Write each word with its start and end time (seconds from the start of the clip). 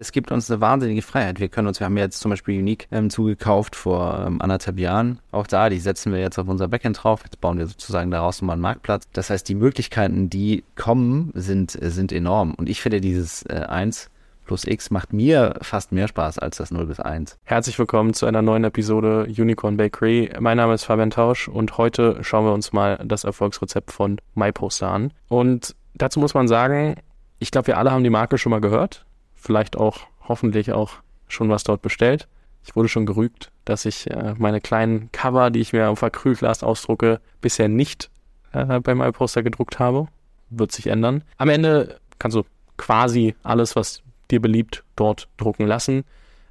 Es 0.00 0.12
gibt 0.12 0.30
uns 0.30 0.48
eine 0.48 0.60
wahnsinnige 0.60 1.02
Freiheit. 1.02 1.40
Wir 1.40 1.48
können 1.48 1.66
uns, 1.66 1.80
wir 1.80 1.86
haben 1.86 1.96
jetzt 1.96 2.20
zum 2.20 2.30
Beispiel 2.30 2.60
Unique 2.60 2.86
ähm, 2.92 3.10
zugekauft 3.10 3.74
vor 3.74 4.24
ähm, 4.24 4.40
anderthalb 4.40 4.78
Jahren. 4.78 5.18
Auch 5.32 5.48
da, 5.48 5.68
die 5.68 5.80
setzen 5.80 6.12
wir 6.12 6.20
jetzt 6.20 6.38
auf 6.38 6.46
unser 6.46 6.68
Backend 6.68 7.02
drauf. 7.02 7.22
Jetzt 7.24 7.40
bauen 7.40 7.58
wir 7.58 7.66
sozusagen 7.66 8.12
daraus 8.12 8.40
nochmal 8.40 8.54
einen 8.54 8.62
Marktplatz. 8.62 9.08
Das 9.12 9.28
heißt, 9.28 9.48
die 9.48 9.56
Möglichkeiten, 9.56 10.30
die 10.30 10.62
kommen, 10.76 11.32
sind, 11.34 11.76
sind 11.80 12.12
enorm. 12.12 12.54
Und 12.54 12.68
ich 12.68 12.80
finde 12.80 13.00
dieses 13.00 13.42
äh, 13.46 13.64
1 13.68 14.08
plus 14.44 14.64
X 14.64 14.90
macht 14.90 15.12
mir 15.12 15.56
fast 15.62 15.90
mehr 15.90 16.06
Spaß 16.06 16.38
als 16.38 16.58
das 16.58 16.70
0 16.70 16.86
bis 16.86 17.00
1. 17.00 17.36
Herzlich 17.42 17.76
willkommen 17.76 18.14
zu 18.14 18.26
einer 18.26 18.40
neuen 18.40 18.62
Episode 18.62 19.24
Unicorn 19.24 19.76
Bakery. 19.76 20.30
Mein 20.38 20.58
Name 20.58 20.74
ist 20.74 20.84
Fabian 20.84 21.10
Tausch 21.10 21.48
und 21.48 21.76
heute 21.76 22.18
schauen 22.22 22.44
wir 22.44 22.52
uns 22.52 22.72
mal 22.72 23.00
das 23.04 23.24
Erfolgsrezept 23.24 23.90
von 23.90 24.20
MyPoster 24.36 24.88
an. 24.88 25.12
Und 25.26 25.74
dazu 25.94 26.20
muss 26.20 26.34
man 26.34 26.46
sagen, 26.46 26.94
ich 27.40 27.50
glaube, 27.50 27.66
wir 27.66 27.78
alle 27.78 27.90
haben 27.90 28.04
die 28.04 28.10
Marke 28.10 28.38
schon 28.38 28.50
mal 28.50 28.60
gehört 28.60 29.04
vielleicht 29.38 29.76
auch 29.76 30.00
hoffentlich 30.26 30.72
auch 30.72 30.94
schon 31.28 31.48
was 31.48 31.64
dort 31.64 31.82
bestellt. 31.82 32.28
Ich 32.64 32.76
wurde 32.76 32.88
schon 32.88 33.06
gerügt, 33.06 33.50
dass 33.64 33.84
ich 33.84 34.10
äh, 34.10 34.34
meine 34.36 34.60
kleinen 34.60 35.10
Cover, 35.12 35.50
die 35.50 35.60
ich 35.60 35.72
mir 35.72 35.88
auf 35.88 36.02
Acrylglas 36.02 36.62
ausdrucke, 36.62 37.20
bisher 37.40 37.68
nicht 37.68 38.10
äh, 38.52 38.80
bei 38.80 38.94
MyPoster 38.94 39.42
gedruckt 39.42 39.78
habe. 39.78 40.08
Wird 40.50 40.72
sich 40.72 40.88
ändern. 40.88 41.24
Am 41.36 41.48
Ende 41.48 41.98
kannst 42.18 42.36
du 42.36 42.44
quasi 42.76 43.34
alles, 43.42 43.76
was 43.76 44.02
dir 44.30 44.40
beliebt, 44.40 44.84
dort 44.96 45.28
drucken 45.36 45.66
lassen. 45.66 46.04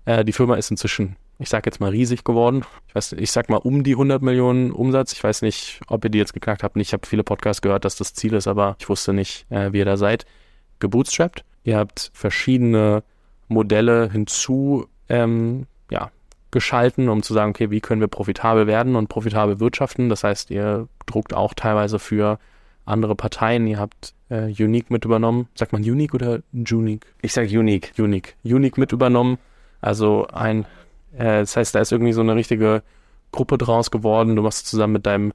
Äh, 0.05 0.25
die 0.25 0.33
Firma 0.33 0.55
ist 0.55 0.71
inzwischen, 0.71 1.15
ich 1.39 1.49
sag 1.49 1.65
jetzt 1.65 1.79
mal 1.79 1.91
riesig 1.91 2.23
geworden. 2.23 2.63
Ich 2.87 2.95
weiß, 2.95 3.13
ich 3.13 3.31
sag 3.31 3.49
mal 3.49 3.57
um 3.57 3.83
die 3.83 3.93
100 3.93 4.21
Millionen 4.21 4.71
Umsatz. 4.71 5.13
Ich 5.13 5.23
weiß 5.23 5.41
nicht, 5.43 5.81
ob 5.87 6.03
ihr 6.03 6.09
die 6.09 6.17
jetzt 6.17 6.33
geknackt 6.33 6.63
habt. 6.63 6.77
Ich 6.77 6.93
habe 6.93 7.05
viele 7.05 7.23
Podcasts 7.23 7.61
gehört, 7.61 7.85
dass 7.85 7.95
das 7.95 8.13
Ziel 8.13 8.33
ist, 8.33 8.47
aber 8.47 8.75
ich 8.79 8.89
wusste 8.89 9.13
nicht, 9.13 9.45
äh, 9.51 9.71
wie 9.73 9.79
ihr 9.79 9.85
da 9.85 9.97
seid. 9.97 10.25
Gebootstrapped 10.79 11.43
Ihr 11.67 11.77
habt 11.77 12.11
verschiedene 12.13 13.03
Modelle 13.49 14.09
hinzu 14.09 14.87
ähm, 15.09 15.67
ja, 15.91 16.11
geschalten, 16.49 17.09
um 17.09 17.23
zu 17.23 17.33
sagen, 17.33 17.49
okay, 17.49 17.69
wie 17.71 17.81
können 17.81 17.99
wir 17.99 18.07
profitabel 18.07 18.67
werden 18.67 18.95
und 18.95 19.09
profitabel 19.09 19.59
wirtschaften. 19.59 20.07
Das 20.07 20.23
heißt, 20.23 20.49
ihr 20.49 20.87
druckt 21.07 21.33
auch 21.33 21.53
teilweise 21.53 21.99
für 21.99 22.39
andere 22.85 23.15
Parteien. 23.15 23.67
Ihr 23.67 23.79
habt 23.79 24.13
äh, 24.29 24.45
Unique 24.45 24.89
mit 24.91 25.03
übernommen. 25.03 25.49
Sagt 25.55 25.73
man 25.73 25.81
Unique 25.81 26.13
oder 26.13 26.39
Unique? 26.53 27.05
Ich 27.21 27.33
sage 27.33 27.49
Unique. 27.59 27.91
Unique. 27.97 28.37
Unique 28.45 28.77
mit 28.77 28.93
übernommen. 28.93 29.37
Also 29.81 30.25
ein, 30.27 30.63
äh, 31.17 31.39
das 31.39 31.57
heißt, 31.57 31.75
da 31.75 31.81
ist 31.81 31.91
irgendwie 31.91 32.13
so 32.13 32.21
eine 32.21 32.35
richtige 32.35 32.81
Gruppe 33.33 33.57
draus 33.57 33.91
geworden. 33.91 34.37
Du 34.37 34.41
machst 34.41 34.63
es 34.63 34.69
zusammen 34.71 34.93
mit 34.93 35.05
deinem 35.05 35.33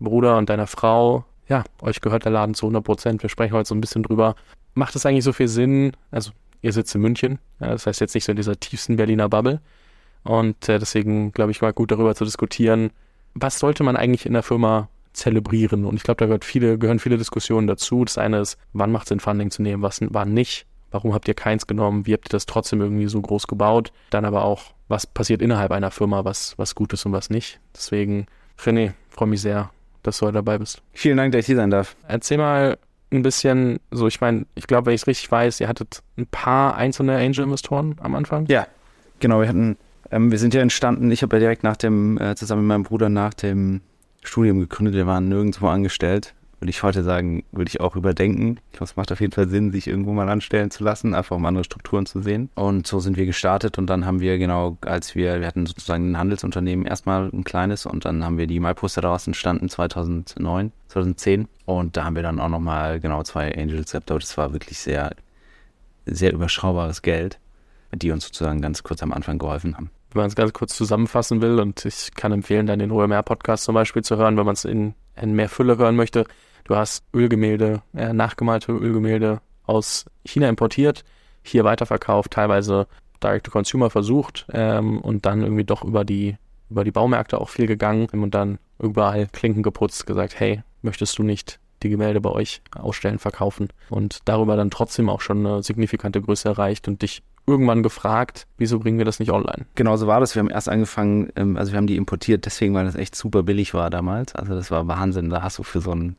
Bruder 0.00 0.38
und 0.38 0.48
deiner 0.48 0.68
Frau. 0.68 1.26
Ja, 1.50 1.64
euch 1.82 2.00
gehört 2.00 2.24
der 2.24 2.32
Laden 2.32 2.54
zu 2.54 2.64
100 2.64 2.82
Prozent. 2.82 3.22
Wir 3.22 3.28
sprechen 3.28 3.52
heute 3.52 3.68
so 3.68 3.74
ein 3.74 3.82
bisschen 3.82 4.04
drüber, 4.04 4.36
macht 4.76 4.94
es 4.94 5.04
eigentlich 5.04 5.24
so 5.24 5.32
viel 5.32 5.48
Sinn? 5.48 5.92
Also, 6.10 6.30
ihr 6.62 6.72
sitzt 6.72 6.94
in 6.94 7.00
München, 7.00 7.38
ja, 7.60 7.70
das 7.70 7.86
heißt 7.86 8.00
jetzt 8.00 8.14
nicht 8.14 8.24
so 8.24 8.32
in 8.32 8.36
dieser 8.36 8.58
tiefsten 8.58 8.96
Berliner 8.96 9.28
Bubble. 9.28 9.60
Und 10.22 10.68
äh, 10.68 10.78
deswegen 10.78 11.32
glaube 11.32 11.52
ich 11.52 11.62
mal 11.62 11.72
gut 11.72 11.90
darüber 11.90 12.14
zu 12.14 12.24
diskutieren, 12.24 12.90
was 13.34 13.58
sollte 13.58 13.84
man 13.84 13.96
eigentlich 13.96 14.26
in 14.26 14.32
der 14.32 14.42
Firma 14.42 14.88
zelebrieren? 15.12 15.84
Und 15.84 15.96
ich 15.96 16.02
glaube, 16.02 16.18
da 16.18 16.26
gehört 16.26 16.44
viele, 16.44 16.78
gehören 16.78 16.98
viele 16.98 17.18
Diskussionen 17.18 17.66
dazu. 17.66 18.04
Das 18.04 18.18
eine 18.18 18.40
ist, 18.40 18.58
wann 18.72 18.92
macht 18.92 19.04
es 19.04 19.08
Sinn, 19.10 19.20
Funding 19.20 19.50
zu 19.50 19.62
nehmen, 19.62 19.82
was 19.82 20.00
wann 20.02 20.34
nicht? 20.34 20.66
Warum 20.90 21.14
habt 21.14 21.28
ihr 21.28 21.34
keins 21.34 21.66
genommen? 21.66 22.06
Wie 22.06 22.12
habt 22.12 22.28
ihr 22.28 22.30
das 22.30 22.46
trotzdem 22.46 22.80
irgendwie 22.80 23.06
so 23.06 23.20
groß 23.20 23.46
gebaut? 23.46 23.92
Dann 24.10 24.24
aber 24.24 24.44
auch, 24.44 24.72
was 24.88 25.06
passiert 25.06 25.42
innerhalb 25.42 25.70
einer 25.72 25.90
Firma, 25.90 26.24
was, 26.24 26.56
was 26.58 26.74
gut 26.74 26.92
ist 26.92 27.04
und 27.06 27.12
was 27.12 27.30
nicht. 27.30 27.60
Deswegen, 27.74 28.26
René, 28.58 28.92
freue 29.08 29.28
mich 29.28 29.42
sehr, 29.42 29.70
dass 30.02 30.18
du 30.18 30.26
heute 30.26 30.34
dabei 30.34 30.58
bist. 30.58 30.82
Vielen 30.92 31.16
Dank, 31.16 31.32
dass 31.32 31.40
ich 31.40 31.46
hier 31.46 31.56
sein 31.56 31.70
darf. 31.70 31.96
Erzähl 32.08 32.38
mal, 32.38 32.78
ein 33.16 33.22
bisschen 33.22 33.80
so, 33.90 34.06
ich 34.06 34.20
meine, 34.20 34.46
ich 34.54 34.66
glaube, 34.66 34.86
wenn 34.86 34.94
ich 34.94 35.02
es 35.02 35.06
richtig 35.06 35.30
weiß, 35.30 35.60
ihr 35.60 35.68
hattet 35.68 36.02
ein 36.16 36.26
paar 36.26 36.76
einzelne 36.76 37.16
Angel-Investoren 37.16 37.96
am 38.00 38.14
Anfang? 38.14 38.46
Ja, 38.48 38.66
genau. 39.20 39.40
Wir 39.40 39.48
hatten, 39.48 39.76
ähm, 40.10 40.30
wir 40.30 40.38
sind 40.38 40.54
ja 40.54 40.60
entstanden, 40.60 41.10
ich 41.10 41.22
habe 41.22 41.36
ja 41.36 41.40
direkt 41.40 41.62
nach 41.62 41.76
dem, 41.76 42.18
äh, 42.18 42.34
zusammen 42.34 42.62
mit 42.62 42.68
meinem 42.68 42.82
Bruder 42.84 43.08
nach 43.08 43.34
dem 43.34 43.80
Studium 44.22 44.60
gegründet, 44.60 44.94
wir 44.94 45.06
waren 45.06 45.28
nirgendwo 45.28 45.68
angestellt 45.68 46.34
würde 46.60 46.70
ich 46.70 46.82
heute 46.82 47.02
sagen, 47.02 47.44
würde 47.52 47.68
ich 47.68 47.80
auch 47.80 47.96
überdenken. 47.96 48.58
Ich 48.66 48.78
glaube, 48.78 48.84
es 48.84 48.96
macht 48.96 49.12
auf 49.12 49.20
jeden 49.20 49.32
Fall 49.32 49.48
Sinn, 49.48 49.72
sich 49.72 49.86
irgendwo 49.86 50.12
mal 50.12 50.28
anstellen 50.28 50.70
zu 50.70 50.84
lassen, 50.84 51.14
einfach 51.14 51.36
um 51.36 51.44
andere 51.44 51.64
Strukturen 51.64 52.06
zu 52.06 52.22
sehen. 52.22 52.50
Und 52.54 52.86
so 52.86 52.98
sind 53.00 53.16
wir 53.16 53.26
gestartet 53.26 53.78
und 53.78 53.88
dann 53.88 54.06
haben 54.06 54.20
wir 54.20 54.38
genau, 54.38 54.78
als 54.80 55.14
wir, 55.14 55.40
wir 55.40 55.46
hatten 55.46 55.66
sozusagen 55.66 56.12
ein 56.12 56.18
Handelsunternehmen 56.18 56.86
erstmal 56.86 57.28
ein 57.32 57.44
kleines 57.44 57.86
und 57.86 58.04
dann 58.04 58.24
haben 58.24 58.38
wir 58.38 58.46
die 58.46 58.60
MyPoster 58.60 59.02
daraus 59.02 59.26
entstanden 59.26 59.68
2009, 59.68 60.72
2010 60.88 61.48
und 61.66 61.96
da 61.96 62.04
haben 62.04 62.16
wir 62.16 62.22
dann 62.22 62.40
auch 62.40 62.48
nochmal 62.48 63.00
genau 63.00 63.22
zwei 63.22 63.54
Angels 63.54 63.92
gehabt, 63.92 64.10
das 64.10 64.38
war 64.38 64.52
wirklich 64.52 64.78
sehr, 64.78 65.14
sehr 66.06 66.32
überschaubares 66.32 67.02
Geld, 67.02 67.38
die 67.92 68.10
uns 68.10 68.24
sozusagen 68.24 68.62
ganz 68.62 68.82
kurz 68.82 69.02
am 69.02 69.12
Anfang 69.12 69.38
geholfen 69.38 69.76
haben 69.76 69.90
wenn 70.16 70.22
man 70.22 70.28
es 70.28 70.34
ganz 70.34 70.52
kurz 70.52 70.74
zusammenfassen 70.74 71.40
will, 71.40 71.60
und 71.60 71.84
ich 71.84 72.14
kann 72.14 72.32
empfehlen, 72.32 72.66
dann 72.66 72.78
den 72.78 72.90
OMR-Podcast 72.90 73.64
zum 73.64 73.74
Beispiel 73.74 74.02
zu 74.02 74.16
hören, 74.16 74.36
wenn 74.36 74.46
man 74.46 74.54
es 74.54 74.64
in, 74.64 74.94
in 75.20 75.34
mehr 75.34 75.48
Fülle 75.48 75.78
hören 75.78 75.94
möchte. 75.94 76.24
Du 76.66 76.74
hast 76.74 77.04
Ölgemälde, 77.14 77.82
äh, 77.94 78.12
nachgemalte 78.12 78.72
Ölgemälde 78.72 79.40
aus 79.66 80.04
China 80.24 80.48
importiert, 80.48 81.04
hier 81.44 81.62
weiterverkauft, 81.62 82.32
teilweise 82.32 82.88
Direct-to-Consumer 83.22 83.88
versucht 83.88 84.46
ähm, 84.52 85.00
und 85.00 85.26
dann 85.26 85.42
irgendwie 85.42 85.62
doch 85.62 85.84
über 85.84 86.04
die, 86.04 86.36
über 86.68 86.82
die 86.82 86.90
Baumärkte 86.90 87.40
auch 87.40 87.50
viel 87.50 87.68
gegangen 87.68 88.08
und 88.08 88.34
dann 88.34 88.58
überall 88.82 89.28
Klinken 89.28 89.62
geputzt, 89.62 90.06
gesagt, 90.06 90.40
hey, 90.40 90.64
möchtest 90.82 91.16
du 91.18 91.22
nicht 91.22 91.60
die 91.84 91.88
Gemälde 91.88 92.20
bei 92.20 92.30
euch 92.30 92.62
ausstellen, 92.74 93.20
verkaufen 93.20 93.68
und 93.88 94.18
darüber 94.24 94.56
dann 94.56 94.70
trotzdem 94.70 95.08
auch 95.08 95.20
schon 95.20 95.46
eine 95.46 95.62
signifikante 95.62 96.20
Größe 96.20 96.48
erreicht 96.48 96.88
und 96.88 97.00
dich 97.02 97.22
irgendwann 97.46 97.84
gefragt, 97.84 98.48
wieso 98.58 98.80
bringen 98.80 98.98
wir 98.98 99.04
das 99.04 99.20
nicht 99.20 99.30
online? 99.30 99.66
Genau 99.76 99.96
so 99.96 100.08
war 100.08 100.18
das. 100.18 100.34
Wir 100.34 100.40
haben 100.40 100.50
erst 100.50 100.68
angefangen, 100.68 101.30
ähm, 101.36 101.56
also 101.56 101.70
wir 101.70 101.76
haben 101.76 101.86
die 101.86 101.96
importiert, 101.96 102.44
deswegen, 102.44 102.74
weil 102.74 102.86
das 102.86 102.96
echt 102.96 103.14
super 103.14 103.44
billig 103.44 103.72
war 103.72 103.88
damals. 103.88 104.34
Also 104.34 104.56
das 104.56 104.72
war 104.72 104.88
Wahnsinn. 104.88 105.30
Da 105.30 105.42
hast 105.42 105.58
du 105.58 105.62
für 105.62 105.80
so 105.80 105.92
ein 105.92 106.16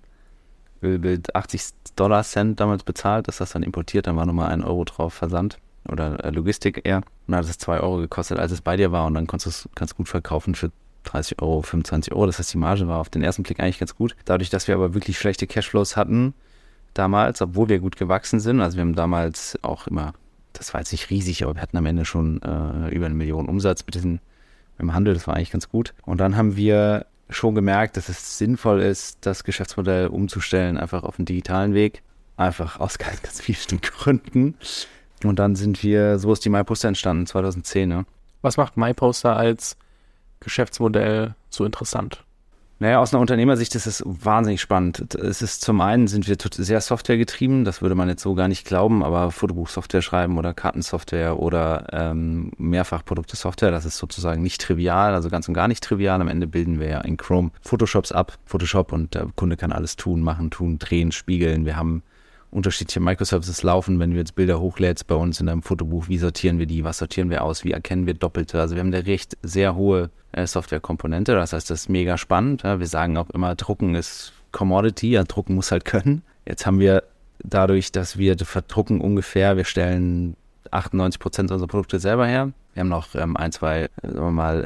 Ölbild 0.82 1.36
80 1.36 1.70
Dollar 1.96 2.24
Cent 2.24 2.60
damals 2.60 2.84
bezahlt, 2.84 3.28
dass 3.28 3.38
das 3.38 3.52
dann 3.52 3.64
importiert, 3.64 4.08
dann 4.08 4.16
war 4.16 4.26
nochmal 4.26 4.50
ein 4.52 4.64
Euro 4.64 4.84
drauf 4.86 5.14
Versand 5.14 5.58
oder 5.88 6.24
äh, 6.24 6.30
Logistik 6.30 6.82
eher. 6.84 6.98
Und 6.98 7.04
dann 7.28 7.38
hat 7.38 7.46
es 7.46 7.58
zwei 7.58 7.80
Euro 7.80 7.98
gekostet, 7.98 8.40
als 8.40 8.52
es 8.52 8.62
bei 8.62 8.78
dir 8.78 8.92
war 8.92 9.06
und 9.06 9.14
dann 9.14 9.28
konntest 9.28 9.66
du 9.66 9.84
es 9.84 9.96
gut 9.96 10.10
verkaufen 10.10 10.56
für 10.56 10.72
30 11.06 11.42
Euro, 11.42 11.62
25 11.62 12.14
Euro. 12.14 12.26
Das 12.26 12.40
heißt, 12.40 12.54
die 12.54 12.58
Marge 12.58 12.88
war 12.88 13.00
auf 13.00 13.10
den 13.10 13.24
ersten 13.24 13.44
Blick 13.44 13.60
eigentlich 13.60 13.80
ganz 13.80 13.96
gut. 13.96 14.16
Dadurch, 14.26 14.50
dass 14.50 14.68
wir 14.68 14.76
aber 14.76 14.94
wirklich 14.94 15.18
schlechte 15.18 15.48
Cashflows 15.48 15.96
hatten 15.96 16.34
damals, 16.94 17.42
obwohl 17.42 17.70
wir 17.70 17.80
gut 17.80 17.96
gewachsen 17.96 18.40
sind, 18.40 18.60
also 18.60 18.78
wir 18.78 18.82
haben 18.82 18.96
damals 18.96 19.58
auch 19.62 19.88
immer 19.88 20.14
das 20.58 20.74
war 20.74 20.82
jetzt 20.82 20.92
nicht 20.92 21.10
riesig, 21.10 21.44
aber 21.44 21.56
wir 21.56 21.62
hatten 21.62 21.78
am 21.78 21.86
Ende 21.86 22.06
schon 22.06 22.42
äh, 22.42 22.90
über 22.90 23.06
eine 23.06 23.16
Million 23.16 23.48
Umsatz 23.48 23.86
mit 23.86 23.96
diesem 23.96 24.20
im 24.80 24.94
Handel, 24.94 25.16
das 25.16 25.26
war 25.28 25.36
eigentlich 25.36 25.52
ganz 25.52 25.70
gut. 25.70 25.94
Und 26.06 26.20
dann 26.20 26.38
haben 26.38 26.56
wir 26.56 27.08
schon 27.30 27.56
gemerkt, 27.56 27.98
dass 27.98 28.10
es 28.10 28.38
sinnvoll 28.38 28.82
ist, 28.82 29.20
das 29.22 29.44
Geschäftsmodell 29.44 30.08
umzustellen, 30.08 30.78
einfach 30.78 31.04
auf 31.04 31.18
den 31.18 31.26
digitalen 31.26 31.74
Weg. 31.74 32.04
Einfach 32.38 32.80
aus 32.80 32.98
ganz, 33.00 33.22
ganz 33.22 33.42
vielen 33.42 33.82
Gründen. 33.82 34.56
Und 35.24 35.40
dann 35.40 35.56
sind 35.56 35.82
wir, 35.84 36.20
so 36.20 36.32
ist 36.32 36.46
die 36.46 36.50
MyPoster 36.50 36.88
entstanden, 36.88 37.26
2010. 37.26 37.90
Ne? 37.90 38.06
Was 38.42 38.58
macht 38.58 38.78
MyPoster 38.78 39.36
als 39.36 39.78
Geschäftsmodell 40.40 41.36
so 41.50 41.66
interessant? 41.66 42.24
Naja, 42.80 43.00
aus 43.00 43.12
einer 43.12 43.22
Unternehmersicht 43.22 43.74
ist 43.74 43.88
es 43.88 44.04
wahnsinnig 44.06 44.62
spannend. 44.62 45.16
Es 45.16 45.42
ist 45.42 45.62
zum 45.62 45.82
einen 45.82 46.08
sind 46.08 46.28
wir 46.28 46.38
sehr 46.54 46.80
softwaregetrieben, 46.80 47.66
das 47.66 47.82
würde 47.82 47.96
man 47.96 48.08
jetzt 48.08 48.22
so 48.22 48.36
gar 48.36 48.48
nicht 48.48 48.68
glauben, 48.68 49.04
aber 49.04 49.32
Fotobuchsoftware 49.32 50.04
schreiben 50.04 50.38
oder 50.38 50.54
Kartensoftware 50.54 51.40
oder 51.40 51.88
ähm, 51.92 52.52
Mehrfachprodukte-Software, 52.58 53.72
das 53.72 53.86
ist 53.86 53.98
sozusagen 53.98 54.44
nicht 54.44 54.62
trivial, 54.62 55.16
also 55.16 55.30
ganz 55.30 55.48
und 55.48 55.56
gar 55.56 55.68
nicht 55.68 55.84
trivial. 55.84 56.22
Am 56.22 56.28
Ende 56.28 56.46
bilden 56.46 56.80
wir 56.80 56.88
ja 56.88 57.02
in 57.02 57.18
Chrome 57.18 57.50
Photoshops 57.62 58.12
ab, 58.12 58.38
Photoshop 58.46 58.94
und 58.94 59.16
der 59.16 59.28
Kunde 59.36 59.58
kann 59.58 59.72
alles 59.72 59.96
tun, 59.96 60.22
machen, 60.22 60.52
tun, 60.52 60.78
drehen, 60.78 61.12
spiegeln. 61.12 61.66
Wir 61.66 61.78
haben 61.78 62.04
unterschiedliche 62.52 63.00
Microservices 63.00 63.64
laufen, 63.64 64.00
wenn 64.00 64.12
wir 64.12 64.20
jetzt 64.20 64.36
Bilder 64.36 64.60
hochlädst 64.60 65.08
bei 65.08 65.16
uns 65.16 65.40
in 65.40 65.50
einem 65.50 65.64
Fotobuch, 65.64 66.08
wie 66.08 66.18
sortieren 66.18 66.60
wir 66.60 66.66
die, 66.66 66.84
was 66.84 66.98
sortieren 66.98 67.30
wir 67.30 67.44
aus, 67.44 67.64
wie 67.64 67.72
erkennen 67.72 68.06
wir 68.06 68.14
Doppelte. 68.14 68.60
Also 68.60 68.76
wir 68.76 68.82
haben 68.82 68.94
eine 68.94 69.06
recht 69.06 69.38
sehr 69.44 69.76
hohe 69.76 70.10
äh, 70.32 70.48
Softwarekomponente, 70.48 71.34
das 71.34 71.54
heißt, 71.54 71.70
das 71.70 71.82
ist 71.82 71.90
mega 71.90 72.18
spannend. 72.18 72.64
Wir 72.64 72.88
sagen 72.88 73.18
auch 73.18 73.30
immer, 73.32 73.56
Drucken 73.56 73.96
ist 73.96 74.34
Commodity, 74.52 75.12
ja, 75.12 75.24
Drucken 75.24 75.56
muss 75.56 75.72
halt 75.72 75.86
können. 75.86 76.24
Jetzt 76.46 76.66
haben 76.66 76.80
wir 76.80 77.04
dadurch, 77.44 77.92
dass 77.92 78.18
wir 78.18 78.38
verdrucken 78.38 79.02
ungefähr, 79.02 79.58
wir 79.58 79.66
stellen 79.66 80.36
98 80.72 81.20
Prozent 81.20 81.52
unserer 81.52 81.68
Produkte 81.68 82.00
selber 82.00 82.28
her. 82.28 82.52
Wir 82.74 82.82
haben 82.82 82.90
noch 82.90 83.16
ähm, 83.16 83.36
ein, 83.36 83.52
zwei, 83.52 83.84
äh, 83.84 83.90
sagen 84.04 84.20
wir 84.20 84.32
mal, 84.32 84.64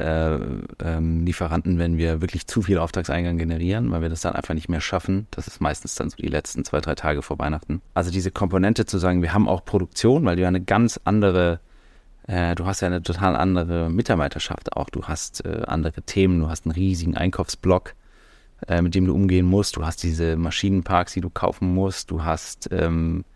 äh, 0.80 0.86
ähm, 0.86 1.24
Lieferanten, 1.24 1.78
wenn 1.78 1.96
wir 1.96 2.20
wirklich 2.20 2.46
zu 2.46 2.62
viel 2.62 2.78
Auftragseingang 2.78 3.38
generieren, 3.38 3.90
weil 3.90 4.02
wir 4.02 4.08
das 4.08 4.20
dann 4.20 4.34
einfach 4.34 4.54
nicht 4.54 4.68
mehr 4.68 4.80
schaffen. 4.80 5.26
Das 5.30 5.46
ist 5.46 5.60
meistens 5.60 5.94
dann 5.94 6.10
so 6.10 6.16
die 6.16 6.28
letzten 6.28 6.64
zwei, 6.64 6.80
drei 6.80 6.94
Tage 6.94 7.22
vor 7.22 7.38
Weihnachten. 7.38 7.80
Also 7.94 8.10
diese 8.10 8.30
Komponente 8.30 8.84
zu 8.84 8.98
sagen, 8.98 9.22
wir 9.22 9.32
haben 9.32 9.48
auch 9.48 9.64
Produktion, 9.64 10.24
weil 10.24 10.36
du 10.36 10.42
ja 10.42 10.48
eine 10.48 10.60
ganz 10.60 11.00
andere 11.04 11.60
äh, 12.28 12.54
du 12.54 12.66
hast 12.66 12.80
ja 12.80 12.86
eine 12.86 13.02
total 13.02 13.34
andere 13.34 13.90
Mitarbeiterschaft 13.90 14.76
auch. 14.76 14.90
Du 14.90 15.04
hast 15.04 15.44
äh, 15.44 15.62
andere 15.66 16.02
Themen, 16.02 16.38
du 16.38 16.48
hast 16.48 16.66
einen 16.66 16.72
riesigen 16.72 17.16
Einkaufsblock, 17.16 17.94
äh, 18.68 18.80
mit 18.80 18.94
dem 18.94 19.06
du 19.06 19.14
umgehen 19.14 19.46
musst. 19.46 19.76
Du 19.76 19.84
hast 19.84 20.02
diese 20.02 20.36
Maschinenparks, 20.36 21.14
die 21.14 21.20
du 21.20 21.30
kaufen 21.30 21.74
musst. 21.74 22.10
Du 22.10 22.22
hast 22.22 22.68
ähm, 22.70 23.24
Äh, 23.24 23.31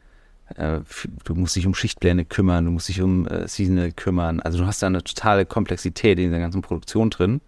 du 0.54 1.34
musst 1.34 1.56
dich 1.56 1.66
um 1.66 1.74
Schichtpläne 1.74 2.24
kümmern, 2.24 2.64
du 2.64 2.70
musst 2.70 2.88
dich 2.88 3.02
um 3.02 3.26
äh, 3.26 3.48
Seasonal 3.48 3.92
kümmern. 3.92 4.40
Also 4.40 4.58
du 4.58 4.66
hast 4.66 4.82
da 4.82 4.86
eine 4.86 5.02
totale 5.02 5.44
Komplexität 5.44 6.18
in 6.18 6.30
der 6.30 6.40
ganzen 6.40 6.62
Produktion 6.62 7.10
drin. 7.10 7.40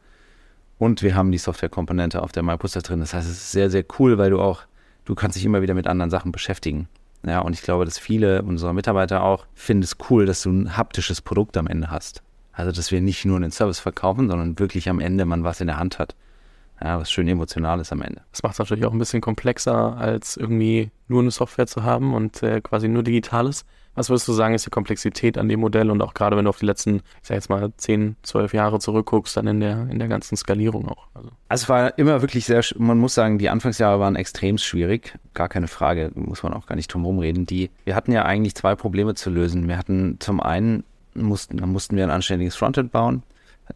Und 0.78 1.02
wir 1.02 1.14
haben 1.14 1.32
die 1.32 1.38
Softwarekomponente 1.38 2.22
auf 2.22 2.32
der 2.32 2.42
MyPoster 2.42 2.82
drin. 2.82 3.00
Das 3.00 3.14
heißt, 3.14 3.28
es 3.28 3.36
ist 3.36 3.52
sehr, 3.52 3.70
sehr 3.70 3.84
cool, 3.98 4.18
weil 4.18 4.30
du 4.30 4.40
auch, 4.40 4.62
du 5.04 5.14
kannst 5.14 5.36
dich 5.36 5.44
immer 5.44 5.62
wieder 5.62 5.74
mit 5.74 5.86
anderen 5.86 6.10
Sachen 6.10 6.32
beschäftigen. 6.32 6.88
Ja, 7.26 7.40
und 7.40 7.52
ich 7.52 7.62
glaube, 7.62 7.84
dass 7.84 7.98
viele 7.98 8.42
unserer 8.42 8.72
Mitarbeiter 8.72 9.22
auch 9.22 9.46
finden 9.54 9.82
es 9.82 9.96
cool, 10.08 10.24
dass 10.24 10.42
du 10.42 10.50
ein 10.50 10.76
haptisches 10.76 11.20
Produkt 11.20 11.56
am 11.56 11.66
Ende 11.66 11.90
hast. 11.90 12.22
Also, 12.52 12.72
dass 12.72 12.90
wir 12.90 13.00
nicht 13.00 13.24
nur 13.24 13.36
einen 13.36 13.50
Service 13.50 13.80
verkaufen, 13.80 14.28
sondern 14.28 14.58
wirklich 14.58 14.88
am 14.88 15.00
Ende 15.00 15.24
man 15.24 15.44
was 15.44 15.60
in 15.60 15.66
der 15.66 15.78
Hand 15.78 15.98
hat. 15.98 16.14
Ja, 16.82 17.00
was 17.00 17.10
schön 17.10 17.26
emotional 17.28 17.80
ist 17.80 17.92
am 17.92 18.02
Ende. 18.02 18.22
Das 18.30 18.42
macht 18.42 18.52
es 18.52 18.58
natürlich 18.58 18.84
auch 18.84 18.92
ein 18.92 18.98
bisschen 18.98 19.20
komplexer, 19.20 19.96
als 19.96 20.36
irgendwie 20.36 20.90
nur 21.08 21.22
eine 21.22 21.30
Software 21.30 21.66
zu 21.66 21.82
haben 21.82 22.14
und 22.14 22.42
äh, 22.42 22.60
quasi 22.60 22.88
nur 22.88 23.02
Digitales. 23.02 23.64
Was 23.94 24.10
würdest 24.10 24.28
du 24.28 24.32
sagen, 24.32 24.54
ist 24.54 24.64
die 24.64 24.70
Komplexität 24.70 25.38
an 25.38 25.48
dem 25.48 25.58
Modell 25.58 25.90
und 25.90 26.00
auch 26.02 26.14
gerade 26.14 26.36
wenn 26.36 26.44
du 26.44 26.50
auf 26.50 26.60
die 26.60 26.66
letzten, 26.66 26.96
ich 26.96 27.02
sag 27.22 27.34
jetzt 27.34 27.50
mal, 27.50 27.72
10, 27.76 28.14
12 28.22 28.54
Jahre 28.54 28.78
zurückguckst, 28.78 29.36
dann 29.36 29.48
in 29.48 29.58
der, 29.58 29.88
in 29.90 29.98
der 29.98 30.06
ganzen 30.06 30.36
Skalierung 30.36 30.88
auch? 30.88 31.08
Also. 31.14 31.30
also 31.48 31.62
es 31.64 31.68
war 31.68 31.98
immer 31.98 32.22
wirklich 32.22 32.44
sehr, 32.44 32.62
man 32.76 32.98
muss 32.98 33.14
sagen, 33.14 33.38
die 33.38 33.48
Anfangsjahre 33.48 33.98
waren 33.98 34.14
extrem 34.14 34.56
schwierig. 34.56 35.18
Gar 35.34 35.48
keine 35.48 35.66
Frage, 35.66 36.12
muss 36.14 36.44
man 36.44 36.54
auch 36.54 36.66
gar 36.66 36.76
nicht 36.76 36.94
drum 36.94 37.02
herum 37.02 37.18
reden. 37.18 37.44
Die, 37.44 37.70
wir 37.84 37.96
hatten 37.96 38.12
ja 38.12 38.24
eigentlich 38.24 38.54
zwei 38.54 38.76
Probleme 38.76 39.16
zu 39.16 39.30
lösen. 39.30 39.66
Wir 39.66 39.78
hatten 39.78 40.18
zum 40.20 40.40
einen, 40.40 40.84
mussten, 41.14 41.56
mussten 41.68 41.96
wir 41.96 42.04
ein 42.04 42.10
anständiges 42.10 42.54
Frontend 42.54 42.92
bauen, 42.92 43.24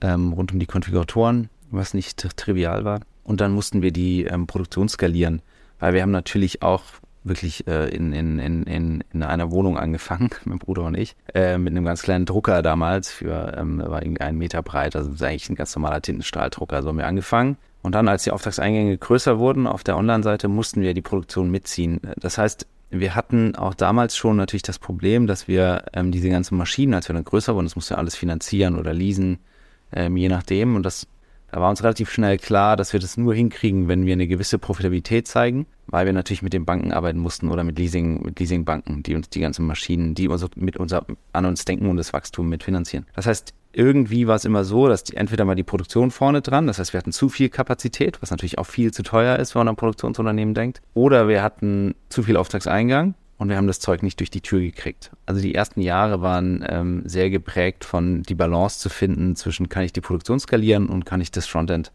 ähm, 0.03 0.35
rund 0.35 0.53
um 0.53 0.61
die 0.61 0.67
Konfiguratoren 0.67 1.49
was 1.73 1.95
nicht 1.95 2.19
trivial 2.37 2.85
war. 2.85 3.01
Und 3.25 3.41
dann 3.41 3.53
mussten 3.53 3.83
wir 3.83 3.93
die 3.93 4.25
ähm, 4.25 4.47
Produktion 4.47 4.89
skalieren, 4.89 5.43
weil 5.79 5.95
wir 5.95 6.03
haben 6.03 6.11
natürlich 6.11 6.63
auch 6.63 6.83
wirklich 7.25 7.67
äh, 7.69 7.89
in, 7.89 8.13
in, 8.13 8.39
in, 8.39 9.05
in 9.13 9.23
einer 9.23 9.51
Wohnung 9.51 9.79
angefangen, 9.79 10.31
mein 10.45 10.59
Bruder 10.59 10.83
und 10.85 10.97
ich, 10.97 11.15
äh, 11.35 11.59
mit 11.59 11.73
einem 11.73 11.85
ganz 11.85 12.03
kleinen 12.03 12.27
Drucker 12.27 12.63
damals 12.63 13.11
für, 13.11 13.55
ähm, 13.57 13.79
war 13.79 14.03
irgendwie 14.03 14.23
einen 14.23 14.39
Meter 14.39 14.63
breit, 14.63 14.97
also 14.97 15.11
ist 15.11 15.23
eigentlich 15.23 15.49
ein 15.49 15.55
ganz 15.55 15.75
normaler 15.77 16.03
Tintenstrahldrucker, 16.03 16.83
so 16.83 16.89
haben 16.89 16.99
wir 16.99 17.07
angefangen. 17.07 17.57
Und 17.83 17.95
dann, 17.97 18.09
als 18.09 18.23
die 18.23 18.31
Auftragseingänge 18.31 18.97
größer 18.97 19.39
wurden 19.39 19.67
auf 19.67 19.83
der 19.83 19.97
Online-Seite, 19.97 20.47
mussten 20.47 20.83
wir 20.83 20.95
die 20.95 21.03
Produktion 21.03 21.51
mitziehen. 21.51 22.01
Das 22.17 22.39
heißt, 22.39 22.67
wir 22.91 23.15
hatten 23.15 23.57
auch 23.57 23.75
damals 23.75 24.17
schon 24.17 24.37
natürlich 24.37 24.63
das 24.63 24.79
Problem, 24.79 25.27
dass 25.27 25.49
wir 25.49 25.87
ähm, 25.93 26.13
diese 26.13 26.29
ganzen 26.29 26.57
Maschinen, 26.57 26.95
als 26.95 27.09
wir 27.09 27.15
dann 27.15 27.25
größer 27.25 27.55
wurden, 27.55 27.67
das 27.67 27.75
musste 27.75 27.99
alles 27.99 28.15
finanzieren 28.15 28.79
oder 28.79 28.93
leasen, 28.93 29.39
ähm, 29.93 30.17
je 30.17 30.29
nachdem. 30.29 30.77
Und 30.77 30.85
das 30.85 31.09
da 31.53 31.61
war 31.61 31.69
uns 31.69 31.83
relativ 31.83 32.11
schnell 32.11 32.39
klar, 32.39 32.77
dass 32.77 32.95
wir 32.95 33.01
das 33.01 33.19
nur 33.19 33.35
hinkriegen, 33.35 33.87
wenn 33.87 34.07
wir 34.07 34.15
eine 34.15 34.27
gewisse 34.27 34.59
Profitabilität 34.59 35.29
zeigen, 35.29 35.67
weil 35.87 36.07
wir 36.07 36.15
natürlich 36.15 36.41
mit 36.41 36.55
den 36.55 36.65
Banken 36.65 36.93
arbeiten 36.93 37.19
mussten 37.19 37.51
oder 37.51 37.63
mit 37.63 37.79
Leasing, 37.79 38.23
mit 38.23 38.41
Leasingbanken, 38.41 39.03
die 39.03 39.15
uns 39.15 39.29
die 39.29 39.41
ganzen 39.41 39.67
Maschinen, 39.67 40.15
die 40.15 40.29
uns 40.29 40.47
mit 40.57 40.79
unser, 40.79 41.05
an 41.35 41.45
uns 41.45 41.67
denken 41.67 41.91
und 41.91 41.99
das 41.99 42.15
Wachstum 42.15 42.49
mitfinanzieren. 42.49 43.05
Das 43.15 43.27
heißt, 43.27 43.53
irgendwie 43.75 44.27
war 44.27 44.37
es 44.37 44.47
immer 44.47 44.65
so, 44.65 44.89
dass 44.89 45.05
die, 45.05 45.15
entweder 45.15 45.45
mal 45.45 45.55
die 45.55 45.63
Produktion 45.63 46.11
vorne 46.11 46.41
dran, 46.41 46.67
das 46.67 46.79
heißt, 46.79 46.95
wir 46.95 46.99
hatten 46.99 47.13
zu 47.13 47.29
viel 47.29 47.51
Kapazität, 47.51 48.23
was 48.23 48.31
natürlich 48.31 48.57
auch 48.57 48.67
viel 48.67 48.91
zu 48.91 49.03
teuer 49.03 49.39
ist, 49.39 49.55
wenn 49.55 49.61
man 49.61 49.69
an 49.69 49.77
Produktionsunternehmen 49.77 50.55
denkt, 50.55 50.81
oder 50.95 51.29
wir 51.29 51.43
hatten 51.43 51.95
zu 52.09 52.23
viel 52.23 52.39
Auftragseingang 52.39 53.15
und 53.39 53.49
wir 53.49 53.57
haben 53.57 53.67
das 53.67 53.81
Zeug 53.81 54.03
nicht 54.05 54.21
durch 54.21 54.31
die 54.31 54.41
Tür 54.41 54.61
gekriegt. 54.61 55.11
Also 55.27 55.41
die 55.41 55.55
ersten 55.55 55.81
Jahre 55.81 56.23
waren 56.23 56.65
ähm, 56.69 57.03
sehr 57.05 57.29
geprägt 57.29 57.85
von 57.85 58.23
die 58.23 58.37
Balance 58.37 58.79
zu 58.79 58.89
finden 58.89 59.35
zwischen 59.35 59.69
kann 59.69 59.83
ich 59.83 59.93
die 59.93 60.01
Produktion 60.01 60.39
skalieren 60.39 60.87
und 60.87 61.05
kann 61.05 61.21
ich 61.21 61.33
das 61.33 61.47
Frontend, 61.47 61.91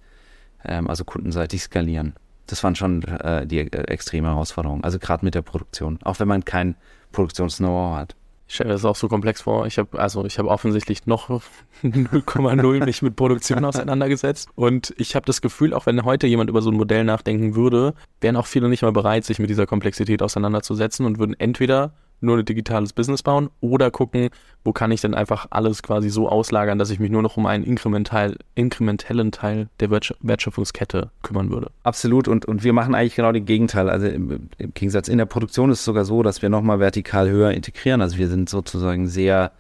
ähm, 0.66 0.90
also 0.90 1.06
kundenseitig 1.06 1.62
skalieren. 1.62 2.16
Das 2.48 2.64
waren 2.64 2.76
schon 2.76 3.04
äh, 3.04 3.48
die 3.48 3.60
äh, 3.60 3.84
extreme 3.88 4.28
Herausforderungen. 4.28 4.84
Also 4.84 5.00
gerade 5.00 5.24
mit 5.24 5.36
der 5.36 5.42
Produktion, 5.42 6.00
auch 6.04 6.20
wenn 6.20 6.28
man 6.28 6.44
kein 6.44 6.76
Produktions-Know-how 7.14 7.96
hat. 7.96 8.16
Ich 8.48 8.56
stelle 8.56 8.70
mir 8.70 8.74
das 8.76 8.86
auch 8.86 8.96
so 8.96 9.10
komplex 9.10 9.42
vor. 9.42 9.66
Ich 9.66 9.78
habe 9.78 10.00
also 10.00 10.26
ich 10.26 10.40
habe 10.40 10.50
offensichtlich 10.50 11.06
noch 11.06 11.30
0,0 11.84 12.86
mich 12.86 13.02
mit 13.02 13.16
Produktion 13.16 13.66
auseinandergesetzt 13.66 14.50
und 14.56 14.94
ich 14.98 15.16
habe 15.16 15.26
das 15.26 15.42
Gefühl, 15.42 15.74
auch 15.74 15.86
wenn 15.86 16.04
heute 16.06 16.28
jemand 16.28 16.50
über 16.50 16.62
so 16.62 16.72
ein 16.72 16.78
Modell 16.78 17.04
nachdenken 17.04 17.56
würde, 17.56 17.94
wären 18.22 18.38
auch 18.38 18.48
viele 18.48 18.70
nicht 18.70 18.84
mal 18.84 18.94
bereit, 18.94 19.26
sich 19.26 19.40
mit 19.40 19.50
dieser 19.50 19.66
Komplexität 19.66 20.22
auseinanderzusetzen 20.22 21.06
und 21.06 21.20
würden 21.20 21.36
entweder 21.38 21.94
nur 22.20 22.38
ein 22.38 22.46
digitales 22.46 22.94
Business 22.94 23.24
bauen 23.24 23.50
oder 23.62 23.92
gucken, 23.92 24.30
wo 24.64 24.74
kann 24.74 24.92
ich 24.92 25.02
denn 25.02 25.14
einfach 25.14 25.48
alles 25.52 25.84
quasi 25.84 26.10
so 26.10 26.30
auslagern, 26.30 26.80
dass 26.80 26.90
ich 26.90 27.00
mich 27.00 27.12
nur 27.12 27.22
noch 27.22 27.38
um 27.38 27.46
einen 27.46 27.64
inkremental, 27.64 28.38
inkrementellen 28.56 29.32
Teil 29.32 29.70
der 29.80 29.92
Wertschöpfungskette 29.92 31.12
kümmern 31.22 31.52
würde. 31.52 31.72
Absolut 31.84 32.28
und, 32.28 32.46
und 32.46 32.64
wir 32.64 32.74
machen 32.74 32.96
eigentlich 32.96 33.16
genau 33.16 33.32
das 33.32 33.46
Gegenteil. 33.46 33.90
Also 33.90 34.08
im, 34.08 34.50
im 34.58 34.74
Gegensatz 34.74 35.08
in 35.08 35.18
der 35.18 35.26
Produktion 35.26 35.70
ist 35.70 35.80
es 35.80 35.86
sogar 35.86 36.06
so, 36.06 36.24
dass 36.24 36.42
wir 36.42 36.50
nochmal 36.50 36.80
vertikal 36.80 37.30
höher 37.30 37.52
integrieren. 37.52 38.02
Also 38.02 38.18
wir 38.18 38.28
sind 38.28 38.50
sozusagen 38.50 39.08
sehr, 39.08 39.52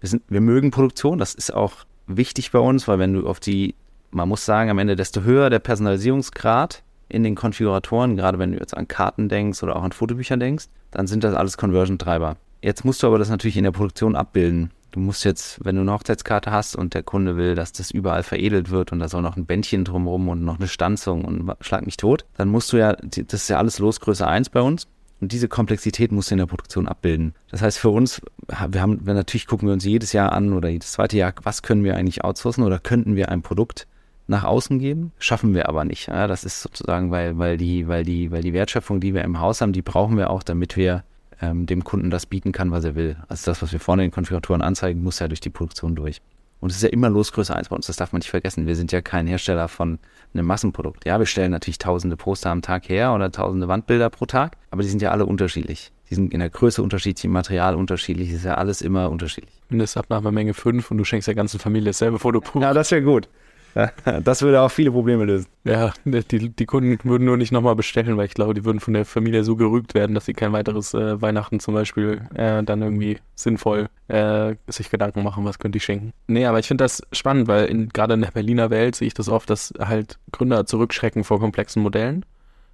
wir, 0.00 0.08
sind, 0.08 0.22
wir 0.28 0.40
mögen 0.40 0.70
Produktion, 0.70 1.18
das 1.18 1.34
ist 1.34 1.52
auch 1.52 1.72
wichtig 2.06 2.52
bei 2.52 2.58
uns, 2.58 2.88
weil 2.88 2.98
wenn 2.98 3.14
du 3.14 3.26
auf 3.26 3.40
die, 3.40 3.74
man 4.10 4.28
muss 4.28 4.44
sagen, 4.44 4.70
am 4.70 4.78
Ende 4.78 4.96
desto 4.96 5.22
höher 5.22 5.48
der 5.50 5.60
Personalisierungsgrad, 5.60 6.82
in 7.12 7.22
den 7.22 7.34
Konfiguratoren, 7.34 8.16
gerade 8.16 8.38
wenn 8.38 8.52
du 8.52 8.58
jetzt 8.58 8.74
an 8.76 8.88
Karten 8.88 9.28
denkst 9.28 9.62
oder 9.62 9.76
auch 9.76 9.82
an 9.82 9.92
Fotobücher 9.92 10.38
denkst, 10.38 10.66
dann 10.92 11.06
sind 11.06 11.24
das 11.24 11.34
alles 11.34 11.56
Conversion-Treiber. 11.56 12.36
Jetzt 12.62 12.84
musst 12.84 13.02
du 13.02 13.08
aber 13.08 13.18
das 13.18 13.28
natürlich 13.28 13.56
in 13.56 13.64
der 13.64 13.72
Produktion 13.72 14.14
abbilden. 14.14 14.70
Du 14.92 15.00
musst 15.00 15.24
jetzt, 15.24 15.64
wenn 15.64 15.74
du 15.74 15.80
eine 15.80 15.92
Hochzeitskarte 15.92 16.52
hast 16.52 16.76
und 16.76 16.94
der 16.94 17.02
Kunde 17.02 17.36
will, 17.36 17.54
dass 17.54 17.72
das 17.72 17.90
überall 17.90 18.22
veredelt 18.22 18.70
wird 18.70 18.92
und 18.92 18.98
da 18.98 19.08
soll 19.08 19.22
noch 19.22 19.36
ein 19.36 19.46
Bändchen 19.46 19.84
drumherum 19.84 20.28
und 20.28 20.44
noch 20.44 20.58
eine 20.58 20.68
Stanzung 20.68 21.24
und 21.24 21.50
schlag 21.60 21.84
mich 21.86 21.96
tot, 21.96 22.26
dann 22.36 22.48
musst 22.48 22.72
du 22.72 22.76
ja, 22.76 22.92
das 22.92 23.42
ist 23.42 23.48
ja 23.48 23.56
alles 23.56 23.78
Losgröße 23.78 24.26
1 24.26 24.50
bei 24.50 24.60
uns. 24.60 24.86
Und 25.20 25.30
diese 25.30 25.46
Komplexität 25.46 26.10
musst 26.10 26.30
du 26.30 26.34
in 26.34 26.40
der 26.40 26.46
Produktion 26.46 26.88
abbilden. 26.88 27.34
Das 27.48 27.62
heißt, 27.62 27.78
für 27.78 27.90
uns, 27.90 28.20
wir 28.48 28.82
haben, 28.82 29.00
natürlich 29.04 29.46
gucken 29.46 29.68
wir 29.68 29.72
uns 29.72 29.84
jedes 29.84 30.12
Jahr 30.12 30.32
an 30.32 30.52
oder 30.52 30.68
jedes 30.68 30.92
zweite 30.92 31.16
Jahr, 31.16 31.32
was 31.44 31.62
können 31.62 31.84
wir 31.84 31.96
eigentlich 31.96 32.24
outsourcen 32.24 32.64
oder 32.64 32.80
könnten 32.80 33.14
wir 33.14 33.28
ein 33.28 33.42
Produkt 33.42 33.86
nach 34.32 34.44
außen 34.44 34.80
geben, 34.80 35.12
schaffen 35.18 35.54
wir 35.54 35.68
aber 35.68 35.84
nicht. 35.84 36.08
Ja, 36.08 36.26
das 36.26 36.42
ist 36.42 36.60
sozusagen, 36.60 37.12
weil, 37.12 37.38
weil, 37.38 37.56
die, 37.56 37.86
weil, 37.86 38.02
die, 38.02 38.32
weil 38.32 38.42
die 38.42 38.52
Wertschöpfung, 38.52 38.98
die 38.98 39.14
wir 39.14 39.22
im 39.22 39.38
Haus 39.38 39.60
haben, 39.60 39.72
die 39.72 39.82
brauchen 39.82 40.16
wir 40.16 40.30
auch, 40.30 40.42
damit 40.42 40.76
wir 40.76 41.04
ähm, 41.40 41.66
dem 41.66 41.84
Kunden 41.84 42.10
das 42.10 42.26
bieten 42.26 42.52
kann, 42.52 42.70
was 42.70 42.84
er 42.84 42.94
will. 42.94 43.16
Also 43.28 43.50
das, 43.50 43.62
was 43.62 43.72
wir 43.72 43.80
vorne 43.80 44.02
in 44.02 44.08
den 44.08 44.14
Konfiguratoren 44.14 44.62
anzeigen, 44.62 45.02
muss 45.02 45.20
ja 45.20 45.28
durch 45.28 45.40
die 45.40 45.50
Produktion 45.50 45.94
durch. 45.94 46.20
Und 46.60 46.70
es 46.70 46.76
ist 46.76 46.82
ja 46.82 46.90
immer 46.90 47.10
Losgröße 47.10 47.54
1 47.54 47.70
bei 47.70 47.76
uns, 47.76 47.88
das 47.88 47.96
darf 47.96 48.12
man 48.12 48.20
nicht 48.20 48.30
vergessen. 48.30 48.68
Wir 48.68 48.76
sind 48.76 48.92
ja 48.92 49.00
kein 49.00 49.26
Hersteller 49.26 49.66
von 49.66 49.98
einem 50.32 50.46
Massenprodukt. 50.46 51.04
Ja, 51.04 51.18
wir 51.18 51.26
stellen 51.26 51.50
natürlich 51.50 51.78
tausende 51.78 52.16
Poster 52.16 52.50
am 52.50 52.62
Tag 52.62 52.88
her 52.88 53.12
oder 53.14 53.32
tausende 53.32 53.66
Wandbilder 53.66 54.10
pro 54.10 54.26
Tag, 54.26 54.56
aber 54.70 54.82
die 54.82 54.88
sind 54.88 55.02
ja 55.02 55.10
alle 55.10 55.26
unterschiedlich. 55.26 55.90
Die 56.08 56.14
sind 56.14 56.32
in 56.32 56.38
der 56.38 56.50
Größe 56.50 56.80
unterschiedlich, 56.80 57.24
im 57.24 57.32
Material 57.32 57.74
unterschiedlich, 57.74 58.30
ist 58.30 58.44
ja 58.44 58.54
alles 58.54 58.80
immer 58.80 59.10
unterschiedlich. 59.10 59.52
Mindestabnahmemenge 59.70 60.54
5 60.54 60.92
und 60.92 60.98
du 60.98 61.04
schenkst 61.04 61.26
der 61.26 61.34
ganzen 61.34 61.58
Familie 61.58 61.86
dasselbe 61.86 62.20
Fotobuch. 62.20 62.62
Ja, 62.62 62.72
das 62.72 62.92
wäre 62.92 63.02
gut. 63.02 63.28
Das 64.24 64.42
würde 64.42 64.60
auch 64.60 64.70
viele 64.70 64.90
Probleme 64.90 65.24
lösen. 65.24 65.46
Ja, 65.64 65.92
die, 66.04 66.50
die 66.50 66.66
Kunden 66.66 66.98
würden 67.08 67.24
nur 67.24 67.36
nicht 67.36 67.52
nochmal 67.52 67.76
bestellen, 67.76 68.16
weil 68.16 68.26
ich 68.26 68.34
glaube, 68.34 68.54
die 68.54 68.64
würden 68.64 68.80
von 68.80 68.94
der 68.94 69.04
Familie 69.04 69.44
so 69.44 69.56
gerügt 69.56 69.94
werden, 69.94 70.14
dass 70.14 70.26
sie 70.26 70.32
kein 70.32 70.52
weiteres 70.52 70.94
äh, 70.94 71.20
Weihnachten 71.20 71.60
zum 71.60 71.74
Beispiel 71.74 72.22
äh, 72.34 72.62
dann 72.62 72.82
irgendwie 72.82 73.18
sinnvoll 73.34 73.88
äh, 74.08 74.54
sich 74.66 74.90
Gedanken 74.90 75.22
machen, 75.22 75.44
was 75.44 75.58
könnte 75.58 75.78
ich 75.78 75.84
schenken. 75.84 76.12
Nee, 76.26 76.46
aber 76.46 76.58
ich 76.58 76.68
finde 76.68 76.84
das 76.84 77.02
spannend, 77.12 77.48
weil 77.48 77.86
gerade 77.88 78.14
in 78.14 78.22
der 78.22 78.30
Berliner 78.30 78.70
Welt 78.70 78.96
sehe 78.96 79.08
ich 79.08 79.14
das 79.14 79.28
oft, 79.28 79.48
dass 79.50 79.72
halt 79.78 80.18
Gründer 80.32 80.66
zurückschrecken 80.66 81.24
vor 81.24 81.40
komplexen 81.40 81.82
Modellen 81.82 82.24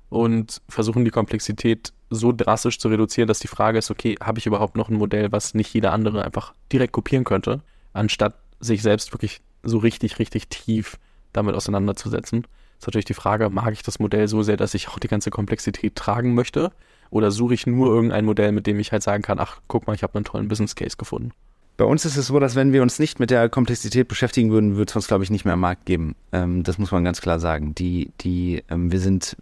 und 0.08 0.62
versuchen 0.68 1.04
die 1.04 1.10
Komplexität 1.10 1.92
so 2.10 2.32
drastisch 2.32 2.78
zu 2.78 2.88
reduzieren, 2.88 3.28
dass 3.28 3.40
die 3.40 3.48
Frage 3.48 3.78
ist, 3.78 3.90
okay, 3.90 4.16
habe 4.22 4.38
ich 4.38 4.46
überhaupt 4.46 4.76
noch 4.76 4.88
ein 4.88 4.96
Modell, 4.96 5.30
was 5.30 5.54
nicht 5.54 5.72
jeder 5.74 5.92
andere 5.92 6.24
einfach 6.24 6.54
direkt 6.72 6.92
kopieren 6.92 7.24
könnte, 7.24 7.60
anstatt 7.92 8.34
sich 8.60 8.82
selbst 8.82 9.12
wirklich 9.12 9.40
so 9.62 9.78
richtig, 9.78 10.18
richtig 10.18 10.48
tief 10.48 10.98
damit 11.32 11.54
auseinanderzusetzen. 11.54 12.46
Ist 12.78 12.86
natürlich 12.86 13.04
die 13.06 13.14
Frage, 13.14 13.50
mag 13.50 13.72
ich 13.72 13.82
das 13.82 13.98
Modell 13.98 14.28
so 14.28 14.42
sehr, 14.42 14.56
dass 14.56 14.74
ich 14.74 14.88
auch 14.88 14.98
die 14.98 15.08
ganze 15.08 15.30
Komplexität 15.30 15.96
tragen 15.96 16.34
möchte? 16.34 16.70
Oder 17.10 17.30
suche 17.30 17.54
ich 17.54 17.66
nur 17.66 17.88
irgendein 17.88 18.24
Modell, 18.24 18.52
mit 18.52 18.66
dem 18.66 18.78
ich 18.78 18.92
halt 18.92 19.02
sagen 19.02 19.22
kann, 19.22 19.40
ach, 19.40 19.60
guck 19.66 19.86
mal, 19.86 19.94
ich 19.94 20.02
habe 20.02 20.14
einen 20.14 20.24
tollen 20.24 20.48
Business 20.48 20.74
Case 20.74 20.96
gefunden? 20.96 21.32
Bei 21.76 21.84
uns 21.84 22.04
ist 22.04 22.16
es 22.16 22.26
so, 22.26 22.38
dass 22.38 22.54
wenn 22.54 22.72
wir 22.72 22.82
uns 22.82 22.98
nicht 22.98 23.20
mit 23.20 23.30
der 23.30 23.48
Komplexität 23.48 24.08
beschäftigen 24.08 24.50
würden, 24.50 24.76
würde 24.76 24.90
es 24.90 24.96
uns, 24.96 25.06
glaube 25.06 25.24
ich, 25.24 25.30
nicht 25.30 25.44
mehr 25.44 25.54
am 25.54 25.60
Markt 25.60 25.86
geben. 25.86 26.16
Ähm, 26.32 26.64
das 26.64 26.76
muss 26.78 26.90
man 26.90 27.04
ganz 27.04 27.20
klar 27.20 27.38
sagen. 27.38 27.74
Die, 27.74 28.12
die, 28.20 28.64
ähm, 28.68 28.92
wir 28.92 29.00
sind, 29.00 29.36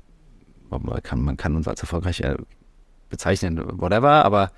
man 0.69 1.03
kann, 1.03 1.23
man 1.23 1.37
kann 1.37 1.57
uns 1.57 1.67
als 1.67 1.81
erfolgreich 1.81 2.21
äh, 2.21 2.37
bezeichnen, 3.09 3.61
whatever, 3.81 4.25
aber 4.25 4.53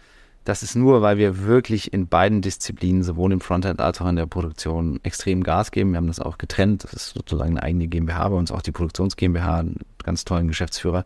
das 0.49 0.63
ist 0.63 0.77
nur, 0.77 1.03
weil 1.03 1.19
wir 1.19 1.45
wirklich 1.45 1.93
in 1.93 2.09
beiden 2.09 2.41
Disziplinen, 2.41 3.03
sowohl 3.03 3.33
im 3.33 3.43
Frontend 3.43 3.81
als 3.81 4.01
auch 4.01 4.09
in 4.09 4.17
der 4.17 4.25
Produktion, 4.25 4.99
extrem 5.03 5.43
Gas 5.43 5.73
geben. 5.73 5.91
Wir 5.91 5.99
haben 5.99 6.07
das 6.07 6.21
auch 6.21 6.39
getrennt. 6.39 6.85
Das 6.85 6.95
ist 6.95 7.11
sozusagen 7.11 7.51
eine 7.51 7.63
eigene 7.63 7.87
GmbH 7.87 8.31
bei 8.31 8.35
uns, 8.35 8.51
auch 8.51 8.63
die 8.63 8.73
Produktions 8.73 9.17
GmbH, 9.17 9.59
einen 9.59 9.81
ganz 10.03 10.25
tollen 10.25 10.49
Geschäftsführer. 10.49 11.05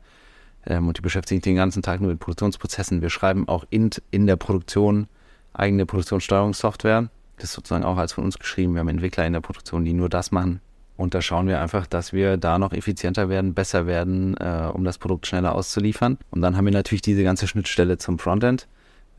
Ähm, 0.64 0.86
und 0.86 0.98
die 0.98 1.02
beschäftigen 1.02 1.38
sich 1.38 1.42
den 1.42 1.56
ganzen 1.56 1.82
Tag 1.82 2.00
nur 2.00 2.10
mit 2.10 2.20
Produktionsprozessen. 2.20 3.02
Wir 3.02 3.10
schreiben 3.10 3.48
auch 3.48 3.64
in, 3.68 3.90
in 4.12 4.28
der 4.28 4.36
Produktion 4.36 5.08
eigene 5.54 5.86
Produktionssteuerungssoftware. 5.86 7.08
Das 7.38 7.46
ist 7.46 7.54
sozusagen 7.54 7.82
auch 7.82 7.96
als 7.96 8.12
von 8.12 8.22
uns 8.22 8.38
geschrieben. 8.38 8.74
Wir 8.74 8.78
haben 8.78 8.88
Entwickler 8.88 9.26
in 9.26 9.32
der 9.32 9.40
Produktion, 9.40 9.84
die 9.84 9.92
nur 9.92 10.08
das 10.08 10.30
machen. 10.30 10.60
Und 10.96 11.14
da 11.14 11.20
schauen 11.20 11.48
wir 11.48 11.60
einfach, 11.60 11.88
dass 11.88 12.12
wir 12.12 12.36
da 12.36 12.60
noch 12.60 12.72
effizienter 12.72 13.28
werden, 13.28 13.54
besser 13.54 13.88
werden, 13.88 14.36
äh, 14.36 14.70
um 14.72 14.84
das 14.84 14.98
Produkt 14.98 15.26
schneller 15.26 15.56
auszuliefern. 15.56 16.18
Und 16.30 16.42
dann 16.42 16.56
haben 16.56 16.66
wir 16.66 16.72
natürlich 16.72 17.02
diese 17.02 17.24
ganze 17.24 17.48
Schnittstelle 17.48 17.98
zum 17.98 18.20
Frontend 18.20 18.68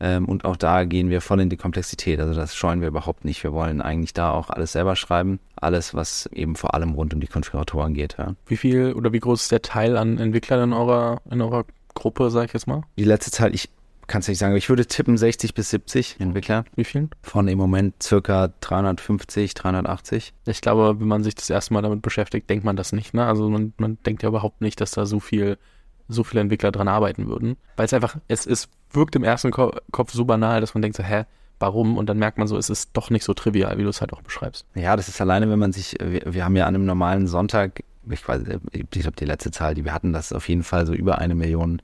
Ähm, 0.00 0.26
und 0.26 0.44
auch 0.44 0.56
da 0.56 0.84
gehen 0.84 1.10
wir 1.10 1.20
voll 1.20 1.40
in 1.40 1.50
die 1.50 1.56
Komplexität. 1.56 2.20
Also 2.20 2.34
das 2.34 2.54
scheuen 2.54 2.80
wir 2.80 2.88
überhaupt 2.88 3.24
nicht. 3.24 3.42
Wir 3.42 3.52
wollen 3.52 3.80
eigentlich 3.80 4.12
da 4.12 4.30
auch 4.30 4.50
alles 4.50 4.72
selber 4.72 4.96
schreiben. 4.96 5.38
Alles, 5.56 5.94
was 5.94 6.26
eben 6.32 6.56
vor 6.56 6.74
allem 6.74 6.92
rund 6.92 7.14
um 7.14 7.20
die 7.20 7.26
Konfiguratoren 7.26 7.94
geht. 7.94 8.16
Ja. 8.18 8.34
Wie 8.46 8.56
viel 8.56 8.92
oder 8.92 9.12
wie 9.12 9.20
groß 9.20 9.42
ist 9.42 9.52
der 9.52 9.62
Teil 9.62 9.96
an 9.96 10.18
Entwicklern 10.18 10.64
in 10.64 10.72
eurer, 10.72 11.20
in 11.30 11.40
eurer 11.40 11.64
Gruppe, 11.94 12.30
sag 12.30 12.46
ich 12.46 12.52
jetzt 12.52 12.66
mal? 12.66 12.82
Die 12.98 13.04
letzte 13.04 13.30
Zahl, 13.30 13.54
ich 13.54 13.70
kann 14.06 14.20
es 14.20 14.28
nicht 14.28 14.38
sagen, 14.38 14.52
aber 14.52 14.58
ich 14.58 14.68
würde 14.68 14.86
tippen 14.86 15.16
60 15.16 15.54
bis 15.54 15.70
70 15.70 16.16
Entwickler. 16.20 16.64
Wie 16.76 16.84
viel? 16.84 17.08
Von 17.22 17.48
im 17.48 17.58
Moment 17.58 18.02
circa 18.02 18.52
350, 18.60 19.54
380. 19.54 20.34
Ich 20.46 20.60
glaube, 20.60 21.00
wenn 21.00 21.08
man 21.08 21.24
sich 21.24 21.34
das 21.34 21.48
erste 21.50 21.72
Mal 21.72 21.82
damit 21.82 22.02
beschäftigt, 22.02 22.50
denkt 22.50 22.64
man 22.64 22.76
das 22.76 22.92
nicht. 22.92 23.14
Ne? 23.14 23.24
Also 23.24 23.48
man, 23.48 23.72
man 23.78 23.98
denkt 24.04 24.22
ja 24.22 24.28
überhaupt 24.28 24.60
nicht, 24.60 24.80
dass 24.80 24.90
da 24.90 25.06
so 25.06 25.20
viel 25.20 25.56
so 26.08 26.24
viele 26.24 26.42
Entwickler 26.42 26.72
dran 26.72 26.88
arbeiten 26.88 27.26
würden. 27.26 27.56
Weil 27.76 27.86
es 27.86 27.92
einfach, 27.92 28.16
es 28.28 28.46
ist, 28.46 28.68
wirkt 28.90 29.16
im 29.16 29.24
ersten 29.24 29.50
Ko 29.50 29.72
Kopf 29.90 30.12
so 30.12 30.24
banal, 30.24 30.60
dass 30.60 30.74
man 30.74 30.82
denkt 30.82 30.96
so, 30.96 31.02
hä, 31.02 31.24
warum? 31.58 31.96
Und 31.96 32.08
dann 32.08 32.18
merkt 32.18 32.38
man 32.38 32.46
so, 32.46 32.56
es 32.56 32.70
ist 32.70 32.90
doch 32.92 33.10
nicht 33.10 33.24
so 33.24 33.34
trivial, 33.34 33.78
wie 33.78 33.82
du 33.82 33.88
es 33.88 34.00
halt 34.00 34.12
auch 34.12 34.22
beschreibst. 34.22 34.66
Ja, 34.74 34.96
das 34.96 35.08
ist 35.08 35.20
alleine, 35.20 35.48
wenn 35.50 35.58
man 35.58 35.72
sich, 35.72 35.96
wir, 36.00 36.22
wir 36.26 36.44
haben 36.44 36.56
ja 36.56 36.66
an 36.66 36.74
einem 36.74 36.84
normalen 36.84 37.26
Sonntag, 37.26 37.82
ich 38.08 38.26
weiß, 38.26 38.42
ich 38.72 38.90
glaube, 38.90 39.16
die 39.16 39.24
letzte 39.24 39.50
Zahl, 39.50 39.74
die 39.74 39.84
wir 39.84 39.94
hatten, 39.94 40.12
das 40.12 40.26
ist 40.26 40.32
auf 40.32 40.48
jeden 40.48 40.62
Fall 40.62 40.86
so 40.86 40.92
über 40.92 41.18
eine 41.18 41.34
Million 41.34 41.80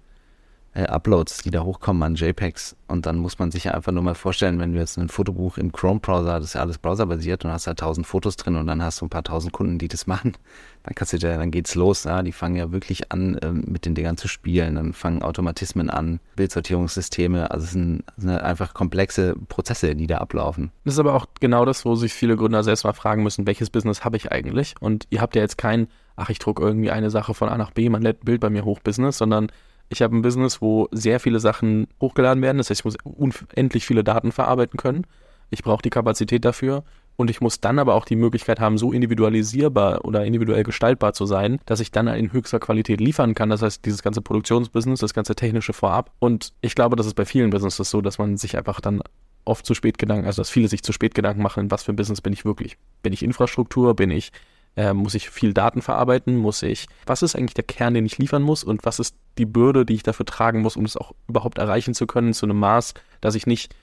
äh, 0.73 0.85
Uploads, 0.85 1.39
die 1.39 1.51
da 1.51 1.63
hochkommen 1.63 2.03
an 2.03 2.15
JPEGs. 2.15 2.77
Und 2.87 3.07
dann 3.07 3.19
muss 3.19 3.39
man 3.39 3.51
sich 3.51 3.65
ja 3.65 3.73
einfach 3.73 3.93
nur 3.93 4.03
mal 4.03 4.15
vorstellen, 4.15 4.59
wenn 4.59 4.73
du 4.73 4.79
jetzt 4.79 4.99
ein 4.99 5.09
Fotobuch 5.09 5.59
im 5.59 5.73
Chrome-Browser, 5.73 6.39
das 6.39 6.51
ist 6.51 6.55
ja 6.55 6.61
alles 6.61 6.79
browserbasiert 6.79 7.45
und 7.45 7.53
hast 7.53 7.67
da 7.67 7.75
tausend 7.75 8.07
Fotos 8.07 8.37
drin 8.37 8.57
und 8.57 8.67
dann 8.67 8.83
hast 8.83 9.01
du 9.01 9.07
ein 9.07 9.11
paar 9.11 9.25
tausend 9.25 9.53
Kunden, 9.53 9.79
die 9.79 9.89
das 9.89 10.07
machen, 10.07 10.33
dann 10.85 10.95
kannst 10.95 11.13
du 11.13 11.19
dir, 11.19 11.37
dann 11.37 11.51
geht's 11.51 11.75
los. 11.75 12.05
Ja? 12.05 12.23
Die 12.23 12.33
fangen 12.33 12.57
ja 12.57 12.73
wirklich 12.73 13.11
an, 13.11 13.37
äh, 13.39 13.51
mit 13.53 13.85
den 13.85 13.95
Dingern 13.95 14.17
zu 14.17 14.29
spielen, 14.29 14.77
dann 14.77 14.93
fangen 14.93 15.23
Automatismen 15.23 15.91
an, 15.91 16.21
Bildsortierungssysteme, 16.37 17.51
also 17.51 17.65
es 17.65 17.73
sind, 17.73 18.05
sind 18.17 18.31
einfach 18.31 18.75
komplexe 18.75 19.35
Prozesse, 19.49 19.97
die 19.97 20.07
da 20.07 20.19
ablaufen. 20.19 20.71
Das 20.85 20.95
ist 20.95 21.01
aber 21.01 21.15
auch 21.15 21.27
genau 21.41 21.65
das, 21.65 21.85
wo 21.85 21.95
sich 21.97 22.13
viele 22.13 22.37
Gründer 22.37 22.63
selbst 22.63 22.85
mal 22.85 22.93
fragen 22.93 23.23
müssen, 23.23 23.47
welches 23.47 23.71
Business 23.71 24.05
habe 24.05 24.17
ich 24.17 24.31
eigentlich? 24.31 24.75
Und 24.81 25.07
ihr 25.11 25.21
habt 25.21 25.35
ja 25.35 25.43
jetzt 25.43 25.59
kein, 25.59 25.89
ach, 26.17 26.31
ich 26.31 26.39
drucke 26.39 26.63
irgendwie 26.63 26.91
eine 26.91 27.11
Sache 27.11 27.35
von 27.35 27.49
A 27.49 27.59
nach 27.59 27.73
B, 27.73 27.89
man 27.89 28.03
lädt 28.03 28.23
ein 28.23 28.25
Bild 28.25 28.41
bei 28.41 28.51
mir 28.51 28.65
hoch 28.65 28.81
Business, 28.81 29.19
sondern 29.19 29.51
ich 29.91 30.03
habe 30.03 30.17
ein 30.17 30.23
Business, 30.23 30.63
wo 30.63 30.89
sehr 30.93 31.21
viele 31.21 31.41
Sachen 31.41 31.89
hochgeladen 32.01 32.43
werden. 32.43 32.59
Das 32.59 32.71
heißt, 32.71 32.81
ich 32.81 32.85
muss 32.85 32.97
unendlich 33.05 33.85
viele 33.85 34.05
Daten 34.05 34.33
verarbeiten 34.33 34.79
können. 34.79 35.05
Ich 35.51 35.65
brauche 35.65 35.83
die 35.83 35.91
Kapazität 35.91 36.45
dafür. 36.45 36.85
Und 37.17 37.29
ich 37.29 37.43
muss 37.43 37.61
dann 37.61 37.79
aber 37.79 37.97
auch 37.97 38.07
die 38.07 38.17
Möglichkeit 38.17 38.61
haben, 38.61 38.79
so 38.79 38.93
individualisierbar 38.93 40.07
oder 40.07 40.25
individuell 40.25 40.63
gestaltbar 40.63 41.13
zu 41.13 41.27
sein, 41.27 41.61
dass 41.67 41.81
ich 41.81 41.91
dann 41.91 42.07
in 42.07 42.33
höchster 42.33 42.61
Qualität 42.61 42.99
liefern 42.99 43.35
kann. 43.35 43.51
Das 43.51 43.61
heißt, 43.61 43.85
dieses 43.85 44.03
ganze 44.03 44.23
Produktionsbusiness, 44.23 45.01
das 45.01 45.13
ganze 45.13 45.35
technische 45.35 45.75
vorab. 45.75 46.13
Und 46.19 46.55
ich 46.63 46.75
glaube, 46.75 46.97
das 46.97 47.07
ist 47.07 47.15
bei 47.15 47.27
vielen 47.27 47.51
Businesses 47.51 47.91
so, 47.91 48.01
dass 48.01 48.19
man 48.19 48.39
sich 48.39 48.57
einfach 48.57 48.81
dann 48.81 49.03
oft 49.45 49.67
zu 49.67 49.75
spät 49.75 49.99
Gedanken, 49.99 50.25
also 50.25 50.41
dass 50.41 50.49
viele 50.49 50.69
sich 50.69 50.83
zu 50.83 50.93
spät 50.93 51.15
Gedanken 51.15 51.43
machen, 51.43 51.71
was 51.71 51.83
für 51.83 51.93
ein 51.93 51.97
Business 51.97 52.23
bin 52.23 52.33
ich 52.33 52.45
wirklich? 52.45 52.79
Bin 53.03 53.13
ich 53.13 53.23
Infrastruktur? 53.23 53.95
Bin 53.95 54.11
ich 54.11 54.33
äh, 54.77 54.93
muss 54.93 55.15
ich 55.15 55.31
viel 55.31 55.53
Daten 55.53 55.83
verarbeiten? 55.83 56.37
Muss 56.37 56.63
ich, 56.63 56.87
was 57.07 57.23
ist 57.23 57.35
eigentlich 57.35 57.55
der 57.55 57.65
Kern, 57.65 57.95
den 57.95 58.07
ich 58.07 58.19
liefern 58.19 58.43
muss? 58.43 58.65
Und 58.65 58.85
was 58.85 58.99
ist 58.99 59.17
die 59.39 59.47
Bürde, 59.47 59.85
die 59.85 59.95
ich 59.95 60.03
dafür 60.03 60.27
tragen 60.27 60.63
muss, 60.63 60.77
um 60.77 60.85
es 60.85 60.97
auch 60.97 61.13
überhaupt 61.29 61.59
erreichen 61.59 61.95
zu 61.95 62.07
können, 62.07 62.33
zu 62.33 62.47
einem 62.47 62.59
Maß, 62.59 62.95
dass 63.21 63.35
ich 63.35 63.47
nicht 63.47 63.75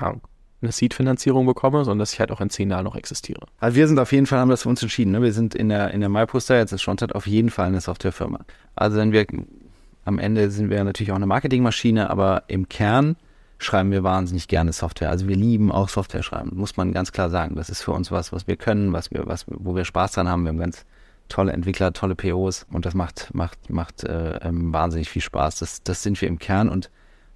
eine 0.00 0.72
Seed-Finanzierung 0.72 1.44
bekomme, 1.44 1.84
sondern 1.84 1.98
dass 1.98 2.12
ich 2.12 2.20
halt 2.20 2.30
auch 2.30 2.40
in 2.40 2.50
zehn 2.50 2.70
Jahren 2.70 2.84
noch 2.84 2.96
existiere. 2.96 3.40
Also 3.60 3.76
wir 3.76 3.86
sind 3.88 3.98
auf 3.98 4.12
jeden 4.12 4.26
Fall, 4.26 4.38
haben 4.38 4.48
das 4.48 4.62
für 4.62 4.68
uns 4.68 4.82
entschieden. 4.82 5.12
Ne? 5.12 5.22
Wir 5.22 5.32
sind 5.32 5.54
in 5.54 5.68
der, 5.68 5.90
in 5.92 6.00
der 6.00 6.08
MyPoster, 6.08 6.56
jetzt 6.56 6.72
ist 6.72 6.82
Schontat 6.82 7.14
auf 7.14 7.26
jeden 7.26 7.50
Fall 7.50 7.66
eine 7.66 7.80
Softwarefirma. 7.80 8.40
Also 8.74 8.98
wenn 8.98 9.12
wir, 9.12 9.26
am 10.04 10.18
Ende 10.18 10.50
sind 10.50 10.70
wir 10.70 10.82
natürlich 10.84 11.12
auch 11.12 11.16
eine 11.16 11.26
Marketingmaschine, 11.26 12.10
aber 12.10 12.44
im 12.46 12.68
Kern 12.68 13.16
schreiben 13.64 13.90
wir 13.90 14.02
wahnsinnig 14.02 14.48
gerne 14.48 14.72
Software. 14.72 15.10
Also 15.10 15.28
wir 15.28 15.36
lieben 15.36 15.72
auch 15.72 15.88
Software 15.88 16.22
schreiben, 16.22 16.50
muss 16.54 16.76
man 16.76 16.92
ganz 16.92 17.12
klar 17.12 17.30
sagen. 17.30 17.56
Das 17.56 17.70
ist 17.70 17.82
für 17.82 17.92
uns 17.92 18.10
was, 18.10 18.32
was 18.32 18.46
wir 18.46 18.56
können, 18.56 18.92
was 18.92 19.10
wir, 19.10 19.26
was, 19.26 19.44
wo 19.48 19.74
wir 19.74 19.84
Spaß 19.84 20.12
dran 20.12 20.28
haben. 20.28 20.44
Wir 20.44 20.50
haben 20.50 20.58
ganz 20.58 20.84
tolle 21.28 21.52
Entwickler, 21.52 21.92
tolle 21.92 22.14
POs 22.14 22.66
und 22.70 22.84
das 22.84 22.94
macht, 22.94 23.32
macht, 23.34 23.70
macht 23.70 24.04
äh, 24.04 24.36
ähm, 24.38 24.72
wahnsinnig 24.72 25.08
viel 25.08 25.22
Spaß. 25.22 25.56
Das, 25.56 25.82
das 25.82 26.02
sind 26.02 26.20
wir 26.20 26.28
im 26.28 26.38
Kern 26.38 26.68
und 26.68 26.90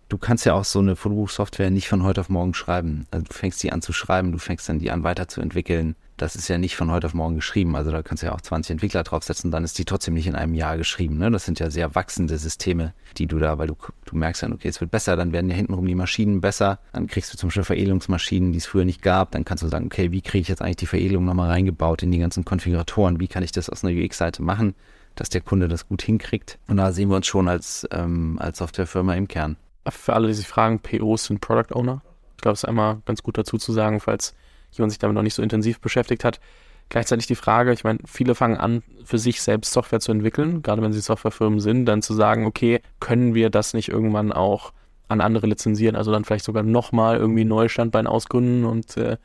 du 0.08 0.18
kannst 0.18 0.44
ja 0.44 0.54
auch 0.54 0.64
so 0.64 0.78
eine 0.78 0.96
Fotobuchsoftware 0.96 1.70
nicht 1.70 1.88
von 1.88 2.02
heute 2.02 2.20
auf 2.20 2.28
morgen 2.28 2.54
schreiben. 2.54 3.06
Also 3.10 3.24
du 3.24 3.32
fängst 3.32 3.62
die 3.62 3.72
an 3.72 3.82
zu 3.82 3.92
schreiben, 3.92 4.32
du 4.32 4.38
fängst 4.38 4.68
dann 4.68 4.78
die 4.78 4.90
an 4.90 5.04
weiterzuentwickeln 5.04 5.96
das 6.16 6.34
ist 6.34 6.48
ja 6.48 6.56
nicht 6.56 6.76
von 6.76 6.90
heute 6.90 7.06
auf 7.06 7.14
morgen 7.14 7.34
geschrieben. 7.34 7.76
Also 7.76 7.90
da 7.90 8.02
kannst 8.02 8.22
du 8.22 8.28
ja 8.28 8.34
auch 8.34 8.40
20 8.40 8.72
Entwickler 8.72 9.02
draufsetzen, 9.02 9.50
dann 9.50 9.64
ist 9.64 9.78
die 9.78 9.84
trotzdem 9.84 10.14
nicht 10.14 10.26
in 10.26 10.34
einem 10.34 10.54
Jahr 10.54 10.76
geschrieben. 10.76 11.18
Ne? 11.18 11.30
Das 11.30 11.44
sind 11.44 11.58
ja 11.58 11.70
sehr 11.70 11.94
wachsende 11.94 12.38
Systeme, 12.38 12.94
die 13.18 13.26
du 13.26 13.38
da, 13.38 13.58
weil 13.58 13.66
du, 13.66 13.76
du 14.04 14.16
merkst 14.16 14.42
dann, 14.42 14.52
okay, 14.52 14.68
es 14.68 14.80
wird 14.80 14.90
besser, 14.90 15.16
dann 15.16 15.32
werden 15.32 15.50
ja 15.50 15.56
hintenrum 15.56 15.86
die 15.86 15.94
Maschinen 15.94 16.40
besser, 16.40 16.78
dann 16.92 17.06
kriegst 17.06 17.32
du 17.32 17.36
zum 17.36 17.48
Beispiel 17.48 17.64
Veredelungsmaschinen, 17.64 18.52
die 18.52 18.58
es 18.58 18.66
früher 18.66 18.84
nicht 18.84 19.02
gab, 19.02 19.32
dann 19.32 19.44
kannst 19.44 19.62
du 19.62 19.68
sagen, 19.68 19.86
okay, 19.86 20.10
wie 20.10 20.22
kriege 20.22 20.42
ich 20.42 20.48
jetzt 20.48 20.62
eigentlich 20.62 20.76
die 20.76 20.86
Veredelung 20.86 21.24
nochmal 21.24 21.50
reingebaut 21.50 22.02
in 22.02 22.10
die 22.10 22.18
ganzen 22.18 22.44
Konfiguratoren, 22.44 23.20
wie 23.20 23.28
kann 23.28 23.42
ich 23.42 23.52
das 23.52 23.68
aus 23.68 23.84
einer 23.84 23.98
UX-Seite 23.98 24.42
machen, 24.42 24.74
dass 25.16 25.28
der 25.28 25.42
Kunde 25.42 25.68
das 25.68 25.88
gut 25.88 26.02
hinkriegt. 26.02 26.58
Und 26.66 26.78
da 26.78 26.92
sehen 26.92 27.10
wir 27.10 27.16
uns 27.16 27.26
schon 27.26 27.48
als, 27.48 27.86
ähm, 27.90 28.38
als 28.40 28.58
Softwarefirma 28.58 29.14
im 29.14 29.28
Kern. 29.28 29.56
Für 29.88 30.14
alle, 30.14 30.28
die 30.28 30.34
sich 30.34 30.48
fragen, 30.48 30.80
POs 30.80 31.26
sind 31.26 31.40
Product 31.40 31.74
Owner. 31.74 32.02
Ich 32.36 32.42
glaube, 32.42 32.54
es 32.54 32.60
ist 32.60 32.68
einmal 32.68 33.00
ganz 33.06 33.22
gut 33.22 33.38
dazu 33.38 33.56
zu 33.56 33.72
sagen, 33.72 34.00
falls 34.00 34.34
jemand 34.78 34.92
sich 34.92 34.98
damit 34.98 35.14
noch 35.14 35.22
nicht 35.22 35.34
so 35.34 35.42
intensiv 35.42 35.80
beschäftigt 35.80 36.24
hat. 36.24 36.40
Gleichzeitig 36.88 37.26
die 37.26 37.34
Frage, 37.34 37.72
ich 37.72 37.82
meine, 37.82 37.98
viele 38.06 38.34
fangen 38.34 38.56
an, 38.56 38.82
für 39.04 39.18
sich 39.18 39.42
selbst 39.42 39.72
Software 39.72 40.00
zu 40.00 40.12
entwickeln, 40.12 40.62
gerade 40.62 40.82
wenn 40.82 40.92
sie 40.92 41.00
Softwarefirmen 41.00 41.58
sind, 41.58 41.86
dann 41.86 42.00
zu 42.02 42.14
sagen, 42.14 42.46
okay, 42.46 42.80
können 43.00 43.34
wir 43.34 43.50
das 43.50 43.74
nicht 43.74 43.88
irgendwann 43.88 44.32
auch 44.32 44.72
an 45.08 45.20
andere 45.20 45.46
lizenzieren, 45.46 45.96
also 45.96 46.12
dann 46.12 46.24
vielleicht 46.24 46.44
sogar 46.44 46.62
nochmal 46.62 47.16
irgendwie 47.16 47.44
Neustandbein 47.44 48.06
ausgründen 48.06 48.64
und 48.64 48.96
äh, 48.96 49.16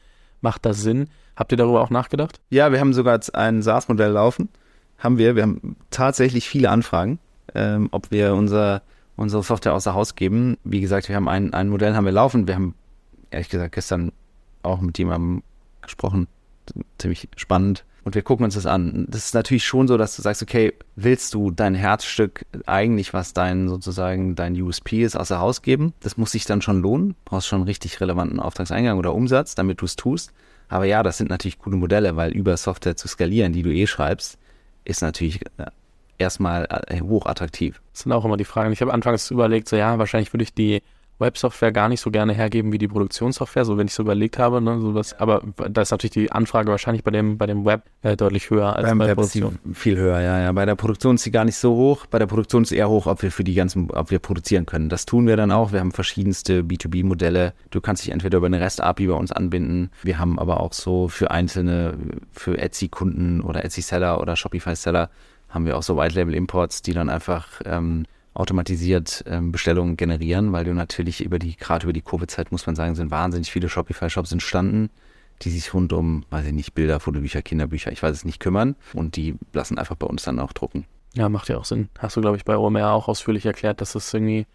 macht 0.41 0.65
das 0.65 0.81
Sinn? 0.81 1.07
Habt 1.35 1.51
ihr 1.51 1.57
darüber 1.57 1.81
auch 1.81 1.89
nachgedacht? 1.89 2.39
Ja, 2.49 2.71
wir 2.71 2.79
haben 2.79 2.93
sogar 2.93 3.19
ein 3.33 3.61
SaaS-Modell 3.61 4.11
laufen. 4.11 4.49
Haben 4.97 5.17
wir. 5.17 5.35
Wir 5.35 5.43
haben 5.43 5.75
tatsächlich 5.89 6.47
viele 6.47 6.69
Anfragen, 6.69 7.19
ähm, 7.55 7.89
ob 7.91 8.11
wir 8.11 8.35
unser, 8.35 8.83
unsere 9.15 9.41
Software 9.41 9.73
außer 9.73 9.93
Haus 9.93 10.15
geben. 10.15 10.57
Wie 10.63 10.81
gesagt, 10.81 11.09
wir 11.09 11.15
haben 11.15 11.27
ein, 11.27 11.53
ein 11.53 11.69
Modell 11.69 11.95
haben 11.95 12.05
wir 12.05 12.11
laufen. 12.11 12.47
Wir 12.47 12.55
haben 12.55 12.75
ehrlich 13.31 13.49
gesagt 13.49 13.73
gestern 13.73 14.11
auch 14.63 14.81
mit 14.81 14.97
jemandem 14.97 15.43
gesprochen. 15.81 16.27
Ziemlich 16.97 17.27
spannend. 17.35 17.83
Und 18.03 18.15
wir 18.15 18.23
gucken 18.23 18.45
uns 18.45 18.55
das 18.55 18.65
an. 18.65 19.05
Das 19.09 19.25
ist 19.25 19.35
natürlich 19.35 19.65
schon 19.65 19.87
so, 19.87 19.95
dass 19.95 20.15
du 20.15 20.23
sagst, 20.23 20.41
okay, 20.41 20.73
willst 20.95 21.35
du 21.35 21.51
dein 21.51 21.75
Herzstück 21.75 22.45
eigentlich, 22.65 23.13
was 23.13 23.33
dein 23.33 23.69
sozusagen 23.69 24.35
dein 24.35 24.59
USP 24.59 25.03
ist, 25.03 25.15
außer 25.15 25.39
Haus 25.39 25.61
geben? 25.61 25.93
Das 25.99 26.17
muss 26.17 26.31
sich 26.31 26.45
dann 26.45 26.63
schon 26.63 26.81
lohnen. 26.81 27.15
Brauchst 27.25 27.47
schon 27.47 27.61
richtig 27.63 28.01
relevanten 28.01 28.39
Auftragseingang 28.39 28.97
oder 28.97 29.13
Umsatz, 29.13 29.53
damit 29.53 29.81
du 29.81 29.85
es 29.85 29.95
tust. 29.95 30.33
Aber 30.67 30.85
ja, 30.85 31.03
das 31.03 31.17
sind 31.17 31.29
natürlich 31.29 31.59
gute 31.59 31.75
Modelle, 31.75 32.15
weil 32.15 32.31
über 32.31 32.57
Software 32.57 32.95
zu 32.95 33.07
skalieren, 33.07 33.53
die 33.53 33.61
du 33.61 33.71
eh 33.71 33.85
schreibst, 33.85 34.39
ist 34.83 35.01
natürlich 35.01 35.41
äh, 35.57 35.65
erstmal 36.17 36.67
äh, 36.87 37.01
hochattraktiv. 37.01 37.81
Das 37.93 38.03
sind 38.03 38.13
auch 38.13 38.25
immer 38.25 38.37
die 38.37 38.45
Fragen. 38.45 38.71
Ich 38.71 38.81
habe 38.81 38.93
anfangs 38.93 39.29
überlegt, 39.29 39.67
so 39.67 39.75
ja, 39.75 39.99
wahrscheinlich 39.99 40.33
würde 40.33 40.43
ich 40.43 40.53
die 40.53 40.81
Websoftware 41.21 41.71
gar 41.71 41.87
nicht 41.87 42.01
so 42.01 42.11
gerne 42.11 42.33
hergeben 42.33 42.73
wie 42.73 42.77
die 42.77 42.87
Produktionssoftware, 42.87 43.63
so 43.63 43.77
wenn 43.77 43.87
ich 43.87 43.93
so 43.93 44.03
überlegt 44.03 44.37
habe. 44.37 44.61
Ne, 44.61 44.81
sowas. 44.81 45.13
Aber 45.17 45.41
da 45.69 45.81
ist 45.81 45.91
natürlich 45.91 46.11
die 46.11 46.31
Anfrage 46.31 46.69
wahrscheinlich 46.69 47.03
bei 47.03 47.11
dem, 47.11 47.37
bei 47.37 47.45
dem 47.45 47.63
Web 47.63 47.83
äh, 48.01 48.17
deutlich 48.17 48.49
höher 48.49 48.75
als 48.75 48.87
Beim 48.87 48.97
bei 48.97 49.07
der 49.07 49.15
Produktion. 49.15 49.59
Viel 49.73 49.97
höher, 49.97 50.19
ja, 50.19 50.39
ja. 50.39 50.51
Bei 50.51 50.65
der 50.65 50.75
Produktion 50.75 51.15
ist 51.15 51.23
sie 51.23 51.31
gar 51.31 51.45
nicht 51.45 51.55
so 51.55 51.75
hoch. 51.75 52.05
Bei 52.07 52.19
der 52.19 52.27
Produktion 52.27 52.63
ist 52.63 52.71
eher 52.71 52.89
hoch, 52.89 53.07
ob 53.07 53.21
wir 53.21 53.31
für 53.31 53.43
die 53.43 53.53
ganzen, 53.53 53.89
ob 53.91 54.11
wir 54.11 54.19
produzieren 54.19 54.65
können. 54.65 54.89
Das 54.89 55.05
tun 55.05 55.27
wir 55.27 55.37
dann 55.37 55.51
auch. 55.51 55.71
Wir 55.71 55.79
haben 55.79 55.91
verschiedenste 55.91 56.61
B2B-Modelle. 56.61 57.53
Du 57.69 57.79
kannst 57.79 58.03
dich 58.03 58.11
entweder 58.11 58.39
über 58.39 58.47
eine 58.47 58.59
REST-API 58.59 59.07
bei 59.07 59.13
uns 59.13 59.31
anbinden. 59.31 59.91
Wir 60.03 60.19
haben 60.19 60.39
aber 60.39 60.59
auch 60.59 60.73
so 60.73 61.07
für 61.07 61.31
einzelne, 61.31 61.93
für 62.33 62.57
Etsy-Kunden 62.57 63.41
oder 63.41 63.63
Etsy-Seller 63.63 64.19
oder 64.19 64.35
Shopify-Seller 64.35 65.09
haben 65.51 65.65
wir 65.65 65.77
auch 65.77 65.83
so 65.83 65.97
White-Label-Imports, 65.97 66.81
die 66.81 66.93
dann 66.93 67.09
einfach 67.09 67.61
ähm, 67.65 68.05
automatisiert 68.33 69.23
ähm, 69.27 69.51
Bestellungen 69.51 69.97
generieren, 69.97 70.51
weil 70.53 70.63
du 70.63 70.73
natürlich 70.73 71.23
über 71.23 71.39
die, 71.39 71.55
gerade 71.57 71.83
über 71.83 71.93
die 71.93 72.01
Covid-Zeit, 72.01 72.51
muss 72.51 72.65
man 72.65 72.75
sagen, 72.75 72.95
sind 72.95 73.11
wahnsinnig 73.11 73.51
viele 73.51 73.69
Shopify-Shops 73.69 74.31
entstanden, 74.31 74.89
die 75.41 75.49
sich 75.49 75.73
rund 75.73 75.91
um, 75.91 76.23
weiß 76.29 76.45
ich 76.45 76.53
nicht, 76.53 76.73
Bilder, 76.73 76.99
Fotobücher, 76.99 77.41
Kinderbücher, 77.41 77.91
ich 77.91 78.01
weiß 78.01 78.15
es 78.15 78.25
nicht, 78.25 78.39
kümmern 78.39 78.75
und 78.93 79.15
die 79.15 79.35
lassen 79.53 79.77
einfach 79.77 79.95
bei 79.95 80.07
uns 80.07 80.23
dann 80.23 80.39
auch 80.39 80.53
drucken. 80.53 80.85
Ja, 81.13 81.27
macht 81.27 81.49
ja 81.49 81.57
auch 81.57 81.65
Sinn. 81.65 81.89
Hast 81.99 82.15
du, 82.15 82.21
glaube 82.21 82.37
ich, 82.37 82.45
bei 82.45 82.57
OMR 82.57 82.91
auch 82.91 83.09
ausführlich 83.09 83.45
erklärt, 83.45 83.81
dass 83.81 83.93
das 83.93 84.13
irgendwie 84.13 84.45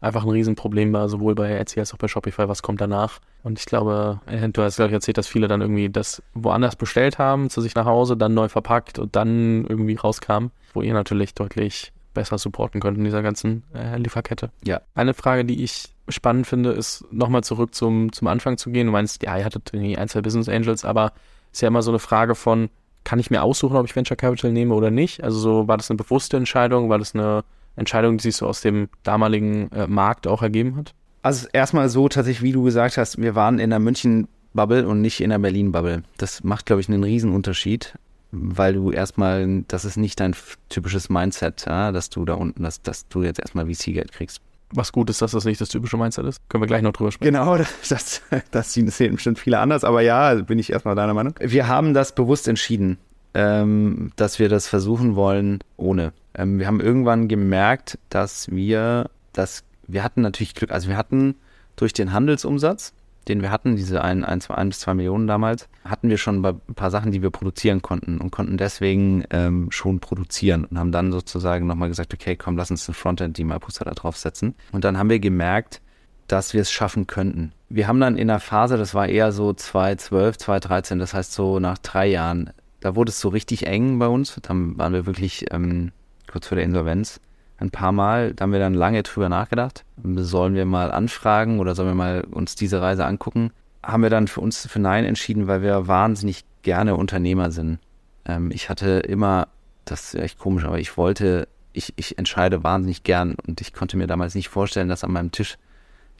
einfach 0.00 0.24
ein 0.24 0.30
Riesenproblem 0.30 0.92
war, 0.92 1.08
sowohl 1.08 1.34
bei 1.34 1.50
Etsy 1.50 1.80
als 1.80 1.92
auch 1.92 1.98
bei 1.98 2.08
Shopify, 2.08 2.48
was 2.48 2.62
kommt 2.62 2.80
danach. 2.80 3.20
Und 3.42 3.58
ich 3.58 3.66
glaube, 3.66 4.20
äh, 4.26 4.48
du 4.48 4.62
hast, 4.62 4.76
glaube 4.76 4.88
ich, 4.88 4.94
erzählt, 4.94 5.18
dass 5.18 5.26
viele 5.26 5.48
dann 5.48 5.60
irgendwie 5.60 5.88
das 5.88 6.22
woanders 6.34 6.76
bestellt 6.76 7.18
haben, 7.18 7.50
zu 7.50 7.60
sich 7.60 7.74
nach 7.74 7.86
Hause, 7.86 8.16
dann 8.16 8.34
neu 8.34 8.48
verpackt 8.48 8.98
und 8.98 9.14
dann 9.16 9.66
irgendwie 9.66 9.94
rauskam, 9.94 10.46
wo 10.72 10.82
ihr 10.82 10.94
natürlich 10.94 11.34
deutlich 11.34 11.92
besser 12.16 12.38
supporten 12.38 12.80
könnt 12.80 12.98
in 12.98 13.04
dieser 13.04 13.22
ganzen 13.22 13.62
äh, 13.74 13.96
Lieferkette. 13.96 14.50
Ja. 14.64 14.80
Eine 14.94 15.14
Frage, 15.14 15.44
die 15.44 15.62
ich 15.62 15.94
spannend 16.08 16.46
finde, 16.46 16.72
ist 16.72 17.04
nochmal 17.12 17.44
zurück 17.44 17.74
zum, 17.74 18.12
zum 18.12 18.26
Anfang 18.26 18.58
zu 18.58 18.70
gehen. 18.70 18.86
Du 18.86 18.92
meinst, 18.92 19.22
ja, 19.22 19.38
ihr 19.38 19.44
hattet 19.44 19.70
irgendwie 19.72 19.96
ein, 19.96 20.08
zwei 20.08 20.22
Business 20.22 20.48
Angels, 20.48 20.84
aber 20.84 21.12
ist 21.52 21.62
ja 21.62 21.68
immer 21.68 21.82
so 21.82 21.90
eine 21.90 21.98
Frage 21.98 22.34
von, 22.34 22.68
kann 23.04 23.18
ich 23.18 23.30
mir 23.30 23.42
aussuchen, 23.42 23.76
ob 23.76 23.86
ich 23.86 23.94
Venture 23.94 24.16
Capital 24.16 24.52
nehme 24.52 24.74
oder 24.74 24.90
nicht? 24.90 25.22
Also 25.22 25.38
so, 25.38 25.68
war 25.68 25.76
das 25.76 25.90
eine 25.90 25.96
bewusste 25.96 26.36
Entscheidung? 26.36 26.88
War 26.88 26.98
das 26.98 27.14
eine 27.14 27.44
Entscheidung, 27.76 28.18
die 28.18 28.22
sich 28.22 28.36
so 28.36 28.46
aus 28.46 28.60
dem 28.60 28.88
damaligen 29.04 29.70
äh, 29.72 29.86
Markt 29.86 30.26
auch 30.26 30.42
ergeben 30.42 30.76
hat? 30.76 30.94
Also 31.22 31.46
erstmal 31.52 31.88
so 31.88 32.08
tatsächlich, 32.08 32.42
wie 32.42 32.52
du 32.52 32.62
gesagt 32.62 32.96
hast, 32.98 33.20
wir 33.20 33.34
waren 33.34 33.58
in 33.58 33.70
der 33.70 33.78
München-Bubble 33.78 34.86
und 34.86 35.00
nicht 35.00 35.20
in 35.20 35.30
der 35.30 35.38
Berlin-Bubble. 35.38 36.02
Das 36.18 36.44
macht, 36.44 36.66
glaube 36.66 36.80
ich, 36.80 36.88
einen 36.88 37.04
Riesenunterschied, 37.04 37.94
weil 38.38 38.74
du 38.74 38.90
erstmal, 38.90 39.64
das 39.68 39.84
ist 39.84 39.96
nicht 39.96 40.20
dein 40.20 40.34
typisches 40.68 41.08
Mindset, 41.08 41.64
ja, 41.66 41.92
dass 41.92 42.10
du 42.10 42.24
da 42.24 42.34
unten, 42.34 42.62
dass, 42.62 42.82
dass 42.82 43.08
du 43.08 43.22
jetzt 43.22 43.40
erstmal 43.40 43.66
VC-Geld 43.66 44.12
kriegst. 44.12 44.40
Was 44.72 44.90
gut 44.90 45.10
ist, 45.10 45.22
dass 45.22 45.30
das 45.30 45.44
nicht 45.44 45.60
das 45.60 45.68
typische 45.68 45.96
Mindset 45.96 46.26
ist. 46.26 46.40
Können 46.48 46.62
wir 46.62 46.66
gleich 46.66 46.82
noch 46.82 46.92
drüber 46.92 47.12
sprechen. 47.12 47.32
Genau, 47.32 47.56
das, 47.88 48.22
das, 48.50 48.74
sehen 48.74 49.14
bestimmt 49.14 49.38
viele 49.38 49.58
anders, 49.58 49.84
aber 49.84 50.00
ja, 50.00 50.34
bin 50.34 50.58
ich 50.58 50.72
erstmal 50.72 50.94
deiner 50.94 51.14
Meinung. 51.14 51.34
Wir 51.40 51.68
haben 51.68 51.94
das 51.94 52.14
bewusst 52.14 52.48
entschieden, 52.48 52.98
ähm, 53.34 54.12
dass 54.16 54.38
wir 54.38 54.48
das 54.48 54.66
versuchen 54.66 55.14
wollen 55.14 55.60
ohne. 55.76 56.12
Ähm, 56.34 56.58
wir 56.58 56.66
haben 56.66 56.80
irgendwann 56.80 57.28
gemerkt, 57.28 57.98
dass 58.10 58.50
wir 58.50 59.08
das, 59.32 59.62
wir 59.86 60.02
hatten 60.02 60.22
natürlich 60.22 60.54
Glück, 60.54 60.72
also 60.72 60.88
wir 60.88 60.96
hatten 60.96 61.36
durch 61.76 61.92
den 61.92 62.12
Handelsumsatz, 62.12 62.92
den 63.28 63.42
wir 63.42 63.50
hatten, 63.50 63.76
diese 63.76 64.02
ein, 64.02 64.24
ein, 64.24 64.40
zwei, 64.40 64.54
ein 64.54 64.68
bis 64.68 64.80
zwei 64.80 64.94
Millionen 64.94 65.26
damals, 65.26 65.68
hatten 65.84 66.08
wir 66.08 66.18
schon 66.18 66.44
ein 66.44 66.60
paar 66.74 66.90
Sachen, 66.90 67.12
die 67.12 67.22
wir 67.22 67.30
produzieren 67.30 67.82
konnten 67.82 68.18
und 68.18 68.30
konnten 68.30 68.56
deswegen 68.56 69.24
ähm, 69.30 69.68
schon 69.70 70.00
produzieren 70.00 70.64
und 70.64 70.78
haben 70.78 70.92
dann 70.92 71.12
sozusagen 71.12 71.66
nochmal 71.66 71.88
gesagt, 71.88 72.14
okay, 72.14 72.36
komm, 72.36 72.56
lass 72.56 72.70
uns 72.70 72.88
ein 72.88 72.94
Frontend, 72.94 73.38
die 73.38 73.44
MyPoster 73.44 73.84
da 73.84 73.92
draufsetzen. 73.92 74.54
Und 74.72 74.84
dann 74.84 74.98
haben 74.98 75.10
wir 75.10 75.18
gemerkt, 75.18 75.80
dass 76.28 76.54
wir 76.54 76.60
es 76.60 76.70
schaffen 76.70 77.06
könnten. 77.06 77.52
Wir 77.68 77.88
haben 77.88 78.00
dann 78.00 78.16
in 78.16 78.28
der 78.28 78.40
Phase, 78.40 78.76
das 78.76 78.94
war 78.94 79.08
eher 79.08 79.32
so 79.32 79.52
2012, 79.52 80.38
2013, 80.38 80.98
das 80.98 81.14
heißt 81.14 81.32
so 81.32 81.58
nach 81.58 81.78
drei 81.78 82.06
Jahren, 82.06 82.50
da 82.80 82.94
wurde 82.94 83.10
es 83.10 83.20
so 83.20 83.28
richtig 83.28 83.66
eng 83.66 83.98
bei 83.98 84.06
uns. 84.06 84.38
Dann 84.42 84.78
waren 84.78 84.92
wir 84.92 85.06
wirklich 85.06 85.46
ähm, 85.50 85.92
kurz 86.30 86.46
vor 86.46 86.56
der 86.56 86.64
Insolvenz 86.64 87.20
ein 87.58 87.70
paar 87.70 87.92
Mal. 87.92 88.34
Da 88.34 88.42
haben 88.42 88.52
wir 88.52 88.58
dann 88.58 88.74
lange 88.74 89.02
drüber 89.02 89.28
nachgedacht. 89.28 89.84
Sollen 90.02 90.54
wir 90.54 90.64
mal 90.66 90.90
anfragen 90.90 91.58
oder 91.58 91.74
sollen 91.74 91.88
wir 91.88 91.94
mal 91.94 92.24
uns 92.30 92.54
diese 92.54 92.80
Reise 92.82 93.04
angucken? 93.06 93.50
Haben 93.82 94.02
wir 94.02 94.10
dann 94.10 94.28
für 94.28 94.40
uns 94.40 94.66
für 94.66 94.78
Nein 94.78 95.04
entschieden, 95.04 95.46
weil 95.46 95.62
wir 95.62 95.86
wahnsinnig 95.86 96.44
gerne 96.62 96.96
Unternehmer 96.96 97.50
sind. 97.50 97.78
Ähm, 98.26 98.50
ich 98.50 98.68
hatte 98.68 98.98
immer, 99.00 99.48
das 99.84 100.14
ist 100.14 100.20
echt 100.20 100.38
komisch, 100.38 100.64
aber 100.64 100.80
ich 100.80 100.96
wollte, 100.96 101.48
ich, 101.72 101.92
ich 101.96 102.18
entscheide 102.18 102.64
wahnsinnig 102.64 103.04
gern 103.04 103.36
und 103.46 103.60
ich 103.60 103.72
konnte 103.72 103.96
mir 103.96 104.06
damals 104.06 104.34
nicht 104.34 104.48
vorstellen, 104.48 104.88
dass 104.88 105.04
an 105.04 105.12
meinem 105.12 105.30
Tisch 105.30 105.56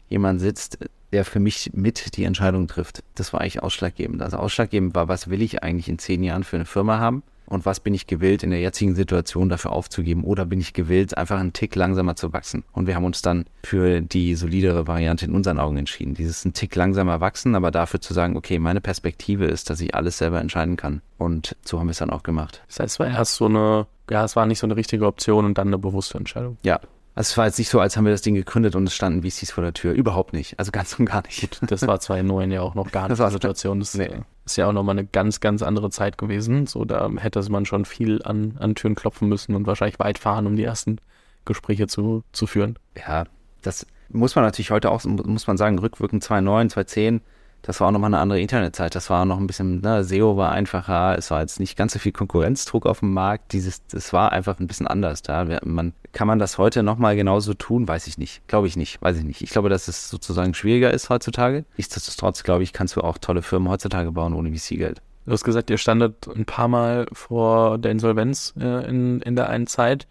jemand 0.09 0.39
sitzt, 0.39 0.79
der 1.11 1.25
für 1.25 1.39
mich 1.39 1.71
mit 1.73 2.15
die 2.17 2.23
Entscheidung 2.23 2.67
trifft. 2.67 3.03
Das 3.15 3.33
war 3.33 3.41
eigentlich 3.41 3.61
ausschlaggebend. 3.61 4.21
Also 4.21 4.37
ausschlaggebend 4.37 4.95
war, 4.95 5.07
was 5.07 5.29
will 5.29 5.41
ich 5.41 5.63
eigentlich 5.63 5.89
in 5.89 5.99
zehn 5.99 6.23
Jahren 6.23 6.43
für 6.43 6.57
eine 6.57 6.65
Firma 6.65 6.99
haben? 6.99 7.23
Und 7.47 7.65
was 7.65 7.79
bin 7.79 7.93
ich 7.93 8.07
gewillt 8.07 8.43
in 8.43 8.51
der 8.51 8.59
jetzigen 8.59 8.95
Situation 8.95 9.49
dafür 9.49 9.71
aufzugeben 9.71 10.23
oder 10.23 10.45
bin 10.45 10.59
ich 10.59 10.73
gewillt, 10.73 11.17
einfach 11.17 11.39
einen 11.39 11.53
Tick 11.53 11.75
langsamer 11.75 12.15
zu 12.15 12.33
wachsen. 12.33 12.63
Und 12.73 12.87
wir 12.87 12.95
haben 12.95 13.05
uns 13.05 13.21
dann 13.21 13.45
für 13.63 14.01
die 14.01 14.35
solidere 14.35 14.87
Variante 14.87 15.25
in 15.25 15.33
unseren 15.33 15.59
Augen 15.59 15.77
entschieden. 15.77 16.13
Dieses 16.13 16.45
ein 16.45 16.53
Tick 16.53 16.75
langsamer 16.75 17.21
wachsen, 17.21 17.55
aber 17.55 17.71
dafür 17.71 18.01
zu 18.01 18.13
sagen, 18.13 18.35
okay, 18.35 18.59
meine 18.59 18.81
Perspektive 18.81 19.45
ist, 19.45 19.69
dass 19.69 19.81
ich 19.81 19.95
alles 19.95 20.17
selber 20.17 20.39
entscheiden 20.41 20.75
kann. 20.75 21.01
Und 21.17 21.55
so 21.63 21.79
haben 21.79 21.87
wir 21.87 21.91
es 21.91 21.97
dann 21.97 22.09
auch 22.09 22.23
gemacht. 22.23 22.63
Das 22.67 22.79
heißt, 22.79 22.93
es 22.95 22.99
war 22.99 23.07
erst 23.07 23.35
so 23.35 23.45
eine, 23.45 23.87
ja, 24.09 24.23
es 24.23 24.35
war 24.35 24.45
nicht 24.45 24.59
so 24.59 24.67
eine 24.67 24.75
richtige 24.75 25.05
Option 25.05 25.45
und 25.45 25.57
dann 25.57 25.67
eine 25.67 25.77
bewusste 25.77 26.17
Entscheidung. 26.17 26.57
Ja, 26.63 26.79
also 27.17 27.31
es 27.31 27.37
war 27.37 27.47
jetzt 27.47 27.57
nicht 27.57 27.69
so, 27.69 27.79
als 27.79 27.97
haben 27.97 28.05
wir 28.05 28.11
das 28.11 28.21
Ding 28.21 28.35
gegründet 28.35 28.75
und 28.75 28.87
es 28.87 28.93
standen 28.93 29.27
VCs 29.27 29.49
vor 29.49 29.63
der 29.63 29.73
Tür. 29.73 29.93
Überhaupt 29.93 30.33
nicht. 30.33 30.59
Also 30.59 30.71
ganz 30.71 30.99
und 30.99 31.05
gar 31.05 31.23
nicht. 31.23 31.41
Gut, 31.41 31.59
das 31.67 31.87
war 31.87 31.99
2009 31.99 32.51
ja 32.51 32.61
auch 32.61 32.75
noch 32.75 32.91
gar 32.91 33.09
nicht 33.09 33.19
die 33.19 33.31
Situation. 33.31 33.79
Das 33.79 33.95
nee. 33.95 34.07
ist 34.45 34.55
ja 34.55 34.67
auch 34.67 34.71
nochmal 34.71 34.99
eine 34.99 35.07
ganz, 35.07 35.39
ganz 35.39 35.63
andere 35.63 35.89
Zeit 35.89 36.19
gewesen. 36.19 36.67
So, 36.67 36.85
da 36.85 37.09
hätte 37.17 37.41
man 37.49 37.65
schon 37.65 37.85
viel 37.85 38.21
an, 38.21 38.55
an 38.59 38.75
Türen 38.75 38.93
klopfen 38.93 39.27
müssen 39.27 39.55
und 39.55 39.65
wahrscheinlich 39.65 39.97
weit 39.97 40.19
fahren, 40.19 40.45
um 40.45 40.55
die 40.55 40.63
ersten 40.63 40.99
Gespräche 41.43 41.87
zu, 41.87 42.23
zu 42.33 42.45
führen. 42.45 42.77
Ja, 42.95 43.23
das 43.63 43.87
muss 44.09 44.35
man 44.35 44.45
natürlich 44.45 44.69
heute 44.69 44.91
auch, 44.91 45.03
muss 45.03 45.47
man 45.47 45.57
sagen, 45.57 45.79
rückwirkend 45.79 46.23
2009, 46.23 46.69
2010 46.69 47.21
das 47.61 47.81
war 47.81 47.87
auch 47.87 47.91
nochmal 47.91 48.09
eine 48.09 48.19
andere 48.19 48.39
Internetzeit. 48.39 48.95
Das 48.95 49.09
war 49.09 49.25
noch 49.25 49.37
ein 49.37 49.47
bisschen, 49.47 49.81
ne, 49.81 50.03
SEO 50.03 50.37
war 50.37 50.51
einfacher, 50.51 51.17
es 51.17 51.31
war 51.31 51.41
jetzt 51.41 51.59
nicht 51.59 51.75
ganz 51.75 51.93
so 51.93 51.99
viel 51.99 52.13
Konkurrenzdruck 52.13 52.85
auf 52.85 52.99
dem 52.99 53.13
Markt. 53.13 53.51
Dieses, 53.51 53.85
das 53.87 54.13
war 54.13 54.31
einfach 54.31 54.59
ein 54.59 54.67
bisschen 54.67 54.87
anders 54.87 55.21
da. 55.21 55.45
Man, 55.63 55.93
kann 56.13 56.27
man 56.27 56.39
das 56.39 56.57
heute 56.57 56.81
nochmal 56.81 57.15
genauso 57.15 57.53
tun? 57.53 57.87
Weiß 57.87 58.07
ich 58.07 58.17
nicht. 58.17 58.47
Glaube 58.47 58.67
ich 58.67 58.77
nicht. 58.77 59.01
Weiß 59.01 59.17
ich 59.17 59.23
nicht. 59.23 59.41
Ich 59.41 59.49
glaube, 59.49 59.69
dass 59.69 59.87
es 59.87 60.09
sozusagen 60.09 60.53
schwieriger 60.53 60.93
ist 60.93 61.09
heutzutage. 61.09 61.65
Nichtsdestotrotz, 61.75 62.43
glaube 62.43 62.63
ich, 62.63 62.73
kannst 62.73 62.95
du 62.95 63.01
auch 63.01 63.17
tolle 63.17 63.41
Firmen 63.41 63.69
heutzutage 63.69 64.11
bauen 64.11 64.33
ohne 64.33 64.53
VC-Geld. 64.53 65.01
Du 65.25 65.33
hast 65.33 65.43
gesagt, 65.43 65.69
ihr 65.69 65.77
standet 65.77 66.25
ein 66.33 66.45
paar 66.45 66.69
Mal 66.69 67.05
vor 67.11 67.77
der 67.77 67.91
Insolvenz 67.91 68.53
äh, 68.57 68.89
in, 68.89 69.19
in 69.19 69.35
der 69.35 69.49
einen 69.49 69.67
Zeit. 69.67 70.07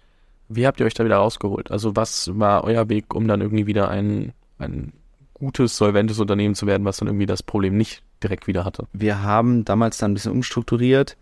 Wie 0.50 0.66
habt 0.66 0.78
ihr 0.78 0.84
euch 0.84 0.92
da 0.92 1.06
wieder 1.06 1.16
rausgeholt? 1.16 1.70
Also 1.70 1.96
was 1.96 2.38
war 2.38 2.64
euer 2.64 2.90
Weg, 2.90 3.14
um 3.14 3.26
dann 3.26 3.40
irgendwie 3.40 3.66
wieder 3.66 3.88
ein, 3.88 4.34
ein 4.58 4.92
gutes, 5.38 5.76
solventes 5.76 6.18
Unternehmen 6.18 6.54
zu 6.54 6.66
werden, 6.66 6.84
was 6.84 6.98
dann 6.98 7.08
irgendwie 7.08 7.26
das 7.26 7.42
Problem 7.42 7.76
nicht 7.76 8.02
direkt 8.22 8.46
wieder 8.46 8.64
hatte. 8.64 8.86
Wir 8.92 9.22
haben 9.22 9.64
damals 9.64 9.98
dann 9.98 10.12
ein 10.12 10.14
bisschen 10.14 10.32
umstrukturiert. 10.32 11.16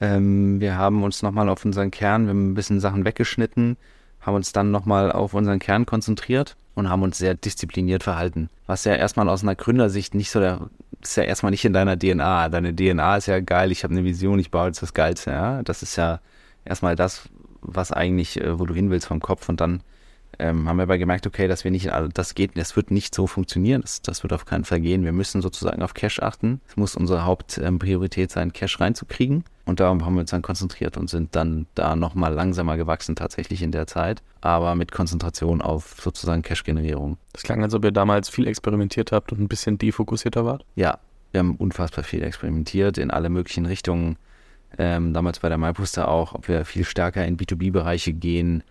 Ähm, 0.00 0.60
wir 0.60 0.76
haben 0.76 1.02
uns 1.02 1.22
nochmal 1.22 1.48
auf 1.48 1.64
unseren 1.64 1.90
Kern, 1.90 2.24
wir 2.24 2.30
haben 2.30 2.50
ein 2.52 2.54
bisschen 2.54 2.80
Sachen 2.80 3.04
weggeschnitten, 3.04 3.76
haben 4.20 4.34
uns 4.34 4.52
dann 4.52 4.70
nochmal 4.70 5.10
auf 5.10 5.34
unseren 5.34 5.58
Kern 5.58 5.84
konzentriert 5.84 6.56
und 6.74 6.88
haben 6.88 7.02
uns 7.02 7.18
sehr 7.18 7.34
diszipliniert 7.34 8.04
verhalten. 8.04 8.50
Was 8.66 8.84
ja 8.84 8.94
erstmal 8.94 9.28
aus 9.28 9.42
einer 9.42 9.56
Gründersicht 9.56 10.14
nicht 10.14 10.30
so 10.30 10.38
der, 10.38 10.70
ist 11.02 11.16
ja 11.16 11.24
erstmal 11.24 11.50
nicht 11.50 11.64
in 11.64 11.72
deiner 11.72 11.98
DNA. 11.98 12.50
Deine 12.50 12.74
DNA 12.74 13.16
ist 13.16 13.26
ja 13.26 13.40
geil, 13.40 13.72
ich 13.72 13.82
habe 13.82 13.94
eine 13.94 14.04
Vision, 14.04 14.38
ich 14.38 14.50
baue 14.50 14.68
jetzt 14.68 14.82
das 14.82 14.94
Geilste, 14.94 15.30
ja. 15.30 15.62
Das 15.62 15.82
ist 15.82 15.96
ja 15.96 16.20
erstmal 16.64 16.94
das, 16.94 17.28
was 17.62 17.90
eigentlich, 17.90 18.40
äh, 18.40 18.58
wo 18.58 18.66
du 18.66 18.74
hin 18.74 18.90
willst 18.90 19.08
vom 19.08 19.20
Kopf 19.20 19.48
und 19.48 19.60
dann 19.60 19.82
ähm, 20.40 20.68
haben 20.68 20.76
wir 20.76 20.84
aber 20.84 20.98
gemerkt, 20.98 21.26
okay, 21.26 21.46
dass 21.46 21.64
wir 21.64 21.70
nicht, 21.70 21.92
also 21.92 22.08
das 22.12 22.34
geht, 22.34 22.56
das 22.56 22.74
wird 22.74 22.90
nicht 22.90 23.14
so 23.14 23.26
funktionieren, 23.26 23.82
das, 23.82 24.00
das 24.02 24.22
wird 24.22 24.32
auf 24.32 24.46
keinen 24.46 24.64
Fall 24.64 24.80
gehen. 24.80 25.04
Wir 25.04 25.12
müssen 25.12 25.42
sozusagen 25.42 25.82
auf 25.82 25.94
Cash 25.94 26.20
achten. 26.20 26.60
Es 26.66 26.76
muss 26.76 26.96
unsere 26.96 27.24
Hauptpriorität 27.24 28.30
sein, 28.30 28.52
Cash 28.52 28.80
reinzukriegen. 28.80 29.44
Und 29.66 29.78
darum 29.78 30.04
haben 30.04 30.14
wir 30.14 30.22
uns 30.22 30.30
dann 30.30 30.42
konzentriert 30.42 30.96
und 30.96 31.08
sind 31.08 31.36
dann 31.36 31.66
da 31.74 31.94
nochmal 31.94 32.32
langsamer 32.32 32.76
gewachsen 32.76 33.14
tatsächlich 33.14 33.62
in 33.62 33.70
der 33.70 33.86
Zeit, 33.86 34.22
aber 34.40 34.74
mit 34.74 34.90
Konzentration 34.90 35.62
auf 35.62 35.96
sozusagen 36.00 36.42
Cash-Generierung. 36.42 37.18
Das 37.32 37.42
klang, 37.42 37.62
als 37.62 37.74
ob 37.74 37.84
ihr 37.84 37.92
damals 37.92 38.28
viel 38.28 38.48
experimentiert 38.48 39.12
habt 39.12 39.30
und 39.32 39.40
ein 39.40 39.48
bisschen 39.48 39.78
defokussierter 39.78 40.44
wart? 40.44 40.64
Ja, 40.74 40.98
wir 41.30 41.40
haben 41.40 41.56
unfassbar 41.56 42.02
viel 42.02 42.22
experimentiert 42.22 42.98
in 42.98 43.10
alle 43.10 43.28
möglichen 43.28 43.66
Richtungen. 43.66 44.16
Ähm, 44.78 45.12
damals 45.12 45.40
bei 45.40 45.48
der 45.48 45.58
MyPoster 45.58 46.08
auch, 46.08 46.34
ob 46.34 46.48
wir 46.48 46.64
viel 46.64 46.84
stärker 46.84 47.24
in 47.26 47.36
B2B-Bereiche 47.36 48.12
gehen, 48.12 48.62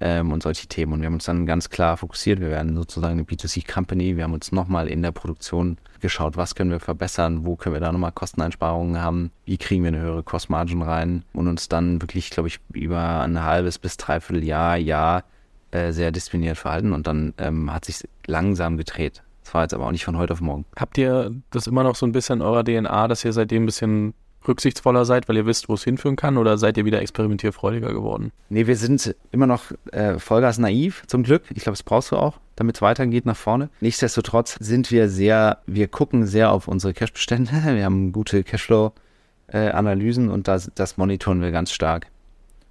ähm, 0.00 0.32
und 0.32 0.42
solche 0.42 0.66
Themen. 0.66 0.92
Und 0.92 1.00
wir 1.00 1.06
haben 1.06 1.14
uns 1.14 1.24
dann 1.24 1.46
ganz 1.46 1.70
klar 1.70 1.96
fokussiert. 1.96 2.40
Wir 2.40 2.50
werden 2.50 2.76
sozusagen 2.76 3.14
eine 3.14 3.22
B2C-Company. 3.22 4.16
Wir 4.16 4.24
haben 4.24 4.34
uns 4.34 4.52
nochmal 4.52 4.88
in 4.88 5.02
der 5.02 5.12
Produktion 5.12 5.78
geschaut, 6.00 6.36
was 6.36 6.54
können 6.54 6.70
wir 6.70 6.80
verbessern, 6.80 7.44
wo 7.44 7.56
können 7.56 7.74
wir 7.74 7.80
da 7.80 7.90
nochmal 7.90 8.12
Kosteneinsparungen 8.12 9.00
haben, 9.00 9.30
wie 9.44 9.58
kriegen 9.58 9.82
wir 9.82 9.88
eine 9.88 10.00
höhere 10.00 10.22
Cost-Margin 10.22 10.82
rein 10.82 11.24
und 11.32 11.48
uns 11.48 11.68
dann 11.68 12.00
wirklich, 12.00 12.30
glaube 12.30 12.48
ich, 12.48 12.60
über 12.72 13.20
ein 13.20 13.42
halbes 13.42 13.78
bis 13.78 13.96
dreiviertel 13.96 14.44
Jahr, 14.44 14.76
Jahr 14.76 15.24
äh, 15.70 15.92
sehr 15.92 16.12
diszipliniert 16.12 16.56
verhalten 16.56 16.92
und 16.92 17.06
dann 17.06 17.34
ähm, 17.38 17.72
hat 17.72 17.84
sich 17.84 18.08
langsam 18.26 18.76
gedreht. 18.76 19.22
Das 19.44 19.54
war 19.54 19.62
jetzt 19.62 19.74
aber 19.74 19.86
auch 19.86 19.92
nicht 19.92 20.04
von 20.04 20.16
heute 20.16 20.34
auf 20.34 20.40
morgen. 20.40 20.66
Habt 20.76 20.98
ihr 20.98 21.34
das 21.50 21.66
immer 21.66 21.82
noch 21.82 21.96
so 21.96 22.06
ein 22.06 22.12
bisschen 22.12 22.40
in 22.40 22.42
eurer 22.42 22.64
DNA, 22.64 23.08
dass 23.08 23.24
ihr 23.24 23.32
seitdem 23.32 23.62
ein 23.62 23.66
bisschen 23.66 24.14
rücksichtsvoller 24.46 25.04
seid, 25.04 25.28
weil 25.28 25.36
ihr 25.36 25.46
wisst, 25.46 25.68
wo 25.68 25.74
es 25.74 25.84
hinführen 25.84 26.16
kann, 26.16 26.38
oder 26.38 26.58
seid 26.58 26.76
ihr 26.76 26.84
wieder 26.84 27.00
experimentierfreudiger 27.00 27.92
geworden? 27.92 28.32
Nee, 28.48 28.66
wir 28.66 28.76
sind 28.76 29.14
immer 29.32 29.46
noch 29.46 29.64
äh, 29.92 30.18
Vollgas 30.18 30.58
naiv, 30.58 31.02
zum 31.06 31.22
Glück. 31.22 31.42
Ich 31.50 31.62
glaube, 31.62 31.76
das 31.76 31.82
brauchst 31.82 32.12
du 32.12 32.16
auch, 32.16 32.38
damit 32.56 32.76
es 32.76 32.82
weitergeht 32.82 33.26
nach 33.26 33.36
vorne. 33.36 33.70
Nichtsdestotrotz 33.80 34.56
sind 34.60 34.90
wir 34.90 35.08
sehr, 35.08 35.58
wir 35.66 35.88
gucken 35.88 36.26
sehr 36.26 36.52
auf 36.52 36.68
unsere 36.68 36.94
Cash-Bestände. 36.94 37.50
Wir 37.64 37.84
haben 37.84 38.12
gute 38.12 38.44
Cashflow-Analysen 38.44 40.28
äh, 40.28 40.32
und 40.32 40.48
das, 40.48 40.70
das 40.74 40.96
monitoren 40.96 41.40
wir 41.40 41.50
ganz 41.50 41.72
stark 41.72 42.06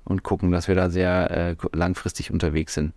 und 0.03 0.23
gucken, 0.23 0.51
dass 0.51 0.67
wir 0.67 0.75
da 0.75 0.89
sehr 0.89 1.31
äh, 1.31 1.55
langfristig 1.73 2.31
unterwegs 2.31 2.73
sind 2.73 2.93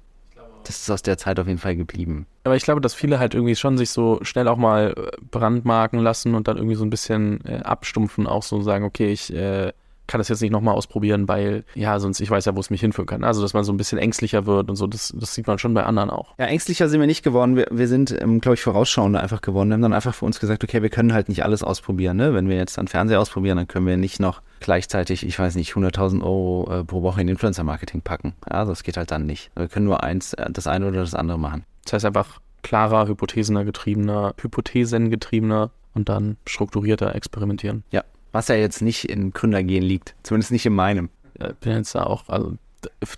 das 0.65 0.81
ist 0.81 0.91
aus 0.91 1.03
der 1.03 1.19
Zeit 1.19 1.39
auf 1.39 1.47
jeden 1.47 1.59
Fall 1.59 1.77
geblieben. 1.77 2.27
Aber 2.45 2.57
ich 2.57 2.65
glaube, 2.65 2.81
dass 2.81 2.95
viele 2.95 3.19
halt 3.19 3.35
irgendwie 3.35 3.57
schon 3.57 3.79
sich 3.79 3.91
so 3.91 4.19
schnell 4.23 4.49
auch 4.49 4.57
mal 4.57 4.95
äh, 4.97 5.11
brandmarken 5.31 6.01
lassen 6.01 6.35
und 6.35 6.49
dann 6.49 6.57
irgendwie 6.57 6.77
so 6.77 6.85
ein 6.85 6.91
bisschen 6.91 7.45
äh, 7.45 7.61
abstumpfen, 7.63 8.27
auch 8.27 8.43
so 8.43 8.63
sagen, 8.63 8.85
okay, 8.85 9.13
ich 9.13 9.33
äh, 9.35 9.73
kann 10.11 10.19
das 10.19 10.29
jetzt 10.29 10.43
nicht 10.43 10.51
nochmal 10.51 10.75
ausprobieren, 10.75 11.29
weil, 11.29 11.65
ja, 11.75 12.01
sonst 12.01 12.21
ich 12.21 12.29
weiß 12.29 12.45
ja, 12.45 12.57
wo 12.57 12.61
es 12.61 12.69
mich 12.69 12.81
hinführen 12.81 13.07
kann. 13.07 13.23
Also, 13.23 13.43
dass 13.43 13.55
man 13.55 13.63
so 13.63 13.73
ein 13.73 13.77
bisschen 13.77 13.99
ängstlicher 13.99 14.45
wird 14.45 14.69
und 14.69 14.75
so, 14.77 14.89
das, 14.89 15.15
das 15.17 15.35
sieht 15.35 15.47
man 15.47 15.59
schon 15.59 15.73
bei 15.73 15.85
anderen 15.85 16.11
auch. 16.11 16.35
Ja, 16.39 16.47
ängstlicher 16.47 16.89
sind 16.89 16.99
wir 16.99 17.07
nicht 17.07 17.23
geworden. 17.23 17.55
Wir, 17.55 17.69
wir 17.71 17.87
sind, 17.87 18.11
ähm, 18.21 18.41
glaube 18.41 18.55
ich, 18.55 18.63
vorausschauender 18.63 19.21
einfach 19.21 19.41
geworden. 19.41 19.69
Wir 19.69 19.75
haben 19.75 19.83
dann 19.83 19.93
einfach 19.93 20.15
für 20.15 20.25
uns 20.25 20.41
gesagt, 20.41 20.65
okay, 20.65 20.83
wir 20.83 20.91
können 20.91 21.13
halt 21.13 21.29
nicht 21.29 21.45
alles 21.45 21.63
ausprobieren. 21.63 22.17
Ne? 22.17 22.35
Wenn 22.35 22.49
wir 22.49 22.57
jetzt 22.57 22.77
dann 22.77 22.89
Fernseher 22.89 23.21
ausprobieren, 23.21 23.57
dann 23.57 23.69
können 23.69 23.87
wir 23.87 23.97
nicht 23.97 24.19
noch 24.19 24.43
gleichzeitig, 24.61 25.27
ich 25.27 25.39
weiß 25.39 25.57
nicht, 25.57 25.73
100.000 25.73 26.23
Euro 26.23 26.71
äh, 26.71 26.85
pro 26.85 27.03
Woche 27.03 27.21
in 27.21 27.29
Influencer-Marketing 27.29 28.03
packen. 28.03 28.35
Also, 28.43 28.73
das 28.73 28.83
geht 28.83 28.97
halt 28.97 29.11
dann 29.11 29.27
nicht. 29.27 29.51
Wir 29.57 29.69
können 29.69 29.87
nur 29.87 30.03
eins, 30.05 30.35
äh, 30.35 30.51
das 30.51 30.67
eine 30.67 30.87
oder 30.89 31.01
das 31.01 31.15
andere 31.15 31.39
machen. 31.39 31.65
Das 31.85 31.95
heißt 31.95 32.05
einfach 32.05 32.41
klarer, 32.63 33.09
hypothesener 33.09 33.65
getriebener, 33.65 34.35
hypothesengetriebener 34.41 35.71
und 35.95 36.09
dann 36.09 36.37
strukturierter 36.47 37.15
experimentieren. 37.15 37.85
Ja, 37.91 38.05
was 38.33 38.49
ja 38.49 38.55
jetzt 38.55 38.83
nicht 38.83 39.09
in 39.09 39.33
Gründergehen 39.33 39.83
liegt. 39.83 40.15
Zumindest 40.23 40.53
nicht 40.53 40.67
in 40.67 40.75
meinem. 40.75 41.09
Ich 41.35 41.55
bin 41.57 41.73
jetzt 41.73 41.95
da 41.95 42.05
auch 42.05 42.29
also, 42.29 42.55